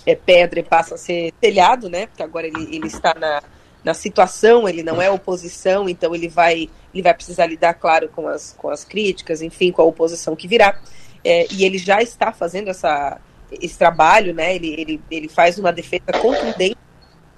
[0.06, 2.06] é, pedra e passa a ser telhado, né?
[2.06, 3.42] Porque agora ele, ele está na,
[3.82, 8.28] na situação, ele não é oposição, então ele vai, ele vai precisar lidar, claro, com
[8.28, 10.80] as, com as críticas, enfim, com a oposição que virá.
[11.24, 13.18] É, e ele já está fazendo essa,
[13.50, 14.54] esse trabalho, né?
[14.54, 16.76] Ele, ele, ele faz uma defesa contundente.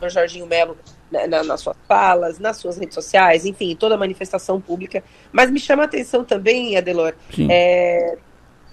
[0.01, 0.76] O Jorginho Melo
[1.10, 5.02] né, na, nas suas falas, nas suas redes sociais, enfim, toda manifestação pública.
[5.32, 7.14] Mas me chama a atenção também, Adelor,
[7.48, 8.18] é,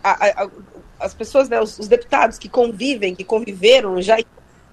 [0.04, 0.50] a, a,
[1.00, 4.26] as pessoas, né, os, os, deputados que convivem, que conviveram já em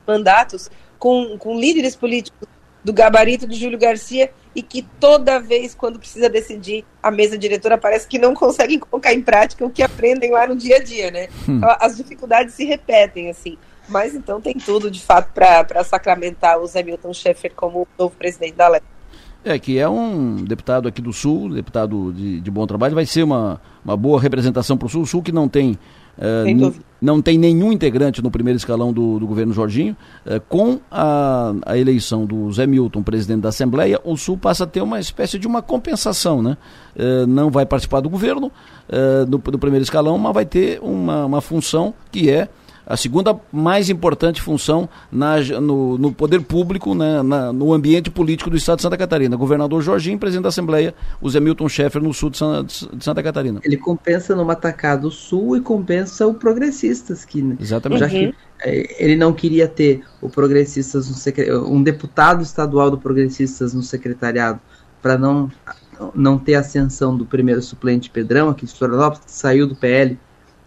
[0.06, 2.48] mandatos com, com líderes políticos
[2.82, 7.78] do gabarito de Júlio Garcia e que toda vez quando precisa decidir a mesa diretora
[7.78, 11.10] parece que não conseguem colocar em prática o que aprendem lá no dia a dia,
[11.10, 11.28] né?
[11.48, 11.58] Hum.
[11.58, 13.56] Então, as dificuldades se repetem assim.
[13.88, 18.54] Mas então tem tudo de fato para sacramentar o Zé Milton Schaeffer como novo presidente
[18.54, 18.86] da Leste.
[19.42, 23.22] É, que é um deputado aqui do Sul, deputado de, de bom trabalho, vai ser
[23.22, 25.02] uma, uma boa representação para o Sul.
[25.02, 25.78] O Sul que não tem
[26.20, 29.96] Uh, não tem nenhum integrante no primeiro escalão do, do governo Jorginho.
[30.26, 34.66] Uh, com a, a, eleição do Zé Milton, presidente da Assembleia, o Sul passa a
[34.66, 36.42] ter uma espécie de uma compensação.
[36.42, 36.58] Né?
[36.94, 38.52] Uh, não vai participar do governo
[39.28, 42.48] do, do, primeiro escalão, mas vai ter uma, uma função que é
[42.90, 48.50] a segunda mais importante função na, no, no, poder público, né, na, no ambiente político
[48.50, 49.36] do estado de Santa Catarina.
[49.36, 53.22] Governador Jorginho, presidente da Assembleia, o Zé Milton Schaeffer, no sul de, San, de Santa
[53.22, 53.60] Catarina.
[53.62, 58.00] Ele compensa no Matacá do Sul e compensa o Progressistas, que Exatamente.
[58.00, 58.32] já que uhum.
[58.64, 64.58] é, ele não queria ter o Progressistas no um deputado estadual do Progressistas no secretariado
[65.00, 65.48] para não
[66.14, 70.18] não ter ascensão do primeiro suplente Pedrão aqui de Florianópolis, que saiu do PL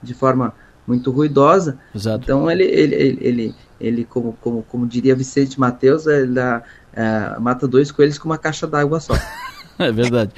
[0.01, 0.53] de forma
[0.88, 1.77] muito ruidosa.
[1.93, 2.23] Exato.
[2.23, 7.39] Então ele, ele, ele, ele, ele como, como, como diria Vicente Mateus, ele dá, é,
[7.39, 9.14] mata dois coelhos com uma caixa d'água só.
[9.80, 10.31] é verdade.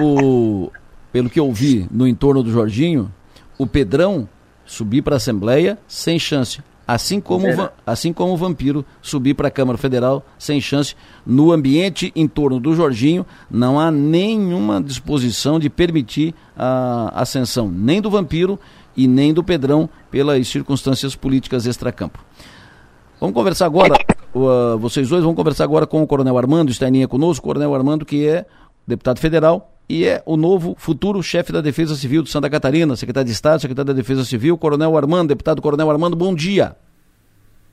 [0.00, 0.70] o,
[1.12, 3.12] pelo que eu vi no entorno do Jorginho,
[3.56, 4.28] o Pedrão
[4.64, 6.60] subir para a Assembleia sem chance.
[6.88, 7.44] Assim como,
[7.86, 10.96] assim como o Vampiro subir para a Câmara Federal sem chance.
[11.26, 18.00] No ambiente em torno do Jorginho, não há nenhuma disposição de permitir a ascensão nem
[18.00, 18.58] do Vampiro
[18.98, 22.18] e nem do Pedrão pelas circunstâncias políticas extracampo.
[23.20, 23.94] Vamos conversar agora,
[24.34, 27.72] uh, vocês dois vão conversar agora com o Coronel Armando, está em linha conosco, Coronel
[27.72, 28.44] Armando, que é
[28.84, 33.26] deputado federal e é o novo futuro chefe da Defesa Civil de Santa Catarina, secretário
[33.26, 36.74] de Estado, secretário da Defesa Civil, Coronel Armando, deputado Coronel Armando, bom dia.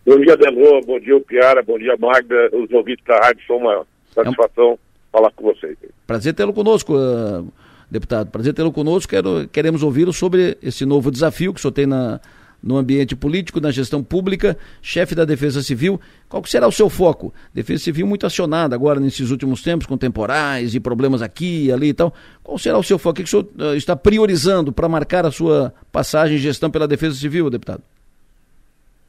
[0.05, 3.83] Bom dia, Delô, bom dia, Piara, bom dia, Magda, os ouvintes da rádio, são uma
[4.13, 4.77] satisfação é um...
[5.11, 5.75] falar com vocês.
[6.05, 7.51] Prazer tê-lo conosco, uh,
[7.89, 8.29] deputado.
[8.29, 9.09] Prazer tê-lo conosco.
[9.09, 12.19] Quero, queremos ouvi-lo sobre esse novo desafio que o senhor tem na,
[12.65, 16.01] no ambiente político, na gestão pública, chefe da Defesa Civil.
[16.27, 17.31] Qual será o seu foco?
[17.53, 21.89] Defesa Civil muito acionada agora nesses últimos tempos, com temporais e problemas aqui e ali
[21.89, 22.11] e tal.
[22.43, 23.21] Qual será o seu foco?
[23.21, 26.87] O que o senhor uh, está priorizando para marcar a sua passagem e gestão pela
[26.87, 27.83] Defesa Civil, deputado?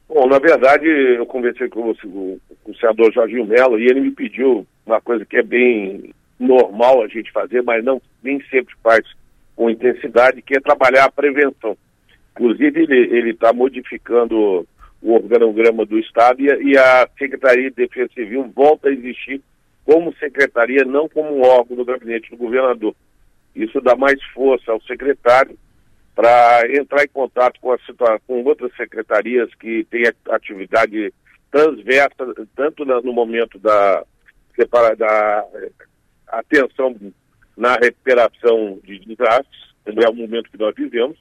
[0.07, 1.95] Bom, na verdade, eu conversei com o,
[2.63, 7.03] com o senador Jorginho Mello e ele me pediu uma coisa que é bem normal
[7.03, 9.01] a gente fazer, mas não nem sempre faz
[9.55, 11.77] com intensidade, que é trabalhar a prevenção.
[12.31, 14.67] Inclusive, ele está modificando
[15.01, 19.41] o organograma do Estado e a, e a Secretaria de Defesa Civil volta a existir
[19.83, 22.93] como secretaria, não como um órgão do gabinete do governador.
[23.55, 25.57] Isso dá mais força ao secretário
[26.13, 27.77] para entrar em contato com, a,
[28.27, 31.13] com outras secretarias que têm atividade
[31.51, 34.03] transversa, tanto no momento da,
[34.97, 35.45] da
[36.27, 36.95] atenção
[37.55, 41.17] na recuperação de desastres, é o momento que nós vivemos,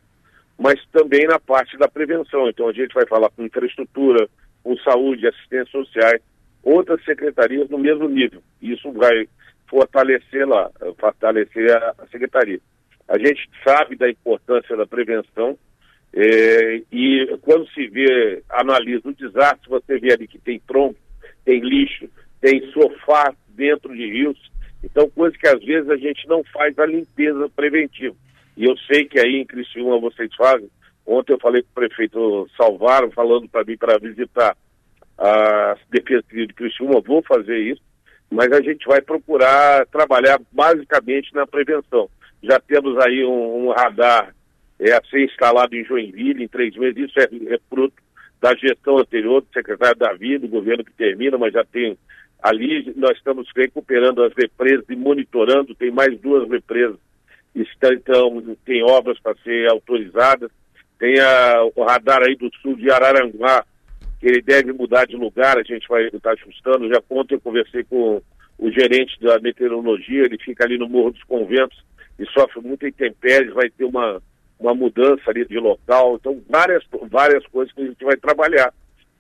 [0.59, 2.49] mas também na parte da prevenção.
[2.49, 4.29] Então a gente vai falar com infraestrutura,
[4.63, 6.19] com saúde, assistência social,
[6.63, 8.43] outras secretarias no mesmo nível.
[8.61, 9.29] Isso vai
[9.69, 12.61] fortalecer lá, fortalecer a, secretaria.
[13.09, 15.57] A gente sabe da importância da prevenção
[16.13, 20.99] é, e quando se vê, analisa o desastre, você vê ali que tem tronco,
[21.45, 22.09] tem lixo,
[22.41, 24.39] tem sofá dentro de rios,
[24.83, 28.15] então, coisa que às vezes a gente não faz a limpeza preventiva.
[28.57, 30.69] E eu sei que aí em Criciúma vocês fazem.
[31.05, 34.57] Ontem eu falei com o prefeito Salvaro, falando para mim para visitar
[35.19, 37.83] a Defesa de Criciúma, vou fazer isso,
[38.31, 42.09] mas a gente vai procurar trabalhar basicamente na prevenção.
[42.43, 44.35] Já temos aí um, um radar
[44.79, 47.95] é, a ser instalado em Joinville em três meses, isso é, é fruto
[48.41, 51.97] da gestão anterior do secretário Davi, do governo que termina, mas já tem
[52.43, 56.99] Ali nós estamos recuperando as represas e monitorando, tem mais duas represas,
[57.55, 60.51] então, tem obras para ser autorizadas,
[60.99, 63.65] tem a, o radar aí do sul de Araranguá,
[64.21, 66.89] que ele deve mudar de lugar, a gente vai estar ajustando.
[66.89, 68.21] Já ontem eu conversei com
[68.59, 71.83] o gerente da meteorologia, ele fica ali no Morro dos Conventos
[72.19, 74.23] e sofre muita intempéries, vai ter uma,
[74.59, 76.17] uma mudança ali de local.
[76.17, 78.73] Então, várias, várias coisas que a gente vai trabalhar.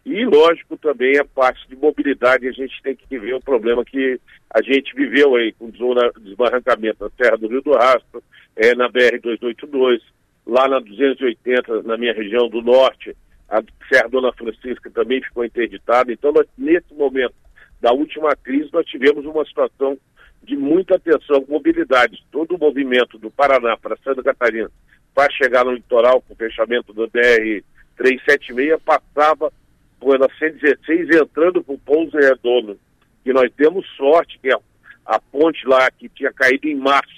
[0.06, 4.20] E, lógico, também a parte de mobilidade, a gente tem que ver o problema que
[4.48, 8.22] a gente viveu aí com o desbarrancamento na Serra do Rio do Rastro,
[8.54, 10.00] é, na BR-282,
[10.46, 13.16] lá na 280, na minha região do norte,
[13.48, 13.60] a
[13.92, 16.12] Serra Dona Francisca também ficou interditada.
[16.12, 17.34] Então, nós, nesse momento,
[17.80, 19.98] da última crise, nós tivemos uma situação
[20.40, 22.24] de muita tensão com mobilidade.
[22.30, 24.70] Todo o movimento do Paraná para Santa Catarina
[25.12, 27.64] para chegar no litoral com o fechamento do BR
[27.96, 29.52] 376 passava
[30.00, 32.78] pela 116 entrando para o Pouso Redondo.
[33.24, 34.58] E nós temos sorte que a,
[35.04, 37.14] a ponte lá que tinha caído em março,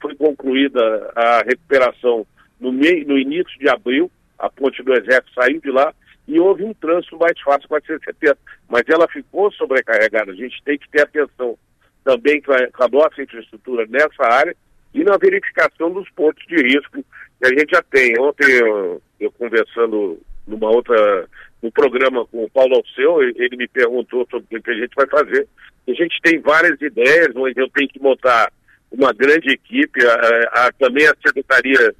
[0.00, 0.80] foi concluída
[1.14, 2.26] a recuperação
[2.58, 5.94] no, meio, no início de abril, a ponte do Exército saiu de lá
[6.26, 8.38] e houve um trânsito mais fácil com a 470.
[8.68, 10.32] Mas ela ficou sobrecarregada.
[10.32, 11.56] A gente tem que ter atenção
[12.04, 14.56] também com a, com a nossa infraestrutura nessa área
[14.94, 18.18] e na verificação dos pontos de risco que a gente já tem.
[18.18, 21.28] Ontem eu, eu conversando numa outra,
[21.62, 25.06] no programa com o Paulo Alceu, ele me perguntou sobre o que a gente vai
[25.06, 25.48] fazer.
[25.88, 28.52] A gente tem várias ideias, mas eu tenho que montar
[28.90, 31.94] uma grande equipe, a, a, também a secretaria,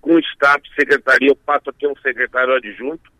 [0.00, 3.10] com o staff secretaria, eu passo a ter um secretário adjunto,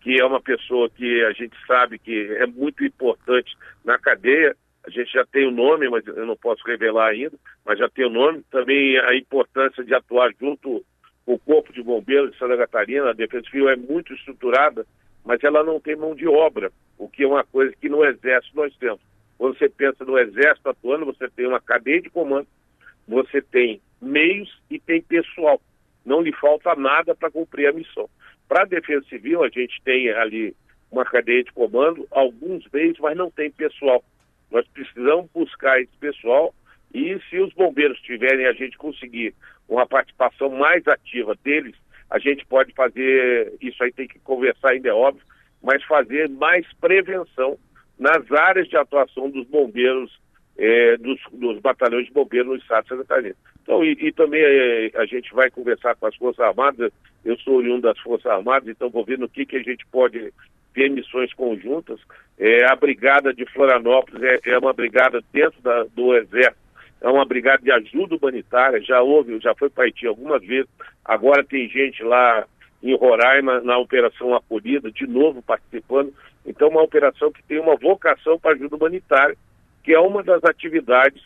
[0.00, 4.56] que é uma pessoa que a gente sabe que é muito importante na cadeia.
[4.86, 8.06] A gente já tem o nome, mas eu não posso revelar ainda, mas já tem
[8.06, 8.42] o nome.
[8.50, 10.84] Também a importância de atuar junto
[11.28, 13.10] o Corpo de Bombeiros de Santa Catarina.
[13.10, 14.86] A Defesa Civil é muito estruturada,
[15.24, 18.56] mas ela não tem mão de obra, o que é uma coisa que no Exército
[18.56, 19.00] nós temos.
[19.36, 22.48] Quando você pensa no Exército atuando, você tem uma cadeia de comando,
[23.06, 25.60] você tem meios e tem pessoal.
[26.04, 28.08] Não lhe falta nada para cumprir a missão.
[28.48, 30.56] Para a Defesa Civil, a gente tem ali
[30.90, 34.02] uma cadeia de comando, alguns meios, mas não tem pessoal.
[34.50, 36.54] Nós precisamos buscar esse pessoal
[36.92, 39.34] e se os bombeiros tiverem, a gente conseguir
[39.68, 41.74] uma participação mais ativa deles,
[42.10, 45.22] a gente pode fazer, isso aí tem que conversar ainda é óbvio,
[45.62, 47.58] mas fazer mais prevenção
[47.98, 50.18] nas áreas de atuação dos bombeiros,
[50.56, 53.34] eh, dos, dos, batalhões de bombeiros no estado de Santa Catarina.
[53.62, 56.92] Então, e, e também eh, a gente vai conversar com as Forças Armadas,
[57.24, 60.32] eu sou oriundo das Forças Armadas, então vou ver no que, que a gente pode
[60.72, 62.00] ter missões conjuntas.
[62.38, 66.67] É, a Brigada de Florianópolis é, é uma brigada dentro da, do Exército,
[67.00, 70.68] é uma brigada de ajuda humanitária, já houve, já foi para Haiti algumas vezes,
[71.04, 72.46] agora tem gente lá
[72.82, 76.12] em Roraima, na Operação Acolhida, de novo participando.
[76.46, 79.36] Então, uma operação que tem uma vocação para ajuda humanitária,
[79.82, 81.22] que é uma das atividades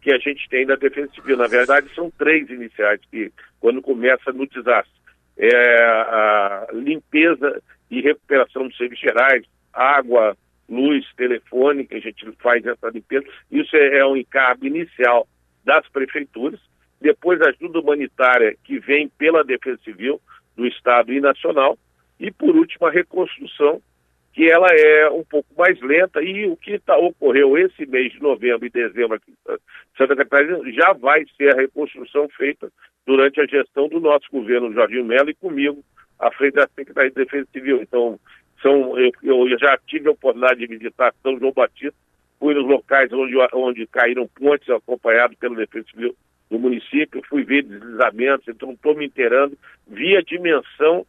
[0.00, 1.36] que a gente tem da Defesa Civil.
[1.36, 4.92] Na verdade, são três iniciais que, quando começa no desastre,
[5.36, 10.36] é a limpeza e recuperação dos serviços gerais, água,
[10.68, 13.26] luz, telefone, que a gente faz essa limpeza.
[13.50, 15.26] Isso é, é um encargo inicial
[15.64, 16.60] das prefeituras.
[17.00, 20.20] Depois, ajuda humanitária que vem pela Defesa Civil
[20.56, 21.78] do Estado e Nacional.
[22.18, 23.80] E, por último, a reconstrução,
[24.32, 26.22] que ela é um pouco mais lenta.
[26.22, 29.56] E o que tá, ocorreu esse mês de novembro e dezembro aqui em
[29.96, 32.70] Santa Catarina já vai ser a reconstrução feita
[33.06, 35.84] durante a gestão do nosso governo, Jorge Mello, e comigo,
[36.18, 37.82] à frente da Secretaria de Defesa Civil.
[37.82, 38.18] Então,
[38.64, 41.94] são, eu, eu, já tive a oportunidade de visitar São João Batista,
[42.40, 46.16] fui nos locais onde, onde caíram pontes, acompanhado pelo Defesa Civil
[46.50, 51.06] do município, fui ver deslizamentos, então estou me inteirando, vi a dimensão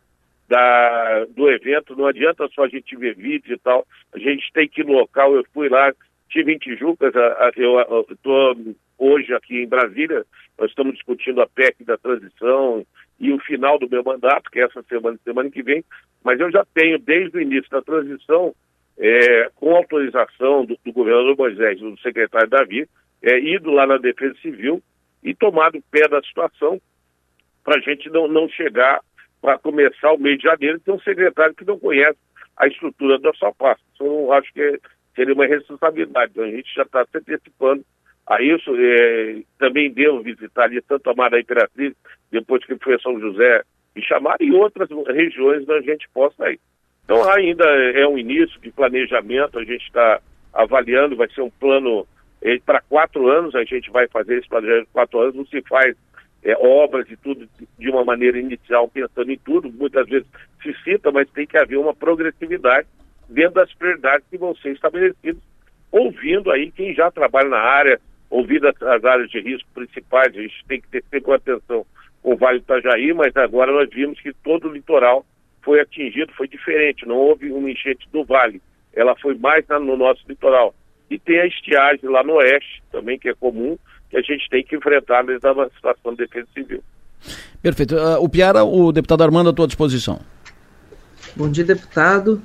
[0.50, 4.68] da, do evento, não adianta só a gente ver vídeos e tal, a gente tem
[4.68, 5.94] que ir no local, eu fui lá,
[6.30, 7.14] tive em Tijucas,
[7.56, 8.56] eu estou
[8.98, 10.26] hoje aqui em Brasília,
[10.58, 12.86] nós estamos discutindo a PEC da transição,
[13.20, 15.84] e o final do meu mandato, que é essa semana, semana que vem,
[16.24, 18.54] mas eu já tenho, desde o início da transição,
[18.98, 22.88] é, com autorização do, do, governador Moisés, do secretário Davi,
[23.22, 24.82] é, ido lá na Defesa Civil
[25.24, 26.80] e tomado pé da situação
[27.64, 29.02] para a gente não, não chegar
[29.42, 32.18] para começar o mês de janeiro ter um secretário que não conhece
[32.58, 33.84] a estrutura da sua pasta.
[33.94, 34.80] Então, eu acho que
[35.16, 36.32] seria uma responsabilidade.
[36.32, 37.86] Então, a gente já está se antecipando
[38.28, 38.76] a isso.
[38.76, 41.94] É, também devo visitar ali tanto a Mara Imperatriz,
[42.32, 43.64] depois que foi a São José
[43.96, 46.60] me chamar, e outras regiões onde a gente possa ir.
[47.06, 50.20] Então ainda é um início de planejamento, a gente está
[50.54, 52.06] avaliando, vai ser um plano
[52.42, 55.96] é, para quatro anos, a gente vai fazer esse planejamento quatro anos, não se faz
[56.44, 57.48] é, obras e tudo
[57.78, 60.28] de uma maneira inicial, pensando em tudo, muitas vezes
[60.62, 62.88] se cita, mas tem que haver uma progressividade
[63.30, 65.42] dentro das prioridades que vão ser estabelecidas,
[65.92, 68.00] ouvindo aí quem já trabalha na área,
[68.30, 71.86] ouvindo as, as áreas de risco principais, a gente tem que ter sempre atenção
[72.22, 75.26] com o Vale do Itajaí, mas agora nós vimos que todo o litoral
[75.64, 78.62] foi atingido, foi diferente, não houve uma enchente do Vale,
[78.94, 80.74] ela foi mais no nosso litoral.
[81.10, 83.78] E tem a estiagem lá no oeste, também, que é comum,
[84.10, 86.84] que a gente tem que enfrentar nessa situação de defesa civil.
[87.62, 87.96] Perfeito.
[87.96, 90.20] Uh, o Piara, o deputado Armando, à tua disposição.
[91.36, 92.42] Bom dia, deputado.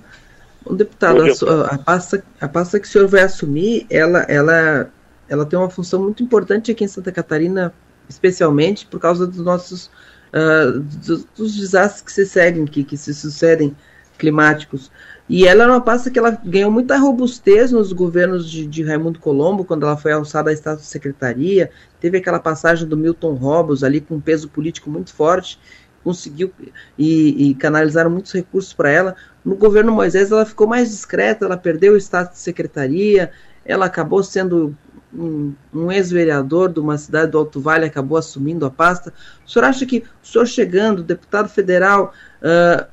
[0.63, 1.35] Bom, deputado, Bom dia,
[1.71, 4.91] a, a, pasta, a pasta que o senhor vai assumir, ela, ela
[5.31, 7.73] ela tem uma função muito importante aqui em Santa Catarina,
[8.09, 9.87] especialmente por causa dos nossos
[10.35, 13.75] uh, dos, dos, desastres que se seguem, que, que se sucedem,
[14.19, 14.91] climáticos.
[15.29, 19.21] E ela é uma pasta que ela ganhou muita robustez nos governos de, de Raimundo
[19.21, 21.71] Colombo, quando ela foi alçada a estado de secretaria.
[22.01, 25.61] Teve aquela passagem do Milton Robbins ali com um peso político muito forte,
[26.03, 26.53] conseguiu
[26.99, 29.17] e, e canalizaram muitos recursos para ela.
[29.45, 33.31] No governo Moisés ela ficou mais discreta, ela perdeu o estado de secretaria,
[33.65, 34.77] ela acabou sendo
[35.13, 39.13] um, um ex-vereador de uma cidade do Alto Vale, acabou assumindo a pasta.
[39.45, 42.13] O senhor acha que o senhor chegando, deputado federal,
[42.43, 42.87] uh,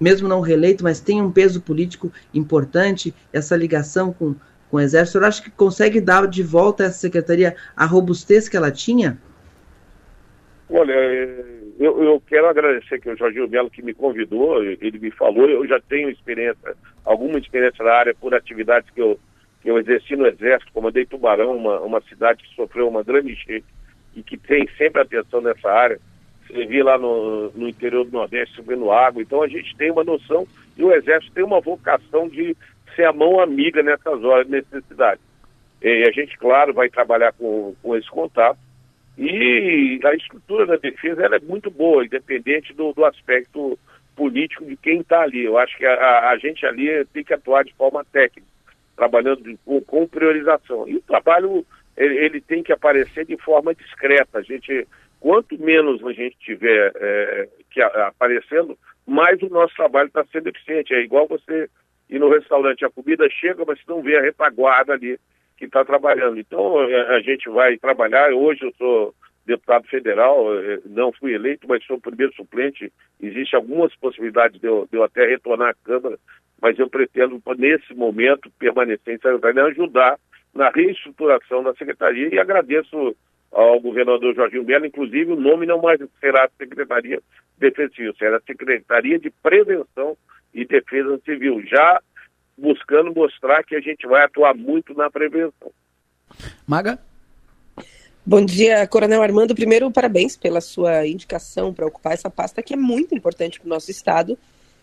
[0.00, 4.34] mesmo não reeleito, mas tem um peso político importante, essa ligação com,
[4.70, 7.84] com o Exército, o senhor acha que consegue dar de volta a essa secretaria a
[7.84, 9.18] robustez que ela tinha?
[10.68, 10.92] Olha,
[11.78, 15.66] eu, eu quero agradecer que o Jorginho Melo que me convidou, ele me falou, eu
[15.66, 16.74] já tenho experiência,
[17.04, 19.18] alguma experiência na área por atividades que eu,
[19.64, 23.66] eu exerci no Exército, comandei Tubarão, uma, uma cidade que sofreu uma grande enchente
[24.14, 26.00] e que tem sempre atenção nessa área
[26.46, 29.22] servi lá no, no interior do Nordeste subindo água.
[29.22, 30.46] Então a gente tem uma noção
[30.76, 32.56] e o Exército tem uma vocação de
[32.94, 35.20] ser a mão amiga nessas horas de necessidade.
[35.82, 38.58] E a gente, claro, vai trabalhar com, com esse contato.
[39.16, 43.78] E a estrutura da defesa ela é muito boa, independente do, do aspecto
[44.16, 45.44] político de quem está ali.
[45.44, 48.48] Eu acho que a, a, gente ali tem que atuar de forma técnica,
[48.96, 50.88] trabalhando com, com, priorização.
[50.88, 51.64] E o trabalho
[51.96, 54.38] ele, ele, tem que aparecer de forma discreta.
[54.38, 54.86] A gente
[55.20, 60.48] quanto menos a gente tiver é, que a, aparecendo, mais o nosso trabalho está sendo
[60.48, 60.94] eficiente.
[60.94, 61.68] É igual você
[62.10, 65.18] ir no restaurante, a comida chega, mas você não vê a retaguarda ali
[65.56, 66.38] que está trabalhando.
[66.38, 68.32] Então a, é, a, gente vai trabalhar.
[68.32, 69.14] Hoje eu sou
[69.46, 72.92] deputado federal, é, não fui eleito, mas sou o primeiro suplente.
[73.20, 76.18] Existem algumas possibilidades de eu, de eu até retornar à Câmara,
[76.60, 80.18] mas eu pretendo, nesse momento, permanecer em Secretaria e ajudar
[80.54, 83.14] na reestruturação da Secretaria e agradeço
[83.52, 87.20] ao governador Jorginho Melo, inclusive o nome não mais será Secretaria
[87.58, 90.16] Defensiva, será Secretaria de Prevenção
[90.52, 92.00] e Defesa Civil, já
[92.56, 95.70] buscando mostrar que a gente vai atuar muito na prevenção.
[96.66, 96.98] Maga?
[98.26, 99.54] Bom dia, Coronel Armando.
[99.54, 103.70] Primeiro, parabéns pela sua indicação para ocupar essa pasta que é muito importante para o
[103.70, 104.38] nosso Estado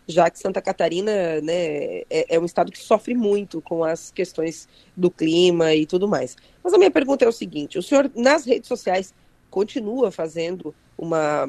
[0.08, 4.68] já que Santa Catarina né, é, é, um estado que sofre muito com as questões
[4.96, 6.36] do clima e tudo mais.
[6.64, 9.14] Mas a minha pergunta é o seguinte: o senhor, nas redes sociais,
[9.50, 11.46] continua fazendo uma,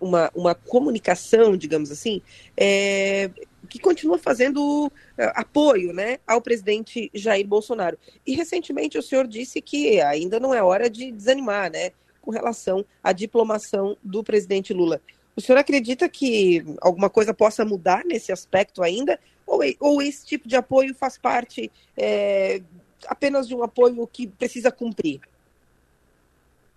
[0.00, 2.22] uma, uma comunicação, digamos assim,
[2.56, 3.30] é,
[3.66, 7.98] que continua fazendo é, apoio né, ao presidente Jair Bolsonaro.
[8.26, 11.90] E recentemente o senhor disse que ainda não é hora de desanimar, né?
[12.20, 15.00] Com relação à diplomação do presidente Lula.
[15.36, 19.20] O senhor acredita que alguma coisa possa mudar nesse aspecto ainda?
[19.46, 22.60] Ou, ou esse tipo de apoio faz parte é,
[23.06, 25.20] apenas de um apoio que precisa cumprir?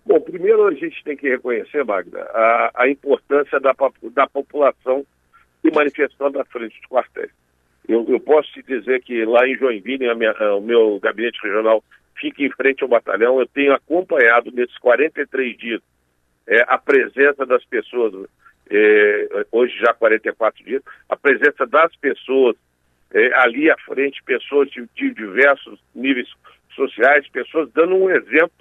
[0.04, 3.74] Bom, primeiro a gente tem que reconhecer, Magda, a, a importância da,
[4.12, 5.04] da população
[5.60, 7.30] se manifestando à frente dos quartéis.
[7.88, 11.82] Eu, eu, posso te dizer que lá em Joinville, minha, o meu gabinete regional
[12.16, 13.40] fica em frente ao batalhão.
[13.40, 15.82] Eu tenho acompanhado nesses 43 dias
[16.46, 18.28] é, a presença das pessoas
[18.70, 22.56] é, hoje já 44 dias, a presença das pessoas
[23.12, 26.28] é, ali à frente, pessoas de, de, diversos níveis
[26.74, 28.52] sociais, pessoas dando um exemplo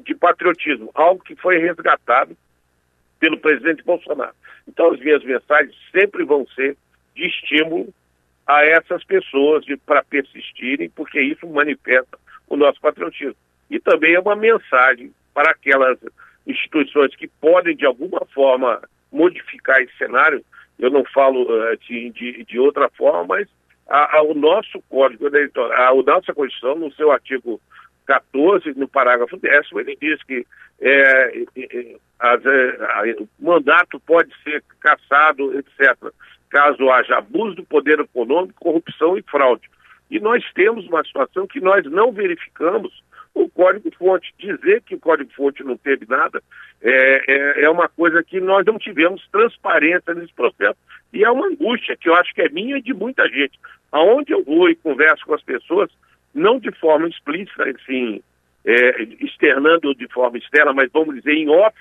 [0.00, 2.36] de patriotismo, algo que foi resgatado
[3.18, 4.34] pelo presidente Bolsonaro.
[4.66, 6.76] Então as minhas mensagens sempre vão ser
[7.14, 7.92] de estímulo
[8.46, 12.18] a essas pessoas para persistirem, porque isso manifesta
[12.48, 13.36] o nosso patriotismo.
[13.70, 15.98] E também é uma mensagem para aquelas
[16.46, 20.44] instituições que podem, de alguma forma, modificar esse cenário,
[20.78, 23.48] eu não falo uh, de, de, outra forma, mas
[23.88, 27.60] a, a, o nosso Código Eleitoral, a, nossa Constituição, no seu artigo
[28.06, 30.46] 14, no parágrafo 10, ele diz que
[30.80, 35.96] é, é, é, o mandato pode ser cassado, etc.,
[36.50, 39.68] caso haja abuso do poder econômico, corrupção e fraude.
[40.10, 43.02] E nós temos uma situação que nós não verificamos
[43.34, 44.32] o código-fonte.
[44.38, 46.40] Dizer que o código-fonte não teve nada
[46.80, 50.78] é, é, é, uma coisa que nós não tivemos transparência nesse processo.
[51.12, 53.58] E é uma angústia que eu acho que é minha e de muita gente.
[53.90, 55.90] Aonde eu vou e converso com as pessoas,
[56.34, 58.22] não de forma explícita, assim,
[58.64, 61.76] é, externando de forma externa, mas vamos dizer em off,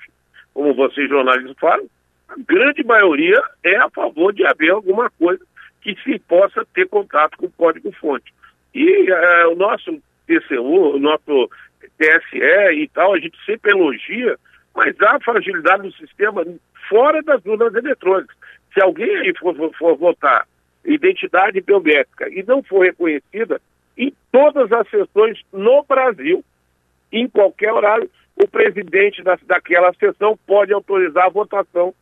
[0.54, 1.86] como vocês jornalistas falam,
[2.30, 5.44] a grande maioria é a favor de haver alguma coisa
[5.82, 8.34] que se possa ter contato com o código-fonte.
[8.74, 11.50] E é, o nosso TCU, o nosso
[11.98, 14.38] TSE e tal, a gente sempre elogia,
[14.76, 16.46] mas há fragilidade no sistema
[16.90, 18.36] fora das urnas eletrônicas.
[18.74, 20.48] Se alguém aí for, for, for votar
[20.86, 23.62] identidade biométrica e não for reconhecida,
[23.98, 26.44] em todas as sessões no Brasil,
[27.12, 31.94] em qualquer horário, o presidente da, daquela sessão pode autorizar a votação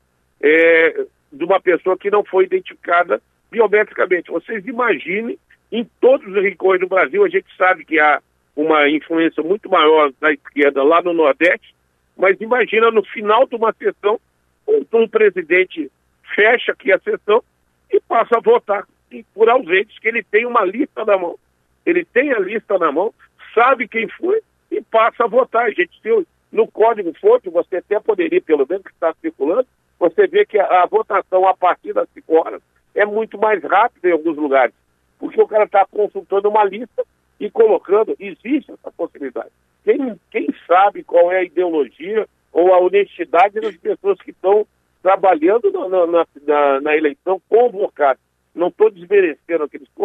[0.42, 4.32] é, de uma pessoa que não foi identificada biometricamente.
[4.32, 5.38] Vocês imaginem,
[5.72, 8.22] em todos os rincões do Brasil, a gente sabe que há
[8.56, 11.76] uma influência muito maior da esquerda lá no Nordeste,
[12.18, 14.20] mas imagina no final de uma sessão,
[14.68, 15.92] um, presidente
[16.36, 17.44] fecha aqui a sessão
[17.92, 18.86] e passa a votar
[19.34, 21.38] por ausentes, que ele tem uma lista na mão.
[21.86, 23.14] Ele tem a lista na mão,
[23.54, 25.72] sabe quem foi e passa a votar.
[25.72, 29.68] Gente tem no código fonte, você até poderia, pelo menos que está circulando,
[30.00, 32.62] você vê que a, votação a partir das 5 horas
[32.94, 34.74] é muito mais rápida em alguns lugares,
[35.18, 37.06] porque o cara está consultando uma lista
[37.40, 39.50] e colocando, existe essa possibilidade.
[39.84, 44.68] Quem, quem sabe qual é a ideologia ou a honestidade das pessoas que estão
[45.02, 48.22] trabalhando na, na, na, na eleição convocadas.
[48.54, 49.96] Não estou desmerecendo aqueles que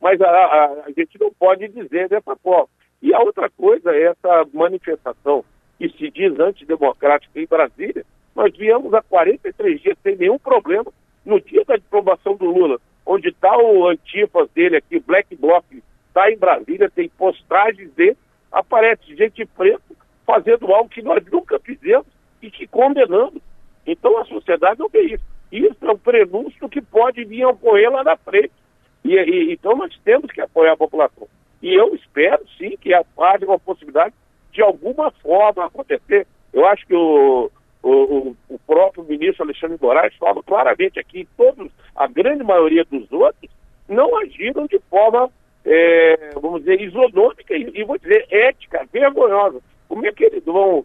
[0.00, 2.68] mas a, a, a, gente não pode dizer dessa forma.
[3.02, 5.44] E a outra coisa é essa manifestação
[5.78, 8.04] que se diz antidemocrática em Brasília.
[8.34, 10.90] Nós viemos há 43 dias sem nenhum problema.
[11.24, 15.64] No dia da aprovação do Lula, onde está o antifas dele aqui, Black Bloc,
[16.08, 18.16] está em Brasília, tem postagens dele,
[18.50, 19.82] aparece gente preta
[20.26, 22.06] fazendo algo que nós nunca fizemos
[22.40, 23.42] e que condenamos.
[23.86, 25.24] Então a sociedade não vê isso.
[25.50, 28.52] Isso é um prenúncio que pode vir a ocorrer lá na frente.
[29.04, 31.26] E, e, então nós temos que apoiar a população.
[31.62, 34.14] E eu espero, sim, que haja uma possibilidade
[34.52, 36.26] de alguma forma acontecer.
[36.52, 37.50] Eu acho que o,
[37.82, 43.50] o, o próprio ministro Alexandre Moraes fala claramente aqui, todos, a grande maioria dos outros,
[43.88, 45.30] não agiram de forma,
[45.64, 49.60] é, vamos dizer, isonômica e, e, vou dizer, ética, vergonhosa.
[49.88, 50.84] Como é que eles vão,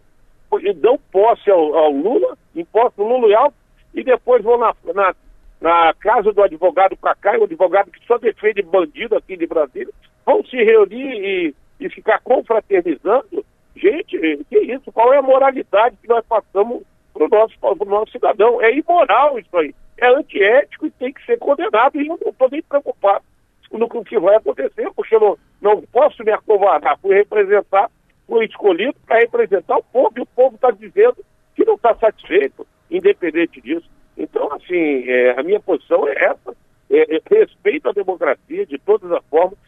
[0.76, 3.56] dão posse ao, ao Lula, impostam Lula e Alto,
[3.94, 5.14] e depois vão na, na,
[5.60, 9.92] na casa do advogado para cá, o advogado que só defende bandido aqui de Brasília,
[10.24, 13.44] vão se reunir e, e ficar confraternizando
[13.76, 14.18] Gente,
[14.48, 14.90] que isso?
[14.90, 18.60] Qual é a moralidade que nós passamos para o nosso, nosso cidadão?
[18.62, 19.74] É imoral isso aí.
[19.98, 22.00] É antiético e tem que ser condenado.
[22.00, 23.24] E eu não estou nem preocupado
[23.68, 26.98] com o que vai acontecer, porque eu não, não posso me acovardar.
[27.00, 27.90] Fui representar,
[28.26, 31.16] fui escolhido para representar o povo, e o povo está dizendo
[31.54, 33.86] que não está satisfeito, independente disso.
[34.16, 36.56] Então, assim, é, a minha posição é essa.
[36.88, 39.58] É, é, respeito à democracia de todas as formas,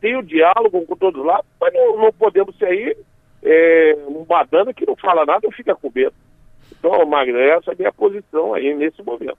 [0.00, 2.96] tenho diálogo com todos lá, mas não, não podemos sair
[3.42, 6.14] é, um badana que não fala nada fica com medo.
[6.72, 9.36] Então, Magno, essa é a minha posição aí nesse momento.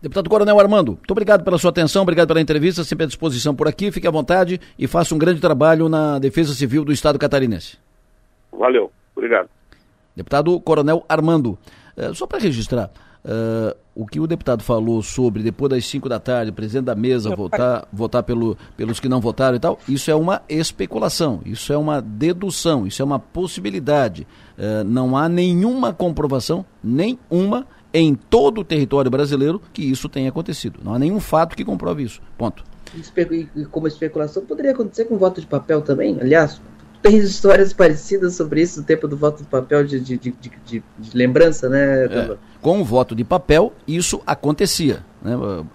[0.00, 3.66] Deputado Coronel Armando, muito obrigado pela sua atenção, obrigado pela entrevista, sempre à disposição por
[3.66, 7.78] aqui, fique à vontade e faça um grande trabalho na Defesa Civil do Estado catarinense.
[8.52, 9.48] Valeu, obrigado.
[10.14, 11.58] Deputado Coronel Armando,
[11.96, 12.90] é, só para registrar,
[13.26, 16.94] Uh, o que o deputado falou sobre depois das 5 da tarde, o presidente da
[16.94, 21.72] mesa votar, votar pelo, pelos que não votaram e tal, isso é uma especulação, isso
[21.72, 24.28] é uma dedução, isso é uma possibilidade.
[24.56, 30.78] Uh, não há nenhuma comprovação, nenhuma, em todo o território brasileiro que isso tenha acontecido.
[30.84, 32.20] Não há nenhum fato que comprove isso.
[32.38, 32.62] Ponto.
[32.94, 36.16] E como especulação, poderia acontecer com voto de papel também?
[36.20, 36.60] Aliás,
[37.02, 40.82] tem histórias parecidas sobre isso no tempo do voto de papel de, de, de, de,
[40.98, 42.04] de lembrança, né?
[42.04, 45.04] É, com o voto de papel, isso acontecia.
[45.22, 45.36] Né?
[45.36, 45.66] Uh,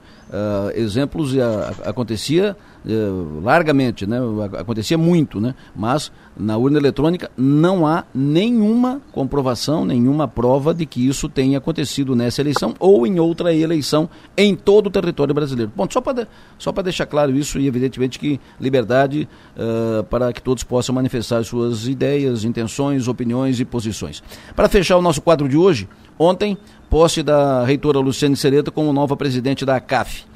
[0.75, 1.39] exemplos uh,
[1.83, 2.55] acontecia
[2.85, 4.17] uh, largamente, né?
[4.57, 5.55] acontecia muito, né?
[5.75, 12.15] mas na urna eletrônica não há nenhuma comprovação, nenhuma prova de que isso tenha acontecido
[12.15, 15.71] nessa eleição ou em outra eleição em todo o território brasileiro.
[15.75, 16.27] Bom, só para
[16.57, 21.87] só deixar claro isso e evidentemente que liberdade uh, para que todos possam manifestar suas
[21.87, 24.23] ideias, intenções, opiniões e posições.
[24.55, 25.87] Para fechar o nosso quadro de hoje,
[26.17, 26.57] ontem,
[26.89, 30.30] posse da reitora Luciane Sereta como nova presidente da CAF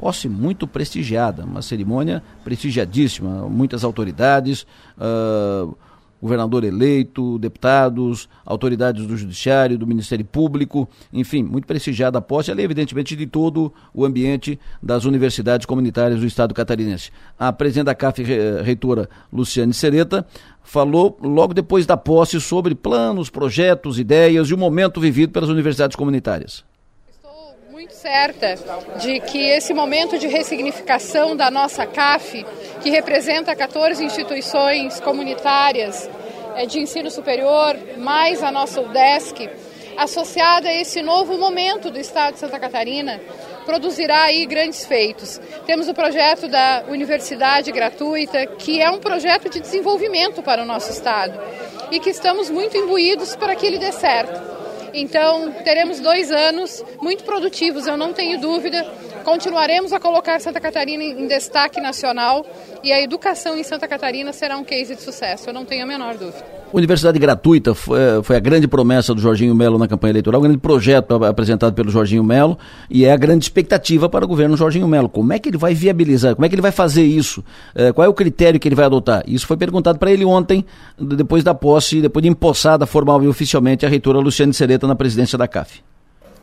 [0.00, 4.66] posse muito prestigiada, uma cerimônia prestigiadíssima, muitas autoridades,
[4.96, 5.76] uh,
[6.22, 12.62] governador eleito, deputados, autoridades do Judiciário, do Ministério Público, enfim, muito prestigiada a posse, ali,
[12.62, 17.10] evidentemente, de todo o ambiente das universidades comunitárias do Estado catarinense.
[17.38, 18.22] A presidente da CAF,
[18.62, 20.26] reitora Luciane Sereta,
[20.62, 25.94] falou logo depois da posse sobre planos, projetos, ideias e o momento vivido pelas universidades
[25.94, 26.69] comunitárias
[27.88, 28.56] certa
[28.98, 32.44] de que esse momento de ressignificação da nossa CAF,
[32.82, 36.08] que representa 14 instituições comunitárias
[36.56, 39.48] eh, de ensino superior, mais a nossa UDESC,
[39.96, 43.20] associada a esse novo momento do Estado de Santa Catarina,
[43.64, 45.40] produzirá aí grandes feitos.
[45.66, 50.90] Temos o projeto da Universidade Gratuita, que é um projeto de desenvolvimento para o nosso
[50.90, 51.40] Estado
[51.90, 54.59] e que estamos muito imbuídos para que ele dê certo.
[54.92, 58.84] Então, teremos dois anos muito produtivos, eu não tenho dúvida,
[59.24, 62.44] continuaremos a colocar Santa Catarina em destaque nacional
[62.82, 65.86] e a educação em Santa Catarina será um case de sucesso, eu não tenho a
[65.86, 66.59] menor dúvida.
[66.72, 70.58] Universidade gratuita foi, foi, a grande promessa do Jorginho Melo na campanha eleitoral, um grande
[70.58, 72.56] projeto apresentado pelo Jorginho Melo
[72.88, 75.08] e é a grande expectativa para o governo Jorginho Melo.
[75.08, 76.36] Como é que ele vai viabilizar?
[76.36, 77.44] Como é que ele vai fazer isso?
[77.74, 79.24] É, qual é o critério que ele vai adotar?
[79.26, 80.64] Isso foi perguntado para ele ontem,
[80.98, 85.36] depois da posse, depois de empossada formal e oficialmente a reitora Luciane Sereta na presidência
[85.36, 85.82] da CAF.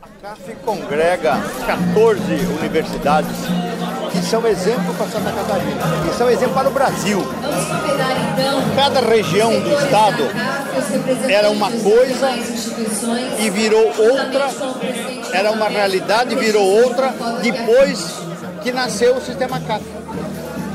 [0.02, 2.20] A CAF congrega 14
[2.58, 3.48] universidades
[4.18, 7.24] que são exemplo para Santa Catarina, que são exemplo para o Brasil.
[8.74, 10.24] Cada região do estado
[11.28, 12.30] era uma coisa
[13.38, 14.50] e virou outra,
[15.32, 18.12] era uma realidade e virou outra depois
[18.62, 19.84] que nasceu o sistema CAF.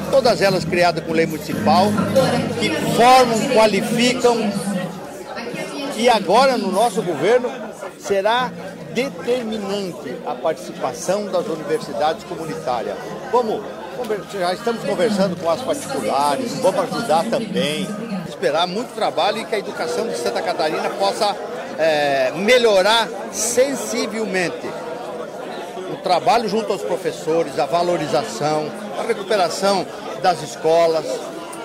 [0.10, 1.92] Todas elas criadas com lei municipal,
[2.60, 4.52] que formam, qualificam,
[5.98, 7.52] e agora no nosso governo
[8.00, 8.52] será
[8.94, 12.96] determinante a participação das universidades comunitárias.
[13.32, 13.62] Vamos,
[14.32, 17.88] já estamos conversando com as particulares, vamos ajudar também,
[18.28, 21.36] esperar muito trabalho e que a educação de Santa Catarina possa
[21.78, 24.68] é, melhorar sensivelmente
[25.92, 29.86] o trabalho junto aos professores, a valorização, a recuperação
[30.22, 31.06] das escolas,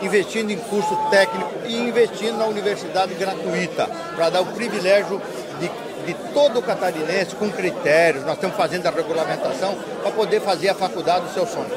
[0.02, 5.20] investindo em curso técnico e investindo na universidade gratuita, para dar o privilégio
[5.60, 5.68] de
[6.08, 8.24] de todo o catarinense com critérios.
[8.24, 11.76] Nós estamos fazendo a regulamentação para poder fazer a faculdade do seu sonho.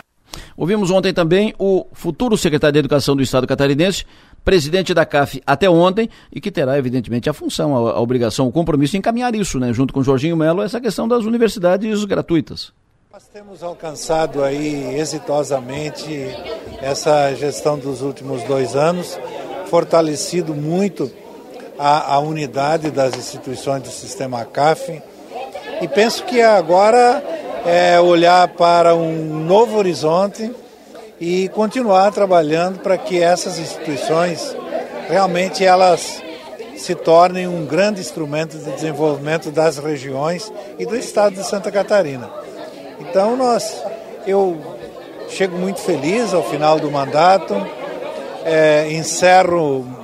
[0.55, 4.05] Ouvimos ontem também o futuro secretário de Educação do Estado catarinense,
[4.45, 8.51] presidente da CAF até ontem, e que terá, evidentemente, a função, a, a obrigação, o
[8.51, 12.71] compromisso de encaminhar isso, né, junto com Jorginho Melo, essa questão das universidades gratuitas.
[13.11, 16.09] Nós temos alcançado aí exitosamente
[16.81, 19.19] essa gestão dos últimos dois anos,
[19.67, 21.11] fortalecido muito
[21.77, 25.01] a, a unidade das instituições do sistema CAF.
[25.81, 27.23] E penso que agora
[27.65, 30.51] é olhar para um novo horizonte
[31.19, 34.55] e continuar trabalhando para que essas instituições
[35.07, 36.21] realmente elas
[36.75, 42.29] se tornem um grande instrumento de desenvolvimento das regiões e do estado de Santa Catarina.
[42.99, 43.83] Então nós,
[44.25, 44.57] eu
[45.29, 47.55] chego muito feliz ao final do mandato,
[48.43, 50.00] é, encerro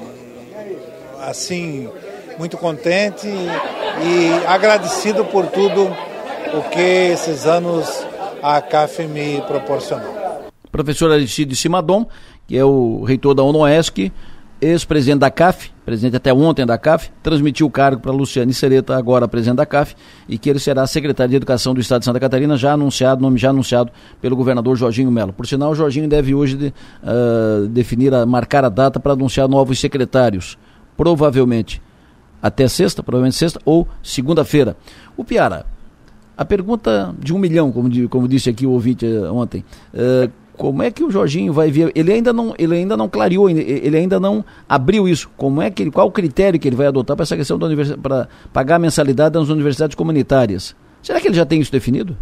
[1.28, 1.90] assim
[2.40, 5.84] muito contente e agradecido por tudo
[6.54, 7.86] o que esses anos
[8.42, 10.16] a CAF me proporcionou.
[10.72, 12.08] Professor Aristide Simadon,
[12.48, 14.12] que é o reitor da UNOESC,
[14.62, 19.28] ex-presidente da CAF, presidente até ontem da CAF, transmitiu o cargo para Luciane Sereta, agora
[19.28, 19.96] presidente da CAF,
[20.30, 23.38] e que ele será secretário de Educação do Estado de Santa Catarina, já anunciado, nome
[23.38, 23.92] já anunciado
[24.22, 25.34] pelo governador Jorginho Melo.
[25.34, 26.74] Por sinal, o Jorginho deve hoje de,
[27.04, 30.58] uh, definir, a, marcar a data para anunciar novos secretários
[30.98, 31.82] provavelmente
[32.42, 34.76] até sexta, provavelmente sexta ou segunda-feira.
[35.16, 35.66] O Piara,
[36.36, 39.64] a pergunta de um milhão, como, como disse aqui o ouvinte eh, ontem,
[39.94, 41.92] uh, como é que o Jorginho vai ver?
[41.96, 45.30] Ele ainda não, ele ainda não clareou, ele ainda não abriu isso.
[45.38, 47.68] Como é que ele, qual o critério que ele vai adotar para essa questão da
[47.68, 50.76] universidade, para pagar a mensalidade nas universidades comunitárias?
[51.04, 52.18] Será que ele já tem isso definido?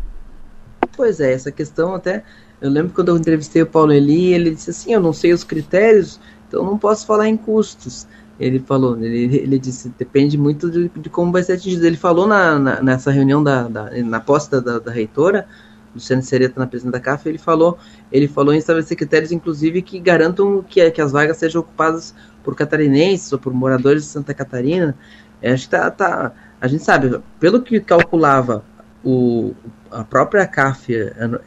[0.98, 2.24] Pois é, essa questão até.
[2.62, 5.44] Eu lembro quando eu entrevistei o Paulo Eli, ele disse assim: eu não sei os
[5.44, 8.06] critérios, então não posso falar em custos
[8.40, 11.86] ele falou, ele, ele disse, depende muito de, de como vai ser atingido.
[11.86, 15.48] Ele falou na, na nessa reunião da, da na posta da, da reitora,
[15.94, 17.78] Luciano Sereta na presidente da CAF, ele falou,
[18.12, 22.14] ele falou em estabelecer critérios, inclusive, que garantam que, que as vagas sejam ocupadas
[22.44, 24.96] por catarinenses ou por moradores de Santa Catarina.
[25.42, 28.64] É, acho que tá, tá, a gente sabe, pelo que calculava
[29.04, 29.54] o,
[29.90, 30.94] a própria CAF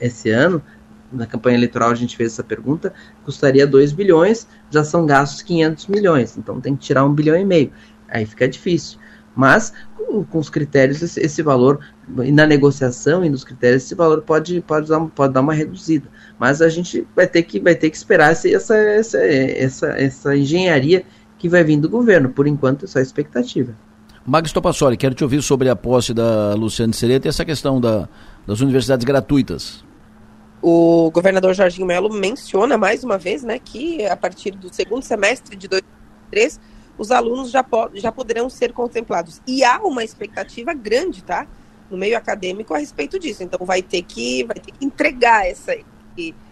[0.00, 0.62] esse ano,
[1.12, 2.92] na campanha eleitoral a gente fez essa pergunta,
[3.24, 7.44] custaria 2 bilhões, já são gastos 500 milhões, então tem que tirar um bilhão e
[7.44, 7.72] meio.
[8.08, 8.98] Aí fica difícil.
[9.34, 11.78] Mas com, com os critérios, esse, esse, valor,
[12.24, 16.08] e na negociação e nos critérios, esse valor pode, pode, dar, pode dar uma reduzida.
[16.38, 21.04] Mas a gente vai ter que, vai ter que esperar essa, essa, essa, essa engenharia
[21.38, 22.30] que vai vir do governo.
[22.30, 23.74] Por enquanto, é só expectativa.
[24.26, 28.08] Magno Topassoli, quero te ouvir sobre a posse da Luciane Sereta e essa questão da,
[28.46, 29.84] das universidades gratuitas.
[30.60, 35.56] O governador Jorginho Melo menciona mais uma vez né, que a partir do segundo semestre
[35.56, 36.60] de 2023
[36.98, 39.40] os alunos já, po já poderão ser contemplados.
[39.46, 41.46] E há uma expectativa grande, tá?
[41.88, 43.42] No meio acadêmico a respeito disso.
[43.44, 45.76] Então vai ter que, vai ter que entregar essa,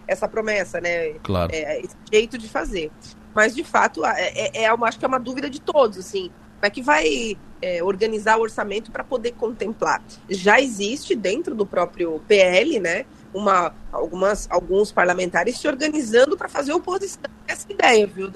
[0.07, 1.15] essa promessa, né?
[1.21, 1.51] Claro.
[1.53, 2.89] É, esse jeito de fazer.
[3.35, 6.31] Mas, de fato, é, é, é, acho que é uma dúvida de todos, assim.
[6.55, 10.01] Como é que vai é, organizar o orçamento para poder contemplar?
[10.29, 13.05] Já existe dentro do próprio PL, né?
[13.37, 18.31] Uma, algumas, alguns parlamentares se organizando para fazer oposição a essa ideia, viu?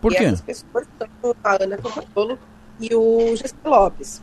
[0.00, 0.22] Por quê?
[0.22, 2.38] E essas pessoas são a Ana Campatolo
[2.80, 4.22] e o Gessé Lopes.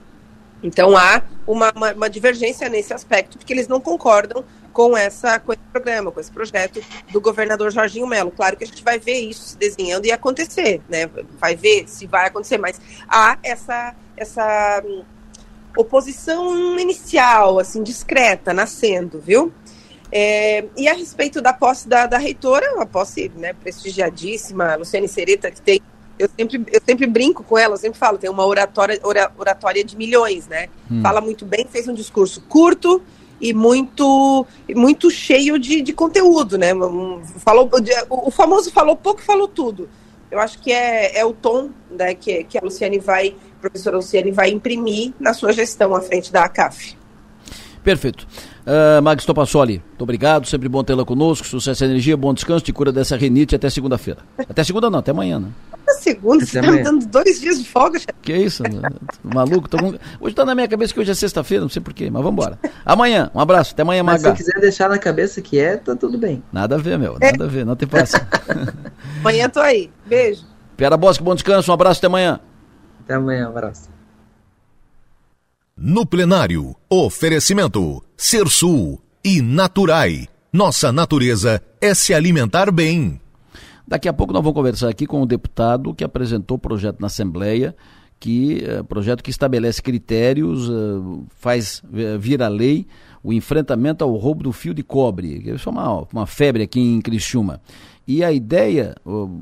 [0.64, 4.44] Então há uma, uma, uma, divergência nesse aspecto, porque eles não concordam
[4.74, 6.82] com, essa, com esse programa, com esse projeto
[7.12, 8.32] do governador Jorginho Melo.
[8.32, 11.10] Claro que a gente vai ver isso se desenhando e acontecer, né?
[11.40, 15.04] Vai ver se vai acontecer, mas há essa, essa hum,
[15.78, 19.54] oposição inicial, assim, discreta, nascendo, viu?
[20.12, 25.52] É, e a respeito da posse da, da reitora, uma posse né, prestigiadíssima, Luciane Sereta,
[25.52, 25.82] que tem.
[26.18, 28.98] Eu sempre, eu sempre brinco com ela, eu sempre falo, tem uma oratória,
[29.38, 30.70] oratória de milhões, né?
[30.90, 31.02] Hum.
[31.02, 33.02] Fala muito bem, fez um discurso curto
[33.42, 36.70] e muito, muito cheio de, de conteúdo, né?
[37.40, 37.70] Falou,
[38.10, 39.90] o famoso falou pouco e falou tudo.
[40.32, 43.98] Eu acho que é, é o tom né, que, que a Luciane vai, a professora
[43.98, 46.98] Luciane vai imprimir na sua gestão à frente da ACAF.
[47.84, 48.28] Perfeito.
[48.66, 52.74] Uh, Max Topassoli, muito obrigado, sempre bom tê-la conosco, sucesso e energia, bom descanso, te
[52.74, 54.22] cura dessa renite até segunda-feira.
[54.40, 55.50] Até segunda não, até amanhã, né?
[55.72, 58.14] Até segunda, até você tá me dando dois dias de folga, chefe.
[58.24, 58.64] Que isso,
[59.24, 59.94] maluco, tô com...
[60.20, 62.58] hoje tá na minha cabeça que hoje é sexta-feira, não sei porquê, mas vamos embora.
[62.84, 64.30] Amanhã, um abraço, até amanhã, Maga.
[64.30, 66.42] Mas se quiser deixar na cabeça que é, tá tudo bem.
[66.52, 68.28] Nada a ver, meu, nada a ver, não tem pressa.
[69.20, 70.44] amanhã tô aí, beijo.
[70.76, 72.40] Piara Bosque, bom descanso, um abraço, até amanhã.
[73.04, 73.95] Até amanhã, um abraço.
[75.78, 78.02] No plenário, oferecimento
[78.48, 80.26] Sul e Naturai.
[80.52, 83.20] Nossa natureza é se alimentar bem.
[83.86, 87.08] Daqui a pouco nós vamos conversar aqui com o deputado que apresentou o projeto na
[87.08, 87.76] Assembleia,
[88.22, 92.88] que é, projeto que estabelece critérios, uh, faz uh, vir a lei
[93.22, 95.44] o enfrentamento ao roubo do fio de cobre.
[95.54, 97.60] Isso é uma, uma febre aqui em Criciúma.
[98.08, 98.96] E a ideia,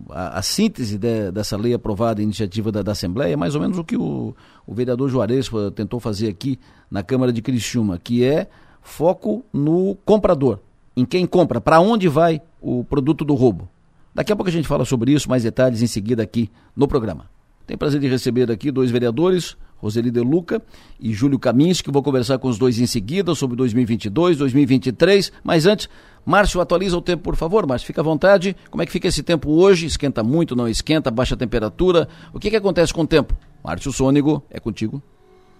[0.09, 3.83] a, síntese de, dessa lei aprovada, iniciativa da, da, Assembleia, é mais ou menos o
[3.83, 4.33] que o,
[4.65, 6.57] o vereador Juarez tentou fazer aqui
[6.89, 8.47] na Câmara de Criciúma, que é
[8.81, 10.59] foco no comprador,
[10.95, 13.67] em quem compra, para onde vai o produto do roubo.
[14.15, 17.25] Daqui a pouco a gente fala sobre isso, mais detalhes em seguida aqui no programa.
[17.67, 20.61] Tenho prazer de receber aqui dois vereadores, Roseli De Luca
[20.99, 25.89] e Júlio Kaminski, vou conversar com os dois em seguida sobre 2022, 2023, mas antes,
[26.25, 28.55] Márcio, atualiza o tempo, por favor, Márcio, fica à vontade.
[28.69, 29.85] Como é que fica esse tempo hoje?
[29.85, 32.07] Esquenta muito, não esquenta, baixa temperatura?
[32.33, 33.35] O que, que acontece com o tempo?
[33.63, 35.01] Márcio Sônigo, é contigo.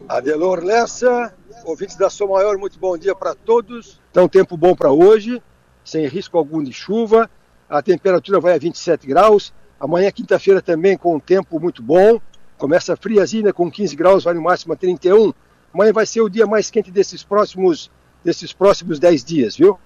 [0.07, 1.33] Adelor Lessa,
[1.65, 4.01] ouvintes da Sua Maior, muito bom dia para todos.
[4.11, 5.41] Então, tempo bom para hoje,
[5.83, 7.29] sem risco algum de chuva.
[7.69, 9.53] A temperatura vai a 27 graus.
[9.79, 12.19] Amanhã, quinta-feira, também com um tempo muito bom.
[12.63, 15.33] Começa friazinha com 15 graus, vai no máximo a 31.
[15.73, 17.91] Amanhã vai ser o dia mais quente desses próximos,
[18.23, 19.77] desses próximos 10 dias, viu?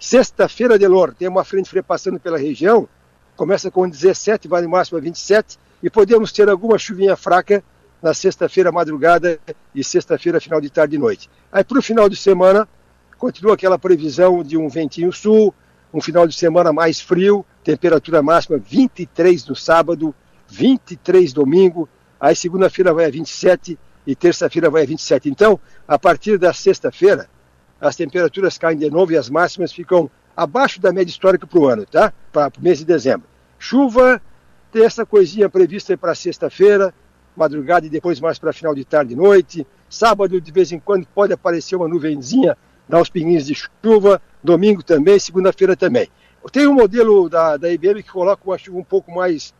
[0.00, 2.88] Sexta-feira, Delor, tem uma frente fria passando pela região.
[3.36, 5.58] Começa com 17, vai no máximo a 27.
[5.82, 7.62] E podemos ter alguma chuvinha fraca
[8.00, 9.38] na sexta-feira madrugada
[9.74, 11.28] e sexta-feira final de tarde e noite.
[11.52, 12.66] Aí para o final de semana,
[13.18, 15.54] continua aquela previsão de um ventinho sul,
[15.92, 20.14] um final de semana mais frio, temperatura máxima 23 no sábado,
[20.48, 21.86] 23 domingo,
[22.22, 23.76] Aí segunda-feira vai a 27
[24.06, 25.28] e terça-feira vai a 27.
[25.28, 25.58] Então,
[25.88, 27.28] a partir da sexta-feira,
[27.80, 31.66] as temperaturas caem de novo e as máximas ficam abaixo da média histórica para o
[31.66, 32.12] ano, tá?
[32.30, 33.26] Para o mês de dezembro.
[33.58, 34.22] Chuva,
[34.70, 36.94] tem essa coisinha prevista para sexta-feira,
[37.36, 39.66] madrugada e depois mais para final de tarde e noite.
[39.90, 42.56] Sábado, de vez em quando, pode aparecer uma nuvenzinha,
[42.88, 44.22] dar uns pinguinhos de chuva.
[44.44, 46.08] Domingo também, segunda-feira também.
[46.52, 49.52] Tem um modelo da, da IBM que coloca uma chuva um pouco mais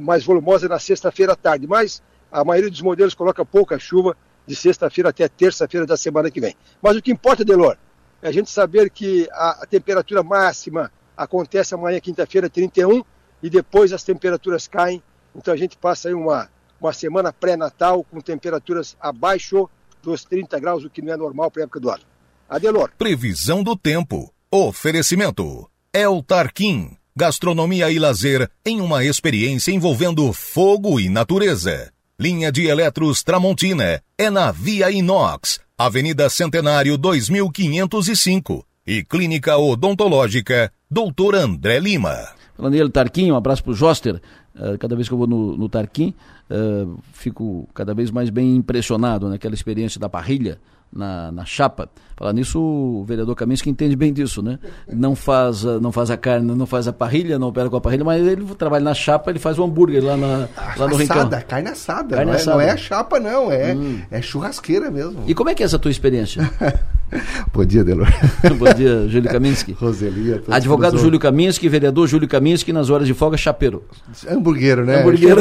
[0.00, 4.16] mais volumosa na sexta-feira à tarde, mas a maioria dos modelos coloca pouca chuva
[4.46, 6.54] de sexta-feira até terça-feira da semana que vem.
[6.82, 7.76] Mas o que importa, Delor,
[8.22, 13.02] é a gente saber que a, a temperatura máxima acontece amanhã, quinta-feira, 31,
[13.42, 15.02] e depois as temperaturas caem.
[15.34, 16.48] Então a gente passa aí uma,
[16.80, 19.68] uma semana pré-natal com temperaturas abaixo
[20.02, 22.02] dos 30 graus, o que não é normal para a época do ano.
[22.48, 22.90] Adelor.
[22.96, 24.32] Previsão do tempo.
[24.50, 25.70] Oferecimento.
[25.92, 31.90] El Tarquim gastronomia e lazer em uma experiência envolvendo fogo e natureza.
[32.16, 41.34] Linha de Eletros Tramontina é na Via Inox, Avenida Centenário 2505 e Clínica Odontológica Dr.
[41.34, 42.16] André Lima.
[42.56, 44.22] Falando nele, Tarquim, um abraço pro Joster.
[44.54, 46.14] Uh, cada vez que eu vou no, no Tarquim,
[46.48, 50.60] uh, fico cada vez mais bem impressionado naquela experiência da parrilha,
[50.92, 51.88] na, na chapa.
[52.16, 54.58] Falar nisso, o vereador Caminhos que entende bem disso, né?
[54.92, 58.04] Não faz, não faz a carne, não faz a parrilha, não opera com a parrilha,
[58.04, 61.42] mas ele trabalha na chapa, ele faz o hambúrguer lá, na, lá no assada, Rincão.
[61.46, 62.50] Carne assada, carne não, assada.
[62.50, 64.00] É, não é a chapa não, é, hum.
[64.10, 65.22] é churrasqueira mesmo.
[65.26, 66.42] E como é que é essa tua experiência?
[67.52, 68.08] Bom dia, Delor.
[68.58, 69.72] Bom dia, Júlio Kaminski.
[69.72, 70.42] Roselia.
[70.48, 73.84] Advogado Júlio Kaminski, vereador Júlio Kaminski, nas horas de folga, chapeiro.
[74.28, 75.00] Hambúrguer, né?
[75.00, 75.36] Hambúrguer.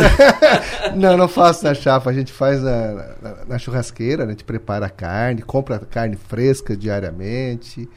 [0.96, 4.30] não, não faço na chapa, a gente faz na, na, na churrasqueira, né?
[4.30, 7.90] a gente prepara a carne, compra carne fresca diariamente,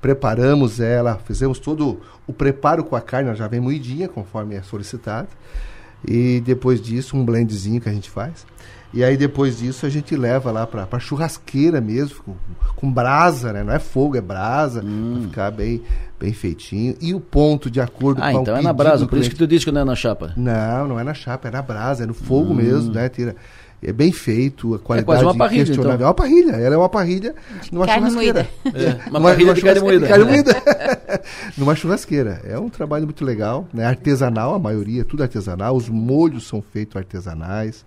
[0.00, 4.62] preparamos ela, fizemos todo o preparo com a carne, ela já vem moidinha, conforme é
[4.62, 5.28] solicitado.
[6.06, 8.46] E depois disso, um blendzinho que a gente faz.
[8.92, 12.34] E aí depois disso a gente leva lá para pra churrasqueira mesmo, com,
[12.74, 13.62] com, brasa, né?
[13.62, 15.12] Não é fogo, é brasa, hum.
[15.12, 15.82] pra ficar bem,
[16.18, 16.96] bem feitinho.
[17.00, 19.46] E o ponto de acordo ah, com então é na brasa, por isso que tu
[19.46, 20.32] disse que não é na chapa.
[20.36, 22.56] Não, não é na chapa, é na brasa, é no fogo hum.
[22.56, 23.08] mesmo, né?
[23.10, 23.36] Tira,
[23.82, 25.92] é bem feito, a qualidade é quase uma parrilha, então.
[25.92, 27.34] É uma parrilha, ela é uma parrilha
[27.70, 28.48] numa carne churrasqueira.
[28.66, 30.08] É, uma, parrilha de carne moída.
[30.08, 30.62] Carne moída.
[31.56, 32.40] numa churrasqueira.
[32.44, 33.86] É um trabalho muito legal, né?
[33.86, 35.76] Artesanal, a maioria, tudo artesanal.
[35.76, 37.84] Os molhos são feitos artesanais.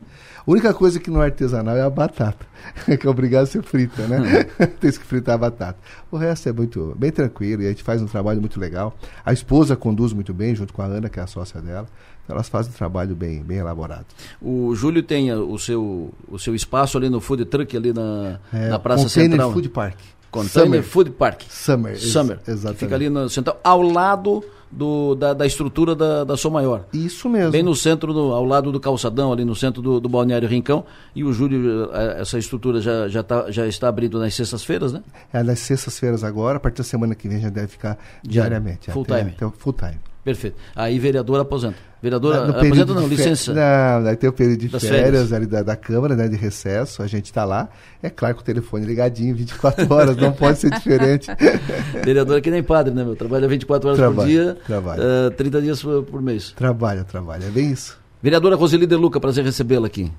[0.48, 2.46] A única coisa que não é artesanal é a batata,
[3.00, 4.20] que é obrigado a ser frita, né?
[4.20, 4.66] Hum.
[4.80, 5.78] Tem que fritar a batata.
[6.10, 8.96] O resto é muito bem tranquilo e a gente faz um trabalho muito legal.
[9.26, 11.88] A esposa conduz muito bem, junto com a Ana, que é a sócia dela.
[12.28, 14.06] Elas fazem um trabalho bem, bem elaborado.
[14.42, 18.70] O Júlio tem o seu, o seu espaço ali no food truck, ali na, é,
[18.70, 19.52] na Praça Central.
[19.52, 19.98] Food Park.
[20.32, 20.84] Container Summer.
[20.84, 21.42] Food Park.
[21.50, 22.00] Summer.
[22.00, 22.38] Summer.
[22.38, 22.80] Ex exatamente.
[22.80, 26.86] Fica ali no central, ao lado do, da, da estrutura da, da Som Maior.
[26.94, 27.52] Isso mesmo.
[27.52, 30.86] Bem no centro, do, ao lado do calçadão, ali no centro do, do Balneário Rincão.
[31.14, 35.04] E o Júlio, eh, essa estrutura já, já, tá, já está abrindo nas sextas-feiras, né?
[35.34, 38.90] É, nas sextas-feiras agora, a partir da semana que vem já deve ficar diariamente.
[38.90, 39.32] Full até, time.
[39.36, 40.00] Até full time.
[40.24, 40.56] Perfeito.
[40.76, 41.91] Aí vereador aposenta.
[42.02, 43.54] Vereadora, não, aposenta não, licença.
[43.54, 47.04] Não, aí tem o período de férias, férias, ali da, da Câmara, né, de recesso,
[47.04, 47.70] a gente está lá.
[48.02, 51.28] É claro que o telefone ligadinho 24 horas, não pode ser diferente.
[52.04, 53.16] Vereador é que nem padre, né, meu?
[53.16, 55.04] Trabalha 24 horas trabalha, por dia, trabalha.
[55.28, 56.52] Uh, 30 dias por, por mês.
[56.54, 58.00] Trabalha, trabalha, é bem isso.
[58.22, 60.12] Vereadora Roseli De Luca, prazer recebê-la aqui.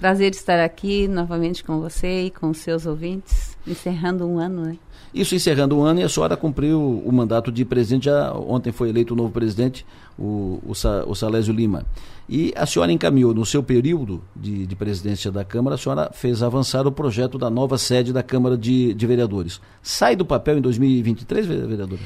[0.00, 4.76] Prazer estar aqui novamente com você e com os seus ouvintes, encerrando um ano, né?
[5.14, 8.88] Isso encerrando o ano e a senhora cumpriu o mandato de presidente, já ontem foi
[8.88, 9.86] eleito o novo presidente,
[10.18, 10.72] o, o,
[11.06, 11.84] o Salésio Lima.
[12.28, 16.42] E a senhora encaminhou, no seu período de, de, presidência da Câmara, a senhora fez
[16.42, 19.60] avançar o projeto da nova sede da Câmara de, de Vereadores.
[19.80, 22.02] Sai do papel em 2023, vereadora?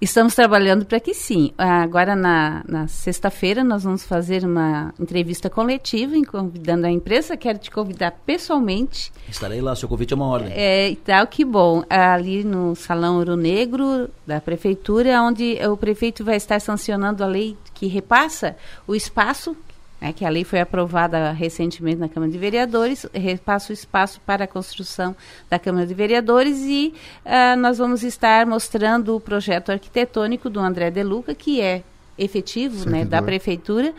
[0.00, 1.52] Estamos trabalhando para que sim.
[1.56, 7.36] Agora, na, na sexta-feira, nós vamos fazer uma entrevista coletiva, convidando a empresa.
[7.36, 9.10] Quero te convidar pessoalmente.
[9.26, 10.52] Estarei lá, seu convite é uma ordem.
[10.52, 11.82] É, e tal, que bom.
[11.88, 17.56] Ali no Salão Ouro Negro da Prefeitura, onde o prefeito vai estar sancionando a lei
[17.72, 18.54] que repassa
[18.86, 19.56] o espaço
[20.00, 24.44] né, que a lei foi aprovada recentemente na Câmara de Vereadores, repassa o espaço para
[24.44, 25.16] a construção
[25.48, 26.94] da Câmara de Vereadores e
[27.24, 31.82] uh, nós vamos estar mostrando o projeto arquitetônico do André De Luca, que é
[32.18, 33.94] efetivo né, da Prefeitura.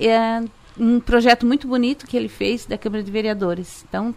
[0.00, 0.42] É
[0.78, 3.84] um projeto muito bonito que ele fez da Câmara de Vereadores.
[3.88, 4.14] Então,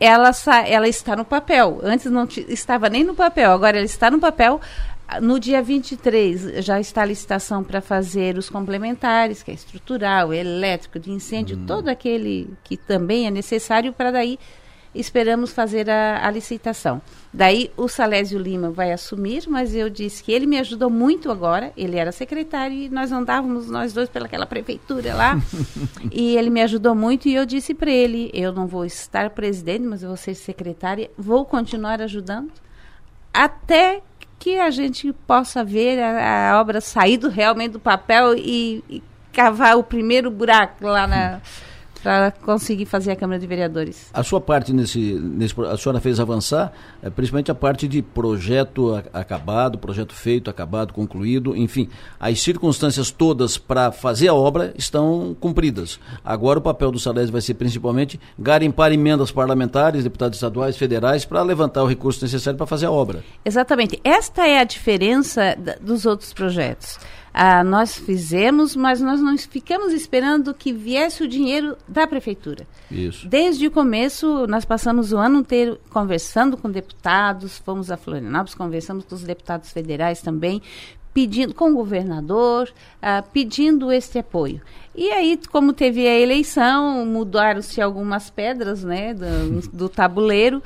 [0.00, 0.32] ela,
[0.66, 1.80] ela está no papel.
[1.82, 4.60] Antes não estava nem no papel, agora ela está no papel.
[5.20, 10.98] No dia 23 já está a licitação para fazer os complementares, que é estrutural, elétrico,
[10.98, 11.66] de incêndio, hum.
[11.66, 14.38] todo aquele que também é necessário para daí
[14.94, 17.00] esperamos fazer a, a, licitação.
[17.32, 21.72] Daí o Salésio Lima vai assumir, mas eu disse que ele me ajudou muito agora.
[21.76, 25.40] Ele era secretário e nós andávamos nós dois pelaquela prefeitura lá.
[26.12, 29.84] e ele me ajudou muito e eu disse para ele: eu não vou estar presidente,
[29.84, 32.52] mas eu vou ser secretária, vou continuar ajudando
[33.32, 34.02] até
[34.42, 39.02] que a gente possa ver a, a obra sair realmente do papel e, e,
[39.32, 41.40] cavar o primeiro buraco lá na.
[42.02, 44.10] Para conseguir fazer a Câmara de Vereadores.
[44.12, 46.72] A sua parte nesse, nesse a senhora fez avançar,
[47.02, 51.88] é, principalmente a parte de projeto a, acabado, projeto feito, acabado, concluído, enfim,
[52.18, 56.00] as circunstâncias todas para fazer a obra estão cumpridas.
[56.24, 61.42] Agora o papel do Salésio vai ser principalmente garimpar emendas parlamentares, deputados estaduais, federais, para
[61.42, 63.22] levantar o recurso necessário para fazer a obra.
[63.44, 64.00] Exatamente.
[64.02, 66.98] Esta é a diferença dos outros projetos.
[67.34, 72.66] Ah, nós fizemos, mas nós não ficamos esperando que viesse o dinheiro da prefeitura.
[72.90, 73.26] Isso.
[73.26, 79.04] Desde o começo, nós passamos o ano inteiro conversando com deputados, fomos a Florianópolis, conversamos
[79.04, 80.60] com os deputados federais também,
[81.14, 84.60] pedindo com o governador, ah, pedindo este apoio.
[84.94, 90.62] E aí, como teve a eleição, mudaram-se algumas pedras né, do, do tabuleiro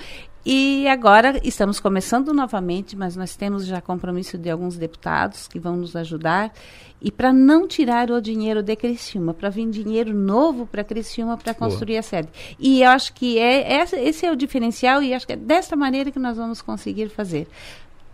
[0.49, 5.75] e agora estamos começando novamente, mas nós temos já compromisso de alguns deputados que vão
[5.77, 6.53] nos ajudar.
[7.03, 11.53] E para não tirar o dinheiro de Criciúma, para vir dinheiro novo para Criciúma para
[11.53, 12.29] construir a sede.
[12.61, 16.13] E eu acho que é, esse é o diferencial e acho que é desta maneira
[16.13, 17.49] que nós vamos conseguir fazer.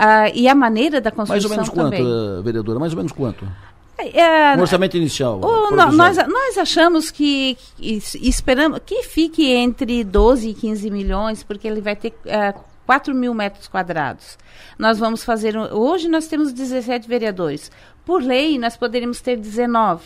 [0.00, 2.02] Uh, e a maneira da construção Mais ou menos também.
[2.02, 2.78] quanto, vereadora?
[2.78, 3.46] Mais ou menos quanto?
[4.10, 5.40] É, um orçamento inicial.
[5.42, 11.66] O, nós, nós achamos que, que, esperamos que fique entre 12 e 15 milhões, porque
[11.66, 14.38] ele vai ter uh, 4 mil metros quadrados.
[14.78, 15.56] Nós vamos fazer.
[15.56, 17.70] Hoje nós temos 17 vereadores.
[18.04, 20.02] Por lei, nós poderíamos ter 19.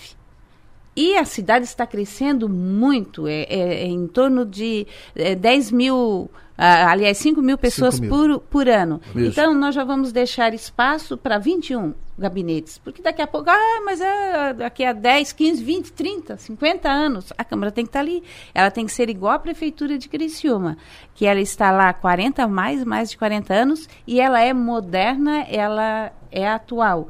[0.95, 6.31] E a cidade está crescendo muito, é, é, é em torno de é, 10 mil
[6.57, 8.11] ah, aliás, 5 mil pessoas mil.
[8.11, 9.01] Por, por ano.
[9.15, 9.29] Isso.
[9.29, 12.79] Então, nós já vamos deixar espaço para 21 gabinetes.
[12.79, 17.33] Porque daqui a pouco, ah, mas é daqui a 10, 15, 20, 30, 50 anos,
[17.37, 18.23] a Câmara tem que estar tá ali.
[18.55, 20.79] Ela tem que ser igual à Prefeitura de Criciúma,
[21.15, 25.43] que ela está lá há 40, mais, mais de 40 anos, e ela é moderna,
[25.49, 27.09] ela é atual.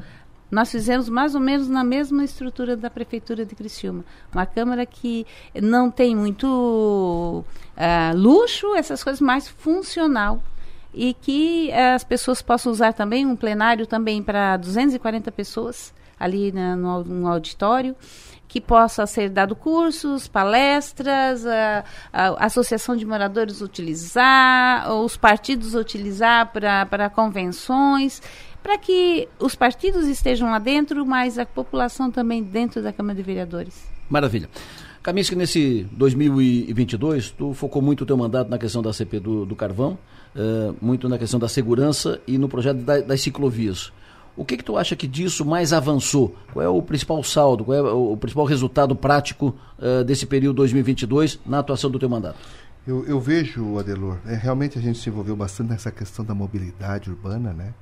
[0.51, 4.05] Nós fizemos mais ou menos na mesma estrutura da Prefeitura de Criciúma.
[4.32, 5.27] Uma Câmara que
[5.60, 7.44] não tem muito
[7.77, 10.43] uh, luxo, essas coisas, mais funcional.
[10.93, 16.51] E que uh, as pessoas possam usar também um plenário também para 240 pessoas ali
[16.51, 17.94] na, no, no auditório
[18.48, 26.53] que possa ser dado cursos, palestras, a, a, associação de moradores utilizar, os partidos utilizar
[26.53, 28.23] para convenções
[28.66, 33.23] para que os partidos estejam lá dentro, mas a população também dentro da Câmara de
[33.23, 33.86] Vereadores.
[34.11, 34.51] Maravilha.
[35.07, 39.55] Kaminsky, nesse 2022, tu focou muito o teu mandato na questão da CP do, do
[39.55, 39.97] Carvão,
[40.35, 43.93] uh, muito na questão da segurança e no projeto da, das ciclovias.
[44.37, 46.35] O que, que tu acha que disso mais avançou?
[46.53, 51.39] Qual é o principal saldo, qual é o principal resultado prático uh, desse período 2022
[51.47, 52.41] na atuação do teu mandato?
[52.85, 57.11] Eu, eu vejo, Adelor, é, realmente a gente se envolveu bastante nessa questão da mobilidade
[57.11, 57.74] urbana, né?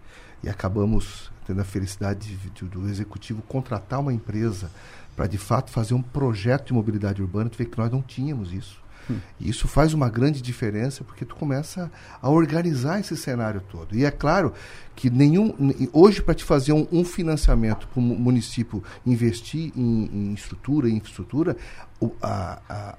[0.45, 4.71] e acabamos tendo a felicidade de, de, do executivo contratar uma empresa
[5.16, 7.51] para de fato fazer um projeto de mobilidade urbana.
[7.51, 8.82] Tu vê que nós não tínhamos isso.
[9.11, 9.19] Hum.
[9.39, 13.95] E isso faz uma grande diferença porque tu começa a organizar esse cenário todo.
[13.95, 14.53] E é claro
[14.97, 15.55] que nenhum
[15.93, 20.97] hoje para te fazer um, um financiamento para o município investir em, em estrutura, em
[20.97, 21.57] infraestrutura,
[22.23, 22.99] a, a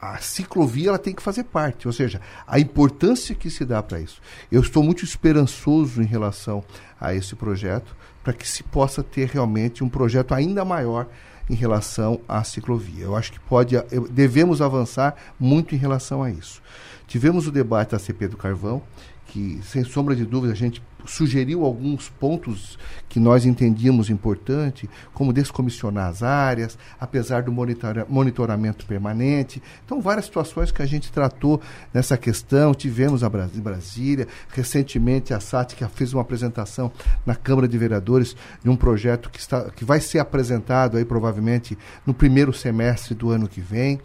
[0.00, 4.00] a ciclovia ela tem que fazer parte, ou seja, a importância que se dá para
[4.00, 4.20] isso.
[4.50, 6.62] Eu estou muito esperançoso em relação
[7.00, 11.08] a esse projeto, para que se possa ter realmente um projeto ainda maior
[11.48, 13.04] em relação à ciclovia.
[13.04, 13.74] Eu acho que pode,
[14.10, 16.62] devemos avançar muito em relação a isso.
[17.06, 18.82] Tivemos o debate da CP do Carvão,
[19.28, 22.78] que sem sombra de dúvida a gente sugeriu alguns pontos
[23.08, 29.62] que nós entendíamos importante, como descomissionar as áreas, apesar do monitora monitoramento permanente.
[29.84, 31.60] Então, várias situações que a gente tratou
[31.92, 32.74] nessa questão.
[32.74, 36.92] Tivemos a Bras Brasília, recentemente a SATIC fez uma apresentação
[37.24, 41.78] na Câmara de Vereadores de um projeto que, está, que vai ser apresentado aí provavelmente
[42.04, 44.00] no primeiro semestre do ano que vem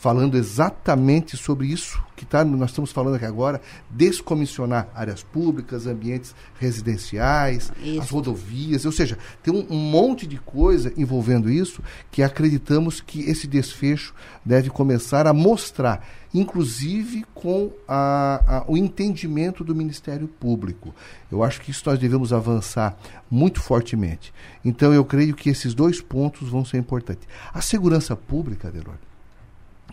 [0.00, 6.34] falando exatamente sobre isso que tá, nós estamos falando aqui agora, descomissionar áreas públicas, ambientes
[6.58, 8.00] residenciais, isso.
[8.00, 11.80] as rodovias, ou seja, tem um, um, monte de coisa envolvendo isso
[12.10, 14.12] que acreditamos que esse desfecho
[14.44, 16.04] deve começar a mostrar,
[16.34, 20.92] inclusive com a, a, o entendimento do Ministério Público.
[21.30, 22.96] Eu acho que isso nós devemos avançar
[23.30, 24.34] muito fortemente.
[24.64, 27.28] Então eu creio que esses dois pontos vão ser importantes.
[27.54, 28.96] A segurança pública, Delor,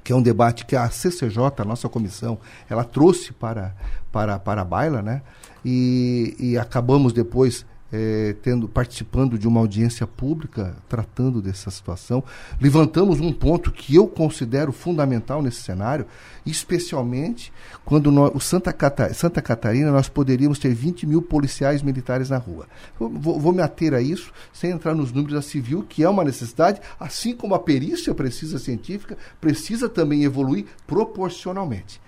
[0.05, 2.37] que é um debate que a CCJ, a nossa comissão,
[2.69, 3.75] ela trouxe para,
[4.11, 5.23] para, para a baila, né?
[5.65, 12.23] E, e acabamos depois é, tendo participando de uma audiência pública tratando dessa situação.
[12.59, 16.05] Levantamos um ponto que eu considero fundamental nesse cenário,
[16.45, 17.53] especialmente
[17.83, 18.75] quando nós, o Santa,
[19.13, 22.67] Santa Catarina nós poderíamos ter 20 mil policiais militares na rua.
[22.99, 26.23] Vou, vou me ater a isso, sem entrar nos números da civil, que é uma
[26.23, 32.01] necessidade, assim como a perícia precisa científica, precisa também evoluir proporcionalmente.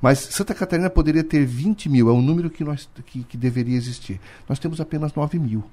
[0.00, 3.76] Mas Santa Catarina poderia ter 20 mil, é o número que, nós, que, que deveria
[3.76, 4.20] existir.
[4.48, 5.64] Nós temos apenas 9 mil.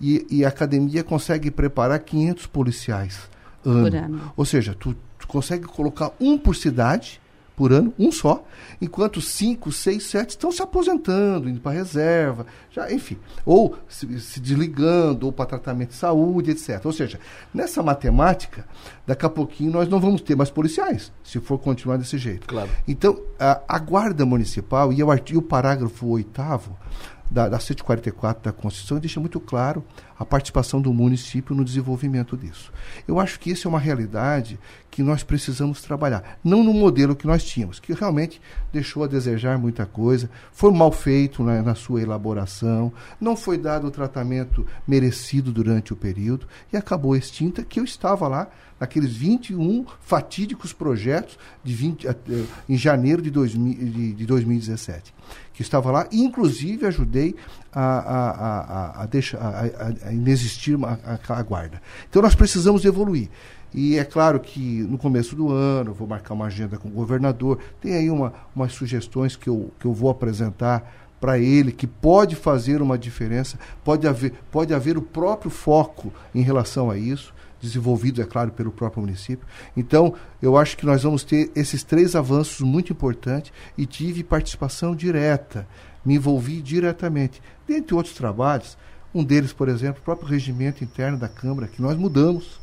[0.00, 3.28] E, e, a academia consegue preparar 500 policiais
[3.64, 3.96] ano.
[3.96, 4.32] ano.
[4.36, 7.20] Ou seja, tu, tu consegue colocar um por cidade
[7.56, 8.44] por ano, um só,
[8.80, 14.40] enquanto cinco, seis, sete estão se aposentando, indo para reserva, já, enfim, ou se, se
[14.40, 16.84] desligando, ou para tratamento de saúde, etc.
[16.84, 17.20] Ou seja,
[17.52, 18.66] nessa matemática,
[19.06, 22.46] daqui a pouquinho nós não vamos ter mais policiais, se for continuar desse jeito.
[22.46, 22.70] Claro.
[22.88, 26.76] Então, a, a Guarda Municipal e o, artigo, o parágrafo oitavo
[27.34, 29.84] da, da 144 da Constituição deixa muito claro
[30.16, 32.72] a participação do município no desenvolvimento disso.
[33.08, 34.56] Eu acho que isso é uma realidade
[34.88, 36.38] que nós precisamos trabalhar.
[36.44, 38.40] Não no modelo que nós tínhamos, que realmente
[38.72, 43.88] deixou a desejar muita coisa, foi mal feito na, na sua elaboração, não foi dado
[43.88, 48.48] o tratamento merecido durante o período e acabou extinta, que eu estava lá
[48.84, 52.14] naqueles 21 fatídicos projetos de 20, eh,
[52.68, 55.14] em janeiro de, 2000, de, de 2017
[55.54, 57.36] que estava lá, inclusive ajudei
[57.72, 61.80] a, a, a, a, deixar, a, a inexistir a, guarda.
[62.10, 63.30] Então nós precisamos evoluir.
[63.72, 67.60] E é claro que no começo do ano, vou marcar uma agenda com o governador,
[67.80, 72.34] tem aí uma, umas sugestões que eu, que eu vou apresentar para ele, que pode
[72.34, 77.32] fazer uma diferença, pode haver, pode haver o próprio foco em relação a isso
[77.64, 79.46] desenvolvidos, é claro, pelo próprio município.
[79.76, 84.94] Então, eu acho que nós vamos ter esses três avanços muito importantes e tive participação
[84.94, 85.66] direta,
[86.04, 87.42] me envolvi diretamente.
[87.66, 88.76] Dentre outros trabalhos,
[89.14, 92.60] um deles, por exemplo, o próprio regimento interno da Câmara, que nós mudamos.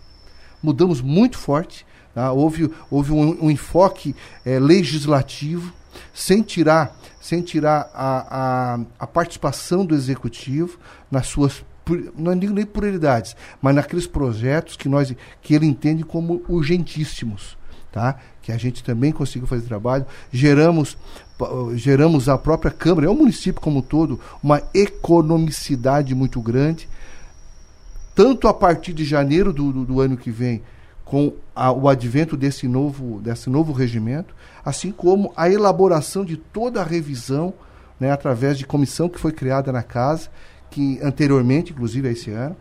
[0.62, 1.86] Mudamos muito forte.
[2.14, 2.32] Tá?
[2.32, 4.16] Houve, houve um, um enfoque
[4.46, 5.74] é, legislativo,
[6.14, 10.78] sem tirar, sem tirar a, a, a participação do executivo
[11.10, 11.64] nas suas
[12.18, 17.58] não digo nem prioridades, mas naqueles projetos que nós que ele entende como urgentíssimos,
[17.92, 18.18] tá?
[18.42, 20.98] Que a gente também conseguiu fazer trabalho, geramos
[21.76, 26.88] geramos a própria Câmara, é o município como um todo, uma economicidade muito grande,
[28.14, 30.62] tanto a partir de janeiro do, do, do ano que vem,
[31.04, 34.34] com a, o advento desse novo, desse novo regimento,
[34.64, 37.54] assim como a elaboração de toda a revisão,
[38.00, 40.30] né, através de comissão que foi criada na casa,
[40.72, 42.56] que anteriormente, inclusive esse ano,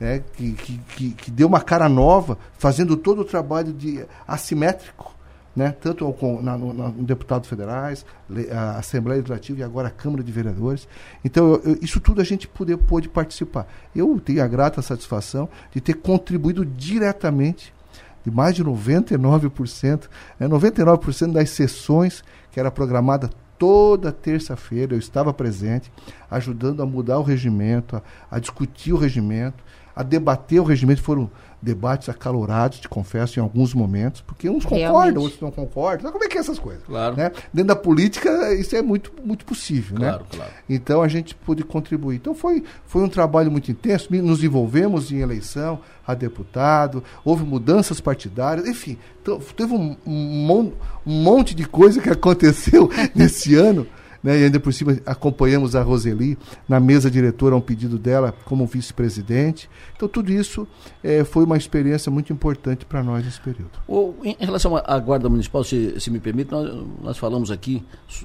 [0.00, 5.14] é, que, que, que, deu uma cara nova, fazendo todo o trabalho de assimétrico,
[5.54, 8.04] né, tanto ao, na, no, no, deputados federais,
[8.52, 10.86] a Assembleia Legislativa e agora a Câmara de Vereadores.
[11.24, 13.66] Então, eu, isso tudo a gente poder, pôde participar.
[13.94, 17.74] Eu tenho a grata satisfação de ter contribuído diretamente
[18.22, 25.32] de mais de 99%, né, 99% das sessões que era programada toda terça-feira eu estava
[25.32, 25.90] presente,
[26.30, 29.62] ajudando a mudar o regimento, a, a, discutir o regimento,
[29.94, 31.02] a debater o regimento.
[31.02, 31.30] Foram
[31.66, 34.86] debates acalorados, te confesso, em alguns momentos, porque uns Realmente.
[34.86, 36.02] concordam, outros não concordam.
[36.02, 36.84] Sabe como é que é essas coisas?
[36.84, 37.16] Claro.
[37.16, 37.32] Né?
[37.52, 39.96] Dentro da política, isso é muito, muito possível.
[39.96, 40.26] Claro, né?
[40.30, 40.52] claro.
[40.68, 42.16] Então a gente pôde contribuir.
[42.16, 48.00] Então foi, foi um trabalho muito intenso, nos envolvemos em eleição a deputado, houve mudanças
[48.00, 50.72] partidárias, enfim, então, teve um, um,
[51.04, 53.84] um monte de coisa que aconteceu nesse ano
[54.22, 54.38] né?
[54.38, 56.38] E ainda por cima acompanhamos a Roseli
[56.68, 59.68] na mesa diretora a um pedido dela como vice-presidente.
[59.94, 60.66] Então tudo isso
[61.02, 63.70] é, foi uma experiência muito importante para nós nesse período.
[63.86, 67.82] O, em relação à Guarda Municipal, se, se me permite, nós, nós, falamos aqui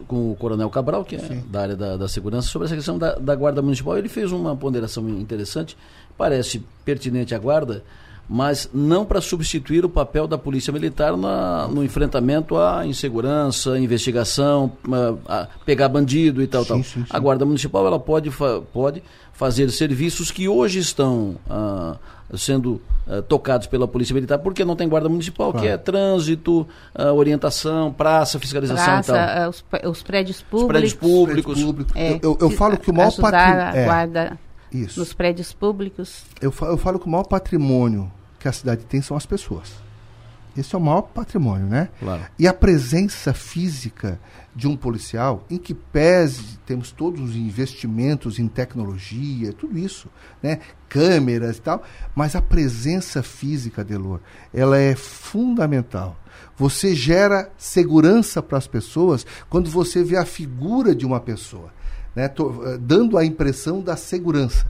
[0.07, 1.43] com o Coronel Cabral, que é Sim.
[1.49, 3.97] da área da, da, segurança, sobre essa questão da, da Guarda Municipal.
[3.97, 5.77] Ele fez uma ponderação interessante,
[6.17, 7.83] parece pertinente à Guarda,
[8.33, 14.71] mas não para substituir o papel da Polícia Militar na, no enfrentamento à insegurança, investigação,
[15.27, 16.77] a, a pegar bandido e tal, sim, tal.
[16.77, 17.05] Sim, sim.
[17.09, 19.03] A Guarda Municipal ela pode, fa, pode
[19.33, 21.97] fazer serviços que hoje estão ah,
[22.37, 25.67] sendo ah, tocados pela Polícia Militar, porque não tem Guarda Municipal, claro.
[25.67, 29.49] que é trânsito, ah, orientação, praça, fiscalização praça, e tal.
[29.49, 29.65] Os,
[29.97, 30.63] os prédios públicos.
[30.63, 31.53] Os prédios públicos.
[31.53, 31.95] Prédios públicos.
[31.97, 33.77] É, eu, eu, falo que o maior patrimônio...
[33.77, 33.83] É.
[33.83, 34.39] guarda
[34.71, 35.01] isso.
[35.01, 36.23] nos prédios públicos.
[36.39, 38.09] Eu, eu falo que o maior patrimônio
[38.41, 39.71] que a cidade tem são as pessoas.
[40.57, 41.87] Esse é o maior patrimônio, né?
[41.99, 42.23] Claro.
[42.37, 44.19] E a presença física
[44.53, 50.09] de um policial, em que pese temos todos os investimentos em tecnologia, tudo isso,
[50.43, 50.59] né?
[50.89, 54.19] Câmeras e tal, mas a presença física, Delor,
[54.53, 56.17] ela é fundamental.
[56.57, 61.71] Você gera segurança para as pessoas quando você vê a figura de uma pessoa
[62.15, 64.65] né, tô, eh, dando a impressão da segurança.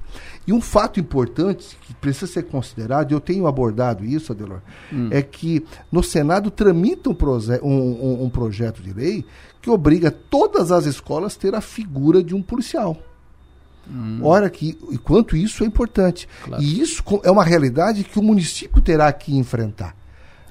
[0.46, 4.60] E um fato importante que precisa ser considerado, e eu tenho abordado isso, Adelor,
[4.92, 5.10] hum.
[5.12, 7.16] é que no Senado tramita um,
[7.62, 9.24] um, um, um, projeto de lei
[9.62, 12.98] que obriga todas as escolas a ter a figura de um policial.
[13.90, 14.20] Hum.
[14.24, 16.28] Ora que, enquanto isso é importante.
[16.44, 16.64] Claro.
[16.64, 19.96] E isso é uma realidade que o município terá que enfrentar.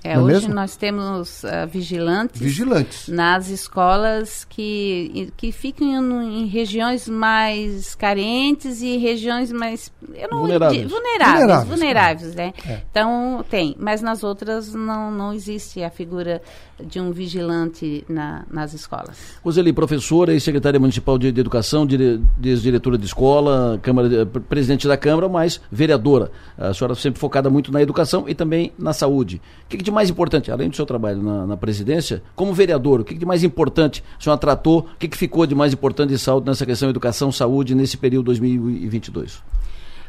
[0.02, 0.54] É, Não é hoje mesmo?
[0.54, 5.88] nós temos uh, vigilantes, vigilantes nas escolas que, que ficam
[6.22, 9.92] em, em regiões mais carentes e regiões mais
[10.30, 10.82] não, vulneráveis.
[10.82, 12.54] De, vulneráveis, vulneráveis, vulneráveis né?
[12.66, 12.80] É.
[12.90, 16.40] Então tem, mas nas outras não, não existe a figura
[16.84, 19.38] de um vigilante na, nas escolas.
[19.42, 24.96] Roseli, professora e secretária municipal de, de Educação, dire, diretora de escola, Câmara, presidente da
[24.96, 26.30] Câmara, mas vereadora.
[26.56, 29.40] A senhora sempre focada muito na educação e também na saúde.
[29.64, 33.00] O que, que de mais importante, além do seu trabalho na, na presidência, como vereador,
[33.00, 35.72] o que, que de mais importante a senhora tratou, o que, que ficou de mais
[35.72, 39.42] importante de saúde nessa questão educação, saúde, nesse período 2022?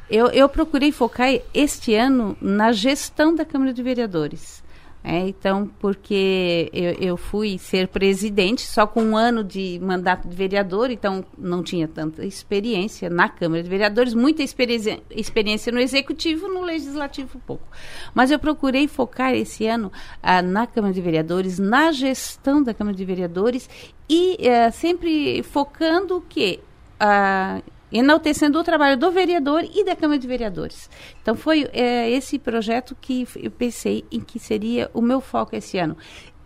[0.09, 4.60] Eu, eu procurei focar este ano na gestão da Câmara de Vereadores.
[5.03, 10.35] É, então, porque eu, eu, fui ser presidente só com um ano de mandato de
[10.35, 16.47] vereador, então não tinha tanta experiência na Câmara de Vereadores, muita experiência, experiência no Executivo,
[16.47, 17.65] no Legislativo pouco.
[18.13, 19.91] Mas eu procurei focar esse ano
[20.21, 23.67] ah, na Câmara de Vereadores, na gestão da Câmara de Vereadores
[24.07, 26.59] e ah, sempre focando o quê?
[26.99, 27.59] Ah,
[27.91, 30.89] enaltecendo o trabalho do vereador e da Câmara de Vereadores.
[31.21, 35.77] Então foi é, esse projeto que eu pensei em que seria o meu foco esse
[35.77, 35.97] ano.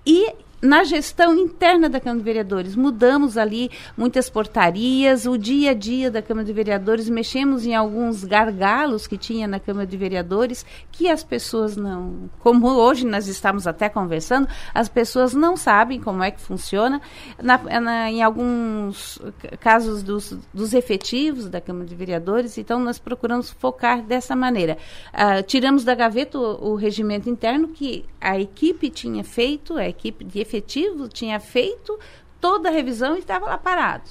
[0.06, 0.34] E
[0.66, 2.76] na gestão interna da Câmara de Vereadores.
[2.76, 8.24] Mudamos ali muitas portarias, o dia a dia da Câmara de Vereadores, mexemos em alguns
[8.24, 12.30] gargalos que tinha na Câmara de Vereadores, que as pessoas não.
[12.40, 17.02] Como hoje nós estamos até conversando, as pessoas não sabem como é que funciona.
[17.42, 19.20] Na, na, em alguns
[19.60, 24.78] casos dos, dos efetivos da Câmara de Vereadores, então nós procuramos focar dessa maneira.
[25.14, 30.24] Uh, tiramos da gaveta o, o regimento interno que a equipe tinha feito, a equipe
[30.24, 31.98] de efetivo tinha feito
[32.40, 34.10] toda a revisão e estava lá parado.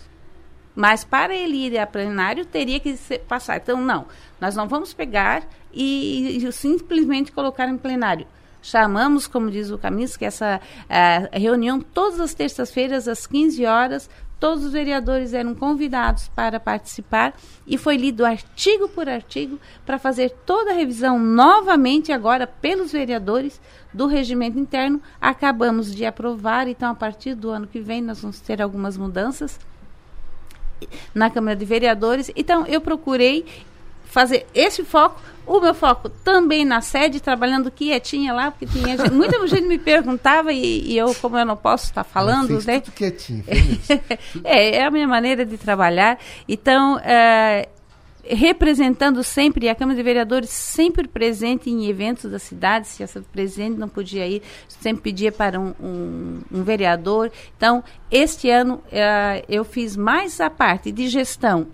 [0.75, 3.59] Mas para ele ir a plenário teria que ser, passar.
[3.59, 4.07] Então, não,
[4.41, 8.27] nós não vamos pegar e, e simplesmente colocar em plenário.
[8.61, 14.11] Chamamos, como diz o Camis, que essa uh, reunião todas as terças-feiras às 15 horas
[14.45, 17.33] Todos os vereadores eram convidados para participar
[17.67, 23.59] e foi lido artigo por artigo para fazer toda a revisão novamente agora pelos vereadores
[23.95, 25.01] do regimento interno.
[25.21, 29.59] Acabamos de aprovar, então a partir do ano que vem nós vamos ter algumas mudanças
[31.15, 32.31] na Câmara de Vereadores.
[32.37, 33.47] Então eu procurei
[34.05, 35.21] fazer esse foco.
[35.47, 39.79] O meu foco também na sede, trabalhando quietinha lá, porque tinha gente, muita gente me
[39.79, 42.81] perguntava e, e, eu, como eu não posso estar falando, fez né?
[42.81, 43.45] Tudo quietinho,
[44.43, 46.19] é, é a minha maneira de trabalhar.
[46.49, 47.69] Então, é,
[48.27, 53.79] representando sempre, a Câmara de Vereadores sempre presente em eventos da cidade, se essa presente
[53.79, 57.31] não podia ir, sempre pedia para um, um, um vereador.
[57.57, 61.67] Então, este ano uh, eu fiz mais a parte de gestão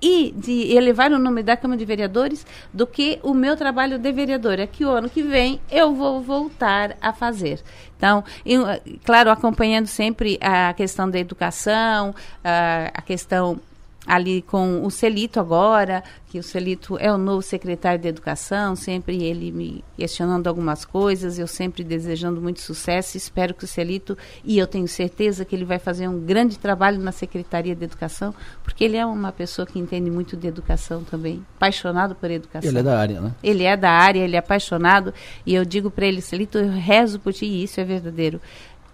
[0.00, 4.10] e de elevar o nome da Câmara de Vereadores do que o meu trabalho de
[4.10, 7.62] vereadora, que o ano que vem eu vou voltar a fazer.
[7.96, 8.64] Então, eu,
[9.04, 12.12] claro, acompanhando sempre a questão da educação,
[12.42, 13.60] a questão
[14.06, 19.22] ali com o Celito agora, que o Celito é o novo secretário de Educação, sempre
[19.22, 24.58] ele me questionando algumas coisas, eu sempre desejando muito sucesso, espero que o Celito, e
[24.58, 28.34] eu tenho certeza que ele vai fazer um grande trabalho na Secretaria de Educação,
[28.64, 32.68] porque ele é uma pessoa que entende muito de educação também, apaixonado por educação.
[32.68, 33.34] Ele é da área, né?
[33.42, 35.14] Ele é da área, ele é apaixonado,
[35.46, 38.40] e eu digo para ele, Celito, eu rezo por ti, e isso é verdadeiro,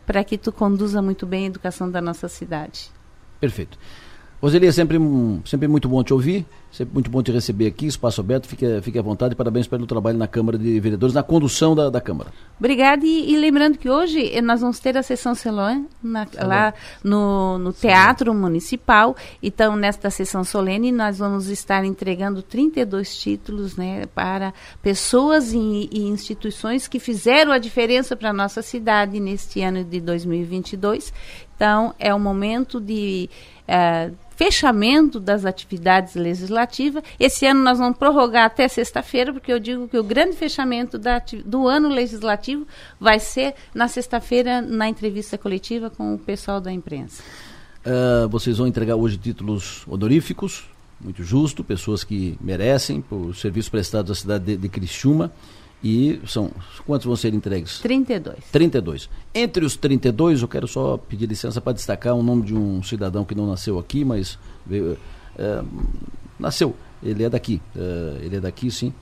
[0.05, 2.91] para que tu conduza muito bem a educação da nossa cidade.
[3.41, 3.79] Perfeito.
[4.41, 4.97] Roseli, é sempre,
[5.45, 8.97] sempre muito bom te ouvir, sempre muito bom te receber aqui, espaço aberto, fique, fique
[8.97, 12.31] à vontade, parabéns pelo trabalho na Câmara de Vereadores, na condução da, da Câmara.
[12.57, 15.89] Obrigada, e, e, lembrando que hoje eh, nós vamos ter a sessão solene
[16.41, 23.77] lá no, no Teatro Municipal, então nesta sessão solene nós vamos estar entregando 32 títulos
[23.77, 29.63] né, para pessoas e, e instituições que fizeram a diferença para a nossa cidade neste
[29.63, 31.13] ano de 2022,
[31.57, 33.29] então é um momento de...
[33.69, 37.03] Uh, fechamento das atividades legislativas.
[37.19, 41.21] Esse ano nós vamos prorrogar até sexta-feira, porque eu digo que o grande fechamento da,
[41.45, 42.65] do ano legislativo
[43.01, 47.21] vai ser na sexta-feira, na entrevista coletiva com o pessoal da imprensa.
[47.85, 50.71] Uh, vocês vão entregar hoje títulos honoríficos,
[51.01, 55.33] muito justo, pessoas que merecem por serviços prestados à cidade de, de Criciúma.
[55.83, 56.51] E são
[56.85, 57.79] quantos vão ser entregues?
[57.79, 58.39] 32.
[58.51, 59.09] 32.
[59.35, 63.25] Entre os 32, eu quero só pedir licença para destacar o nome de um cidadão
[63.25, 64.99] que não nasceu aqui, mas veio,
[65.39, 65.63] é,
[66.39, 66.75] nasceu.
[67.01, 67.63] Ele é daqui.
[67.77, 68.93] É, ele é daqui, sim.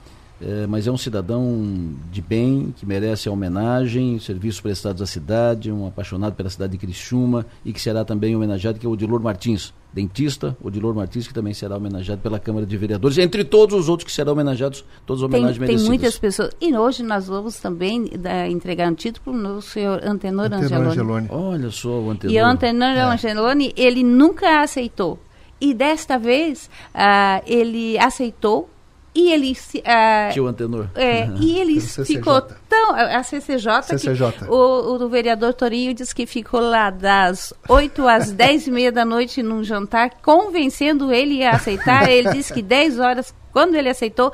[0.40, 5.72] É, mas é um cidadão de bem, que merece a homenagem, serviços prestados à cidade,
[5.72, 9.20] um apaixonado pela cidade de Criciúma e que será também homenageado, que é o Odilor
[9.20, 13.88] Martins, dentista, Odilor Martins, que também será homenageado pela Câmara de Vereadores, entre todos os
[13.88, 15.82] outros que serão homenageados, todas as homenagens tem, merecidas.
[15.82, 16.50] Tem muitas pessoas.
[16.60, 20.88] E hoje nós vamos também da, entregar um título no senhor Antenor, Antenor Angeloni.
[20.90, 21.28] Angeloni.
[21.30, 22.36] Olha só o Antenor.
[22.36, 23.00] E o Antenor é.
[23.00, 25.18] Angeloni, ele nunca aceitou.
[25.58, 28.68] E desta vez, uh, ele aceitou
[29.16, 30.88] e ele uh, Tio Antenor.
[30.94, 31.36] É, uhum.
[31.40, 32.94] E ele ficou tão.
[32.94, 34.32] A CCJ, CCJ.
[34.32, 38.92] Que o, o vereador Torinho disse que ficou lá das 8 às 10 e meia
[38.92, 42.10] da noite num jantar, convencendo ele a aceitar.
[42.10, 44.30] Ele disse que 10 horas, quando ele aceitou.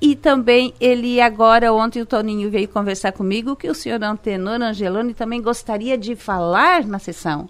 [0.00, 5.14] E também ele agora, ontem o Toninho veio conversar comigo que o senhor Antenor Angeloni
[5.14, 7.48] também gostaria de falar na sessão.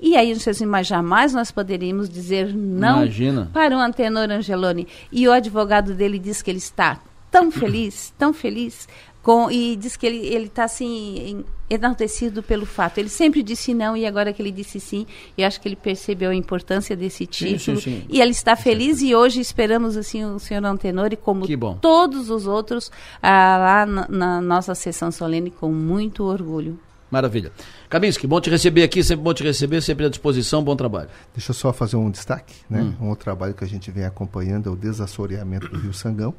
[0.00, 3.50] E aí, não sei se, mas jamais nós poderíamos dizer não Imagina.
[3.52, 4.86] para o Antenor Angeloni.
[5.10, 7.00] E o advogado dele diz que ele está
[7.30, 8.86] tão feliz, tão feliz,
[9.22, 12.98] com, e diz que ele está assim enaltecido pelo fato.
[12.98, 15.04] Ele sempre disse não e agora que ele disse sim,
[15.36, 18.04] eu acho que ele percebeu a importância desse título sim, sim, sim.
[18.08, 21.44] e ele está feliz e hoje esperamos assim o senhor Antenor e como
[21.80, 26.78] todos os outros ah, lá na, na nossa sessão solene com muito orgulho.
[27.10, 27.52] Maravilha.
[27.88, 31.08] Kaminski, bom te receber aqui, sempre bom te receber, sempre à disposição, bom trabalho.
[31.32, 32.82] Deixa eu só fazer um destaque, né?
[32.82, 33.06] Hum.
[33.06, 36.34] Um outro trabalho que a gente vem acompanhando é o desassoreamento do Rio Sangão,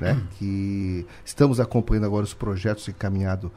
[0.00, 0.20] né?
[0.38, 3.50] Que estamos acompanhando agora os projetos encaminhados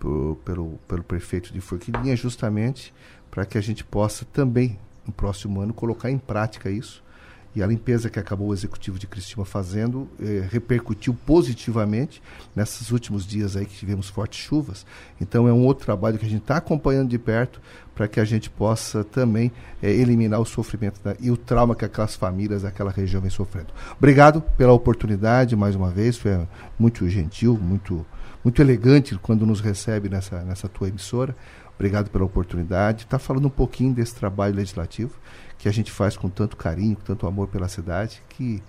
[0.00, 2.92] por, pelo, pelo prefeito de Forquilinha, justamente
[3.30, 4.76] para que a gente possa também,
[5.06, 7.02] no próximo ano, colocar em prática isso.
[7.54, 12.22] E a limpeza que acabou o executivo de Cristina fazendo eh, repercutiu positivamente
[12.54, 14.86] nesses últimos dias aí que tivemos fortes chuvas.
[15.20, 17.60] Então é um outro trabalho que a gente está acompanhando de perto
[17.94, 19.50] para que a gente possa também
[19.82, 23.68] eh, eliminar o sofrimento e o trauma que aquelas famílias daquela região vem sofrendo.
[23.98, 26.46] Obrigado pela oportunidade mais uma vez, foi
[26.78, 28.06] muito gentil, muito
[28.42, 31.36] muito elegante quando nos recebe nessa, nessa tua emissora.
[31.80, 33.04] Obrigado pela oportunidade.
[33.04, 35.14] Está falando um pouquinho desse trabalho legislativo
[35.56, 38.62] que a gente faz com tanto carinho, com tanto amor pela cidade, que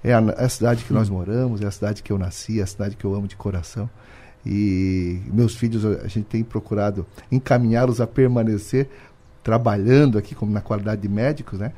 [0.00, 2.62] é a, é a cidade que nós moramos, é a cidade que eu nasci, é
[2.62, 3.90] a cidade que eu amo de coração.
[4.46, 8.88] E meus filhos, a gente tem procurado encaminhá-los a permanecer
[9.42, 11.72] trabalhando aqui, como na qualidade de médicos, né?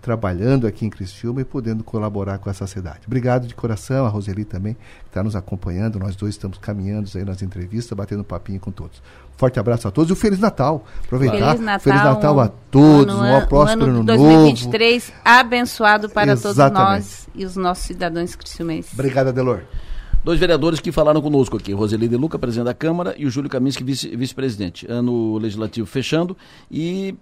[0.00, 3.00] Trabalhando aqui em Criciúma e podendo colaborar com essa cidade.
[3.06, 5.98] Obrigado de coração, a Roseli também, que está nos acompanhando.
[5.98, 9.02] Nós dois estamos caminhando aí nas entrevistas, batendo papinho com todos.
[9.36, 10.84] Forte abraço a todos e um Feliz Natal.
[11.04, 11.52] Aproveitar.
[11.52, 15.20] Feliz Natal, Feliz Natal a todos, um, ano, um próspero um ano, 2023 novo.
[15.24, 16.74] abençoado para Exatamente.
[16.74, 18.92] todos nós e os nossos cidadãos criciumenses.
[18.92, 19.62] Obrigado, Adelor.
[20.22, 23.48] Dois vereadores que falaram conosco aqui, Roseli de Luca, presidente da Câmara, e o Júlio
[23.48, 24.84] Kaminski, vice-presidente.
[24.86, 26.36] Vice ano legislativo fechando
[26.70, 27.14] e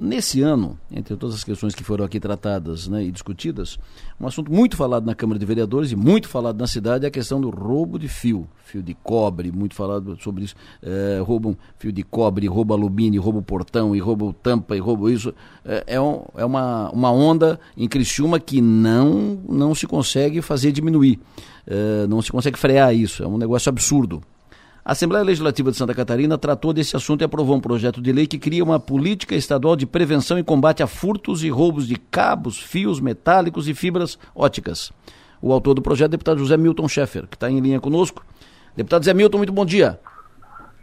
[0.00, 3.80] Nesse ano, entre todas as questões que foram aqui tratadas né, e discutidas,
[4.20, 7.10] um assunto muito falado na Câmara de Vereadores e muito falado na cidade é a
[7.10, 10.54] questão do roubo de fio, fio de cobre, muito falado sobre isso.
[10.80, 14.00] É, roubam fio de cobre, roubo alumínio, roubo portão, e
[14.40, 14.80] tampa, e
[15.12, 15.34] isso.
[15.64, 20.70] É, é, um, é uma, uma onda em Criciúma que não, não se consegue fazer
[20.70, 21.18] diminuir,
[21.68, 24.22] é, não se consegue frear isso, é um negócio absurdo.
[24.84, 28.26] A Assembleia Legislativa de Santa Catarina tratou desse assunto e aprovou um projeto de lei
[28.26, 32.58] que cria uma política estadual de prevenção e combate a furtos e roubos de cabos,
[32.58, 34.90] fios metálicos e fibras óticas.
[35.42, 38.24] O autor do projeto é o deputado José Milton Schaeffer, que está em linha conosco.
[38.74, 40.00] Deputado José Milton, muito bom dia.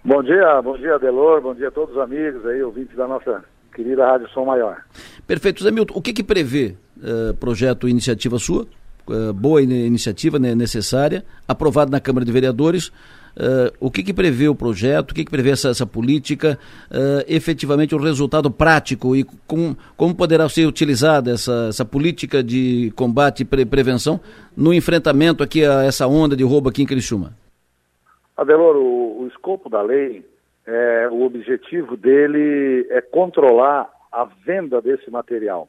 [0.04, 3.44] Bom dia, bom dia, Delor, bom dia a todos os amigos aí, ouvintes da nossa
[3.74, 4.84] querida Rádio Som Maior.
[5.26, 5.60] Perfeito.
[5.62, 8.68] José Milton, o que, que prevê uh, projeto iniciativa sua?
[9.08, 12.92] Uh, boa iniciativa, né, necessária, aprovado na Câmara de Vereadores.
[13.38, 16.58] Uh, o que, que prevê o projeto, o que, que prevê essa, essa política,
[16.90, 22.94] uh, efetivamente o resultado prático e com, como poderá ser utilizada essa, essa política de
[22.96, 24.22] combate e pre prevenção
[24.56, 27.34] no enfrentamento aqui a essa onda de roubo aqui em Criciúma?
[28.38, 30.26] Adelor, o, o escopo da lei,
[30.66, 35.68] é, o objetivo dele é controlar a venda desse material.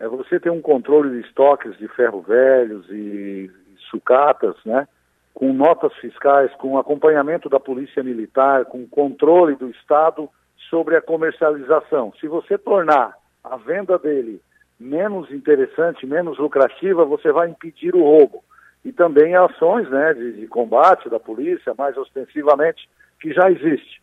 [0.00, 3.50] É você ter um controle de estoques de ferro velhos e
[3.90, 4.88] sucatas, né?
[5.34, 10.28] com notas fiscais, com acompanhamento da Polícia Militar, com controle do Estado
[10.68, 12.12] sobre a comercialização.
[12.20, 13.14] Se você tornar
[13.44, 14.40] a venda dele
[14.78, 18.42] menos interessante, menos lucrativa, você vai impedir o roubo.
[18.82, 22.88] E também ações né, de, de combate da polícia, mais ostensivamente,
[23.20, 24.00] que já existe.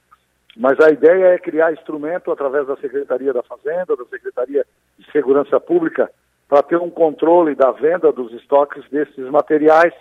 [0.55, 4.65] Mas a ideia é criar instrumento através da Secretaria da Fazenda, da Secretaria
[4.97, 6.09] de Segurança Pública,
[6.47, 9.93] para ter um controle da venda dos estoques desses materiais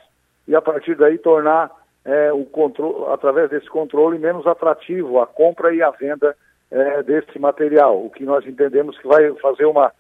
[0.47, 1.70] e a partir daí tornar
[2.05, 6.36] é, o controle, através desse controle menos atrativo a compra e a venda
[6.70, 9.93] é, desse material, o que nós entendemos que vai fazer uma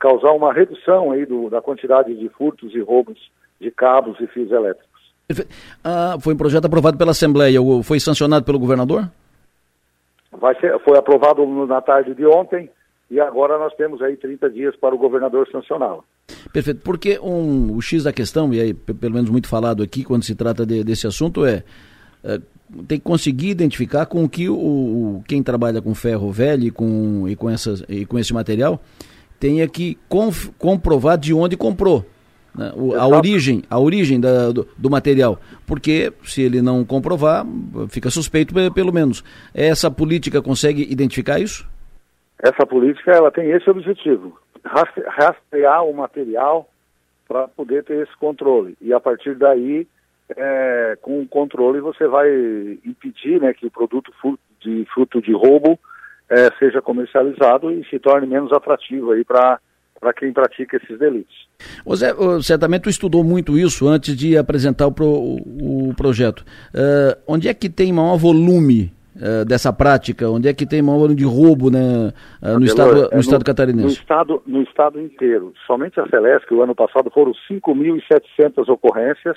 [0.00, 4.50] causar uma redução aí do, da quantidade de furtos e roubos de cabos e fios
[4.50, 4.88] elétricos.
[5.84, 9.08] Ah, foi um projeto aprovado pela Assembleia, foi sancionado pelo governador?
[10.32, 12.68] Vai ser, foi aprovado na tarde de ontem
[13.10, 16.04] e agora nós temos aí 30 dias para o governador sancioná-lo.
[16.52, 20.24] Perfeito, porque um, o X da questão, e aí pelo menos muito falado aqui quando
[20.24, 21.64] se trata de, desse assunto, é,
[22.22, 22.38] é,
[22.86, 27.26] tem que conseguir identificar com que o, o, quem trabalha com ferro velho e com,
[27.26, 28.80] e com, essas, e com esse material
[29.40, 32.04] tenha que conf, comprovar de onde comprou.
[32.54, 32.72] Né?
[32.76, 37.46] O, a origem, a origem da, do, do, material, porque se ele não comprovar,
[37.88, 39.24] fica suspeito pelo menos.
[39.54, 41.66] Essa política consegue identificar isso?
[42.40, 46.68] Essa política ela tem esse objetivo, rastrear o material
[47.26, 48.76] para poder ter esse controle.
[48.80, 49.86] E a partir daí,
[50.36, 52.28] é, com o controle, você vai
[52.84, 54.12] impedir né, que o produto
[54.60, 55.78] de fruto de roubo
[56.28, 59.58] é, seja comercializado e se torne menos atrativo aí para
[60.00, 61.34] para quem pratica esses delitos.
[61.96, 66.44] Zé, certamente tu estudou muito isso antes de apresentar o, pro, o projeto.
[66.72, 70.28] Uh, onde é que tem maior volume uh, dessa prática?
[70.28, 72.12] Onde é que tem maior de roubo né,
[72.42, 73.84] uh, no, estado, no, é estado catarinense?
[73.84, 75.52] No estado, no estado inteiro.
[75.66, 79.36] Somente a Celeste, o ano passado foram 5.700 ocorrências,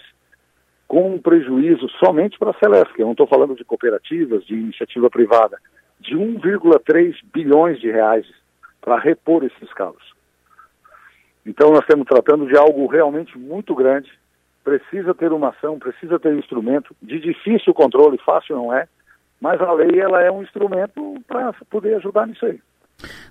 [0.87, 5.09] com um prejuízo somente para a Celeste, eu não estou falando de cooperativas, de iniciativa
[5.09, 5.57] privada,
[6.01, 8.25] de 1,3 bilhões de reais
[8.81, 10.03] para repor esses cabos.
[11.45, 14.11] Então nós estamos tratando de algo realmente muito grande,
[14.63, 18.87] precisa ter uma ação, precisa ter um instrumento, de difícil controle, fácil não é,
[19.41, 22.59] mas a lei ela é um instrumento para poder ajudar nisso aí.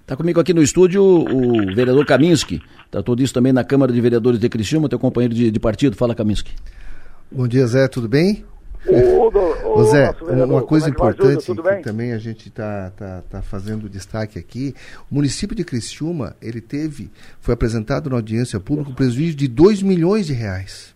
[0.00, 2.60] Está comigo aqui no estúdio o vereador Kaminski,
[2.90, 5.94] tratou disso também na Câmara de Vereadores de Criciúma, teu companheiro de, de partido.
[5.94, 6.52] Fala, Kaminski.
[7.30, 8.44] Bom dia, Zé, tudo bem?
[8.88, 11.82] Ô, ô, Ô, Zé, vereador, uma coisa é que importante que bem?
[11.82, 14.74] também a gente está tá, tá fazendo destaque aqui,
[15.08, 17.10] o município de Criciúma, ele teve,
[17.40, 20.94] foi apresentado na audiência pública um prejuízo de 2 milhões de reais.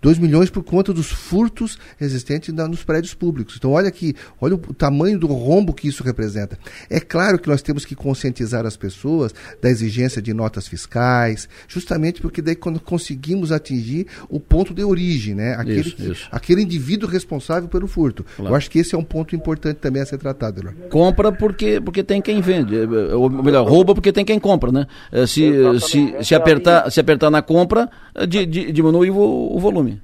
[0.00, 3.54] 2 milhões por conta dos furtos existentes na- nos prédios públicos.
[3.58, 6.58] Então, olha aqui, olha o tamanho do rombo que isso representa.
[6.90, 12.20] É claro que nós temos que conscientizar as pessoas da exigência de notas fiscais, justamente
[12.20, 15.54] porque daí quando conseguimos atingir o ponto de origem, né?
[15.54, 16.28] Aquele, Isso, que- isso.
[16.30, 18.24] aquele indivíduo responsável pelo furto.
[18.36, 18.52] Claro.
[18.52, 20.72] Eu acho que esse é um ponto importante também a ser tratado, Elor.
[20.90, 24.86] Compra porque, porque tem quem vende, é, ou melhor, rouba porque tem quem compra, né?
[25.10, 25.42] É, Se,
[25.80, 29.16] se, se, apertar, se apertar na compra, é, di- di- diminui o,
[29.54, 30.00] o volume.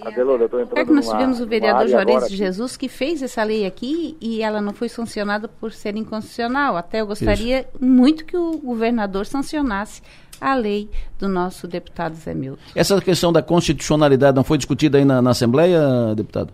[0.00, 2.36] Adelor, eu tô entrando É que nós numa- tivemos o numa vereador área Juarez de.
[2.36, 6.76] Jesus que fez essa lei aqui e ela não foi sancionada por ser inconstitucional.
[6.76, 10.02] Até eu gostaria muito que o governador sancionasse
[10.40, 10.88] a lei
[11.18, 12.60] do nosso deputado Zé Milton.
[12.74, 15.80] Essa questão da constitucionalidade não foi discutida aí na, na Assembleia,
[16.16, 16.52] deputado?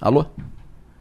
[0.00, 0.26] Alô?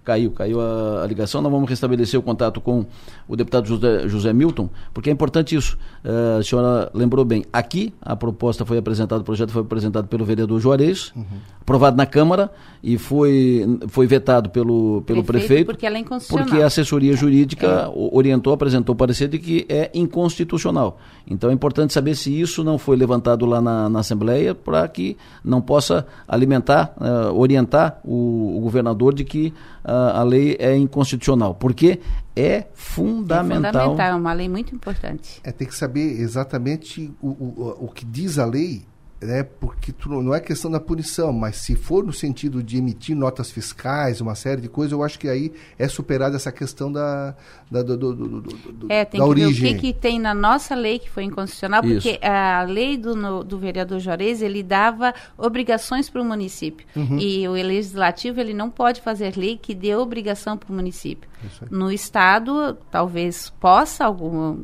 [0.03, 1.41] Caiu, caiu a, a ligação.
[1.41, 2.85] Nós vamos restabelecer o contato com
[3.27, 5.77] o deputado José, José Milton, porque é importante isso.
[6.03, 7.45] Eh, a senhora lembrou bem.
[7.53, 11.13] Aqui, a proposta foi apresentada, o projeto foi apresentado pelo vereador Juarez,
[11.61, 12.51] aprovado na Câmara
[12.83, 15.65] e foi, foi vetado pelo, pelo Prefeito, prefeito.
[15.67, 16.45] porque ela é inconstitucional.
[16.47, 20.99] Porque a assessoria jurídica o- orientou, apresentou o parecer de que é inconstitucional.
[21.27, 25.17] Então é importante saber se isso não foi levantado lá na, na Assembleia para que
[25.43, 31.55] não possa alimentar, eh, orientar o, o governador de que ah, a lei é inconstitucional.
[31.55, 31.99] Porque
[32.35, 33.69] é fundamental.
[33.69, 35.39] É fundamental, é uma lei muito importante.
[35.43, 38.83] É ter que saber exatamente o, o, o que diz a lei,
[39.25, 39.43] né?
[39.43, 43.51] Porque tu não, é questão da punição, mas se for no sentido de emitir notas
[43.51, 47.35] fiscais, uma série de coisas, eu acho que aí é superada essa questão da,
[47.71, 49.71] da, do, do, do- do- É, tem da que origem.
[49.73, 51.93] ver o que, que tem na nossa lei que foi inconstitucional, Isso.
[52.09, 56.85] porque a lei do, no- do vereador Juarez, ele dava obrigações para o município.
[56.95, 57.17] Uhum.
[57.19, 61.29] E o legislativo, ele não pode fazer lei que dê obrigação para o município.
[61.69, 64.63] No Estado, talvez possa algum,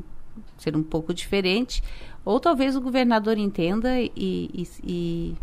[0.57, 1.83] ser um pouco diferente,
[2.23, 5.37] ou talvez o governador entenda e, e, e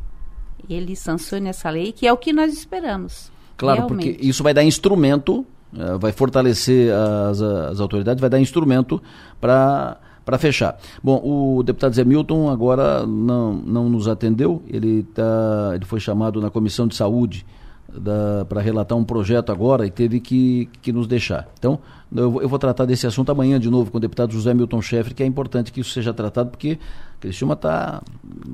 [0.68, 3.30] ele sancione essa lei, que é o que nós esperamos.
[3.56, 4.12] Claro, realmente.
[4.12, 5.46] porque isso vai dar instrumento,
[5.76, 9.02] eh, vai fortalecer as, as autoridades, vai dar instrumento
[9.40, 10.76] para para fechar.
[11.00, 16.40] Bom, o deputado Zé Milton agora não, não nos atendeu, ele, tá, ele foi chamado
[16.40, 17.46] na Comissão de Saúde
[18.48, 21.48] para relatar um projeto agora e teve que, que nos deixar.
[21.58, 21.78] Então,
[22.14, 24.80] eu, vou- eu vou tratar desse assunto amanhã de novo com o deputado José Milton
[24.82, 26.78] Scheffer, que é importante que isso seja tratado, porque
[27.18, 28.02] Criciúma está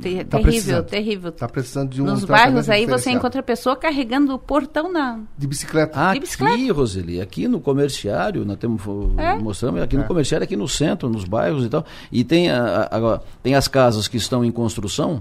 [0.00, 0.84] Ter- Tá terrível, precisando.
[0.86, 1.32] terrível.
[1.32, 5.18] Tá precisando de um Nos bairros aí você encontra a pessoa carregando o portão na.
[5.36, 5.98] De bicicleta.
[6.10, 8.80] Aqui, Roseli, aqui no comerciário, nós temos,
[9.18, 9.34] É?
[9.36, 10.06] mostramos aqui no É.
[10.06, 11.84] comerciário, aqui no centro, nos bairros e tal.
[12.12, 15.20] E tem, a- a- agora, tem as casas que estão em construção.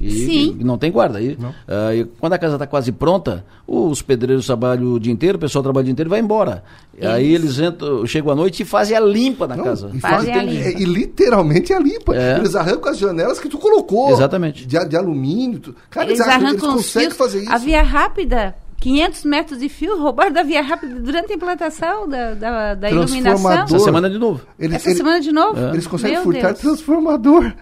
[0.00, 0.56] E Sim.
[0.60, 1.18] e não tem guarda.
[1.18, 5.36] Aí, ah, e quando a casa está quase pronta, os pedreiros trabalham o dia inteiro,
[5.36, 6.62] o pessoal trabalha o dia inteiro e vai embora.
[7.02, 9.90] Aí eles entram, chegam à noite e fazem a limpa na Não, casa.
[9.92, 10.68] E, Fazem fazem- a limpa.
[10.68, 12.14] é, e literalmente a limpa.
[12.16, 12.36] É.
[12.38, 14.10] Eles arrancam as janelas que tu colocou.
[14.12, 14.64] Exatamente.
[14.66, 15.58] De, de alumínio.
[15.60, 17.18] tu- Cara, eles eles, arrancam, eles conseguem fios.
[17.18, 17.52] fazer isso.
[17.52, 22.34] A via rápida, 500 metros de fio, roubaram da via rápida durante a implantação da,
[22.34, 23.50] da, da iluminação.
[23.64, 24.40] Essa semana de novo.
[24.58, 25.58] Eles, Essa semana de novo?
[25.72, 26.60] Eles conseguem Meu furtar Deus.
[26.60, 27.52] transformador.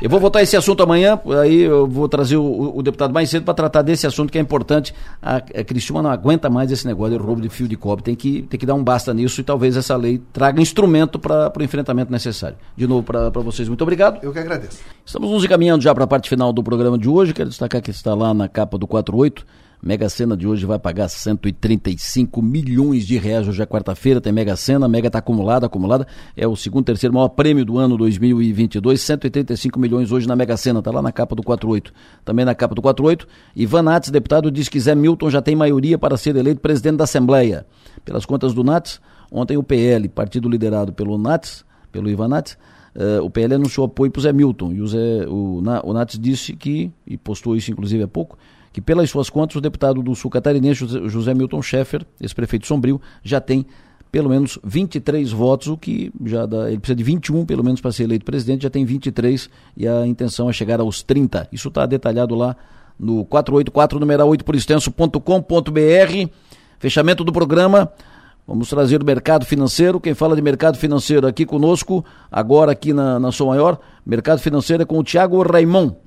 [0.00, 3.44] Eu vou votar esse assunto amanhã, aí eu vou trazer o, o- deputado mais cedo
[3.44, 4.94] para tratar desse assunto que é importante.
[5.22, 8.14] A, a Criciúma não aguenta mais esse negócio de roubo de fio de cobre, tem
[8.14, 11.62] que, tem que dar um basta nisso e talvez essa lei traga instrumento para o
[11.62, 12.56] enfrentamento necessário.
[12.76, 14.18] De novo para vocês, muito obrigado.
[14.22, 14.78] Eu que agradeço.
[15.04, 17.32] Estamos nos encaminhando já para a parte final do programa de hoje.
[17.32, 19.46] Quero destacar que está lá na capa do 48.
[19.86, 23.46] Mega Sena de hoje vai pagar 135 milhões de reais.
[23.46, 26.08] Hoje é quarta-feira, tem Mega Sena, Mega está acumulada, acumulada.
[26.36, 29.00] É o segundo, terceiro maior prêmio do ano 2022.
[29.00, 31.92] 135 milhões hoje na Mega Sena, está lá na capa do 48.
[32.24, 33.28] Também na capa do 48.
[33.54, 37.04] Ivan Nats, deputado, diz que Zé Milton já tem maioria para ser eleito presidente da
[37.04, 37.64] Assembleia.
[38.04, 39.00] Pelas contas do Nats,
[39.30, 42.58] ontem o PL, partido liderado pelo Nats, pelo Ivan Nats,
[42.92, 44.72] eh, o PL anunciou apoio para o Zé Milton.
[44.72, 48.36] E o, Zé, o, o Nats disse que, e postou isso inclusive há pouco,
[48.76, 53.00] que pelas suas contas o deputado do Sul Catarinense, José, Milton Schaeffer, esse prefeito sombrio,
[53.22, 53.64] já tem
[54.12, 57.90] pelo menos 23 votos, o que já dá, ele precisa de 21 pelo menos para
[57.90, 59.48] ser eleito presidente, já tem 23
[59.78, 61.48] e a intenção é chegar aos 30.
[61.50, 62.54] Isso está detalhado lá
[63.00, 66.30] no 484 numeral 8 por extenso.com.br.
[66.78, 67.90] Fechamento do programa.
[68.46, 69.98] Vamos trazer o mercado financeiro.
[69.98, 74.82] Quem fala de mercado financeiro aqui conosco, agora aqui na, na Som Maior, mercado financeiro
[74.82, 76.04] é com o Tiago Raimon.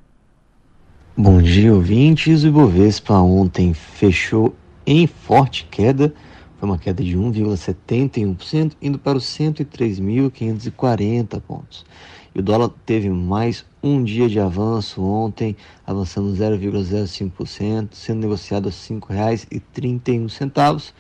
[1.21, 2.45] Bom dia, ouvintes.
[2.45, 4.55] O Ibovespa ontem fechou
[4.85, 6.13] em forte queda,
[6.57, 11.85] foi uma queda de 1,71%, indo para os 103.540 pontos.
[12.33, 18.71] E o dólar teve mais um dia de avanço ontem, avançando 0,05%, sendo negociado a
[18.71, 20.93] R$ 5,31.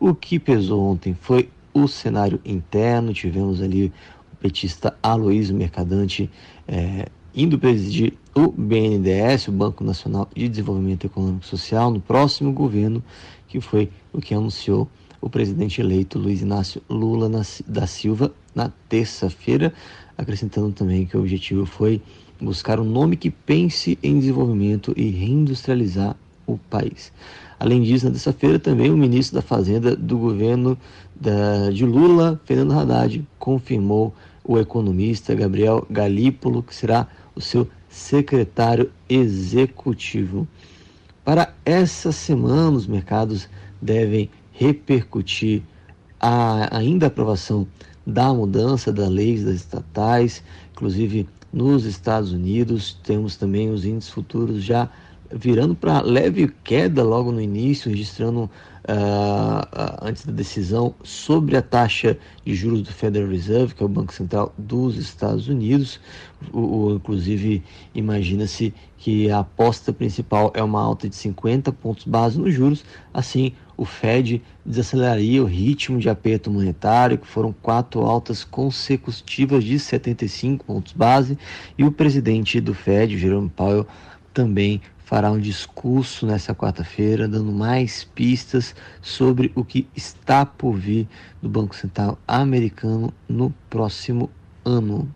[0.00, 3.92] O que pesou ontem foi o cenário interno, tivemos ali
[4.32, 6.28] o petista Aloysio Mercadante
[6.66, 12.52] é, indo presidir o BNDES, o Banco Nacional de Desenvolvimento Econômico e Social, no próximo
[12.52, 13.02] governo,
[13.48, 14.88] que foi o que anunciou
[15.20, 17.30] o presidente eleito Luiz Inácio Lula
[17.66, 19.72] da Silva na terça-feira,
[20.16, 22.00] acrescentando também que o objetivo foi
[22.40, 26.16] buscar um nome que pense em desenvolvimento e reindustrializar
[26.46, 27.12] o país.
[27.58, 30.78] Além disso, na terça-feira também o ministro da Fazenda do governo
[31.14, 38.90] da, de Lula, Fernando Haddad, confirmou o economista Gabriel Galípolo, que será o seu secretário
[39.08, 40.48] executivo.
[41.24, 43.48] Para essa semana, os mercados
[43.82, 45.62] devem repercutir
[46.18, 47.66] a ainda a aprovação
[48.06, 50.42] da mudança da lei das estatais,
[50.72, 54.88] inclusive nos Estados Unidos, temos também os índices futuros já
[55.32, 58.48] virando para leve queda logo no início, registrando
[58.84, 63.88] uh, antes da decisão sobre a taxa de juros do Federal Reserve, que é o
[63.88, 66.00] Banco Central dos Estados Unidos.
[66.52, 67.62] O, o inclusive,
[67.94, 73.52] imagina-se que a aposta principal é uma alta de 50 pontos base nos juros, assim
[73.80, 80.66] o Fed desaceleraria o ritmo de aperto monetário, que foram quatro altas consecutivas de 75
[80.66, 81.38] pontos base,
[81.78, 83.86] e o presidente do Fed, Jerome Powell,
[84.34, 91.08] também fará um discurso nessa quarta-feira, dando mais pistas sobre o que está por vir
[91.42, 94.30] do Banco Central americano no próximo
[94.64, 95.12] ano.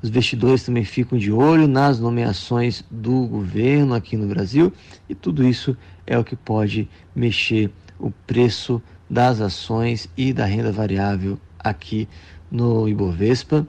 [0.00, 4.72] Os investidores também ficam de olho nas nomeações do governo aqui no Brasil
[5.08, 5.76] e tudo isso
[6.06, 8.80] é o que pode mexer o preço
[9.10, 12.08] das ações e da renda variável aqui
[12.48, 13.66] no Ibovespa.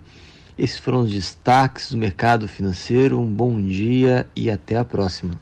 [0.60, 3.18] Esses foram os destaques do mercado financeiro.
[3.18, 5.40] Um bom dia e até a próxima.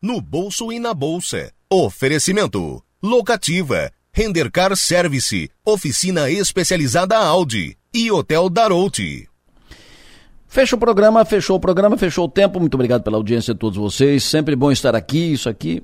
[0.00, 1.52] No bolso e na bolsa.
[1.70, 2.82] Oferecimento.
[3.02, 3.92] Locativa.
[4.10, 5.50] Rendercar Service.
[5.66, 7.76] Oficina especializada Audi.
[7.92, 9.28] E Hotel Darouti.
[10.48, 12.58] Fecha o programa, fechou o programa, fechou o tempo.
[12.58, 14.24] Muito obrigado pela audiência de todos vocês.
[14.24, 15.32] Sempre bom estar aqui.
[15.32, 15.82] Isso aqui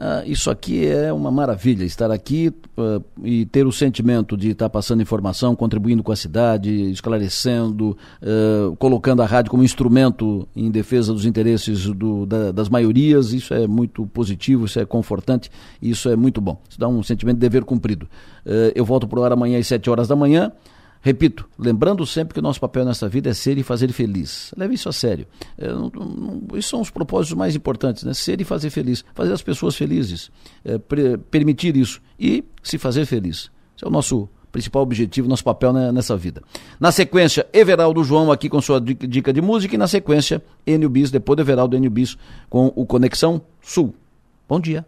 [0.00, 4.70] Uh, isso aqui é uma maravilha, estar aqui uh, e ter o sentimento de estar
[4.70, 11.12] passando informação, contribuindo com a cidade, esclarecendo, uh, colocando a rádio como instrumento em defesa
[11.12, 13.34] dos interesses do, da, das maiorias.
[13.34, 15.50] Isso é muito positivo, isso é confortante,
[15.82, 16.58] isso é muito bom.
[16.66, 18.08] Isso dá um sentimento de dever cumprido.
[18.74, 20.50] eu volto para o ar amanhã às 7 horas da manhã.
[21.02, 24.52] Repito, lembrando sempre que o nosso papel nessa vida é ser e fazer feliz.
[24.56, 25.26] Leve isso a sério.
[25.56, 28.12] É, não, não, esses são os propósitos mais importantes, né?
[28.12, 29.02] Ser e fazer feliz.
[29.14, 30.30] Fazer as pessoas felizes.
[30.62, 32.02] É, pre, permitir isso.
[32.18, 33.50] E se fazer feliz.
[33.74, 36.42] Esse é o nosso principal objetivo, nosso papel né, nessa vida.
[36.78, 39.74] Na sequência, Everaldo João aqui com sua dica de música.
[39.74, 42.18] E na sequência, Enio Bis, depois do Everaldo Enio Bis
[42.50, 43.94] com o Conexão Sul.
[44.46, 44.84] Bom dia.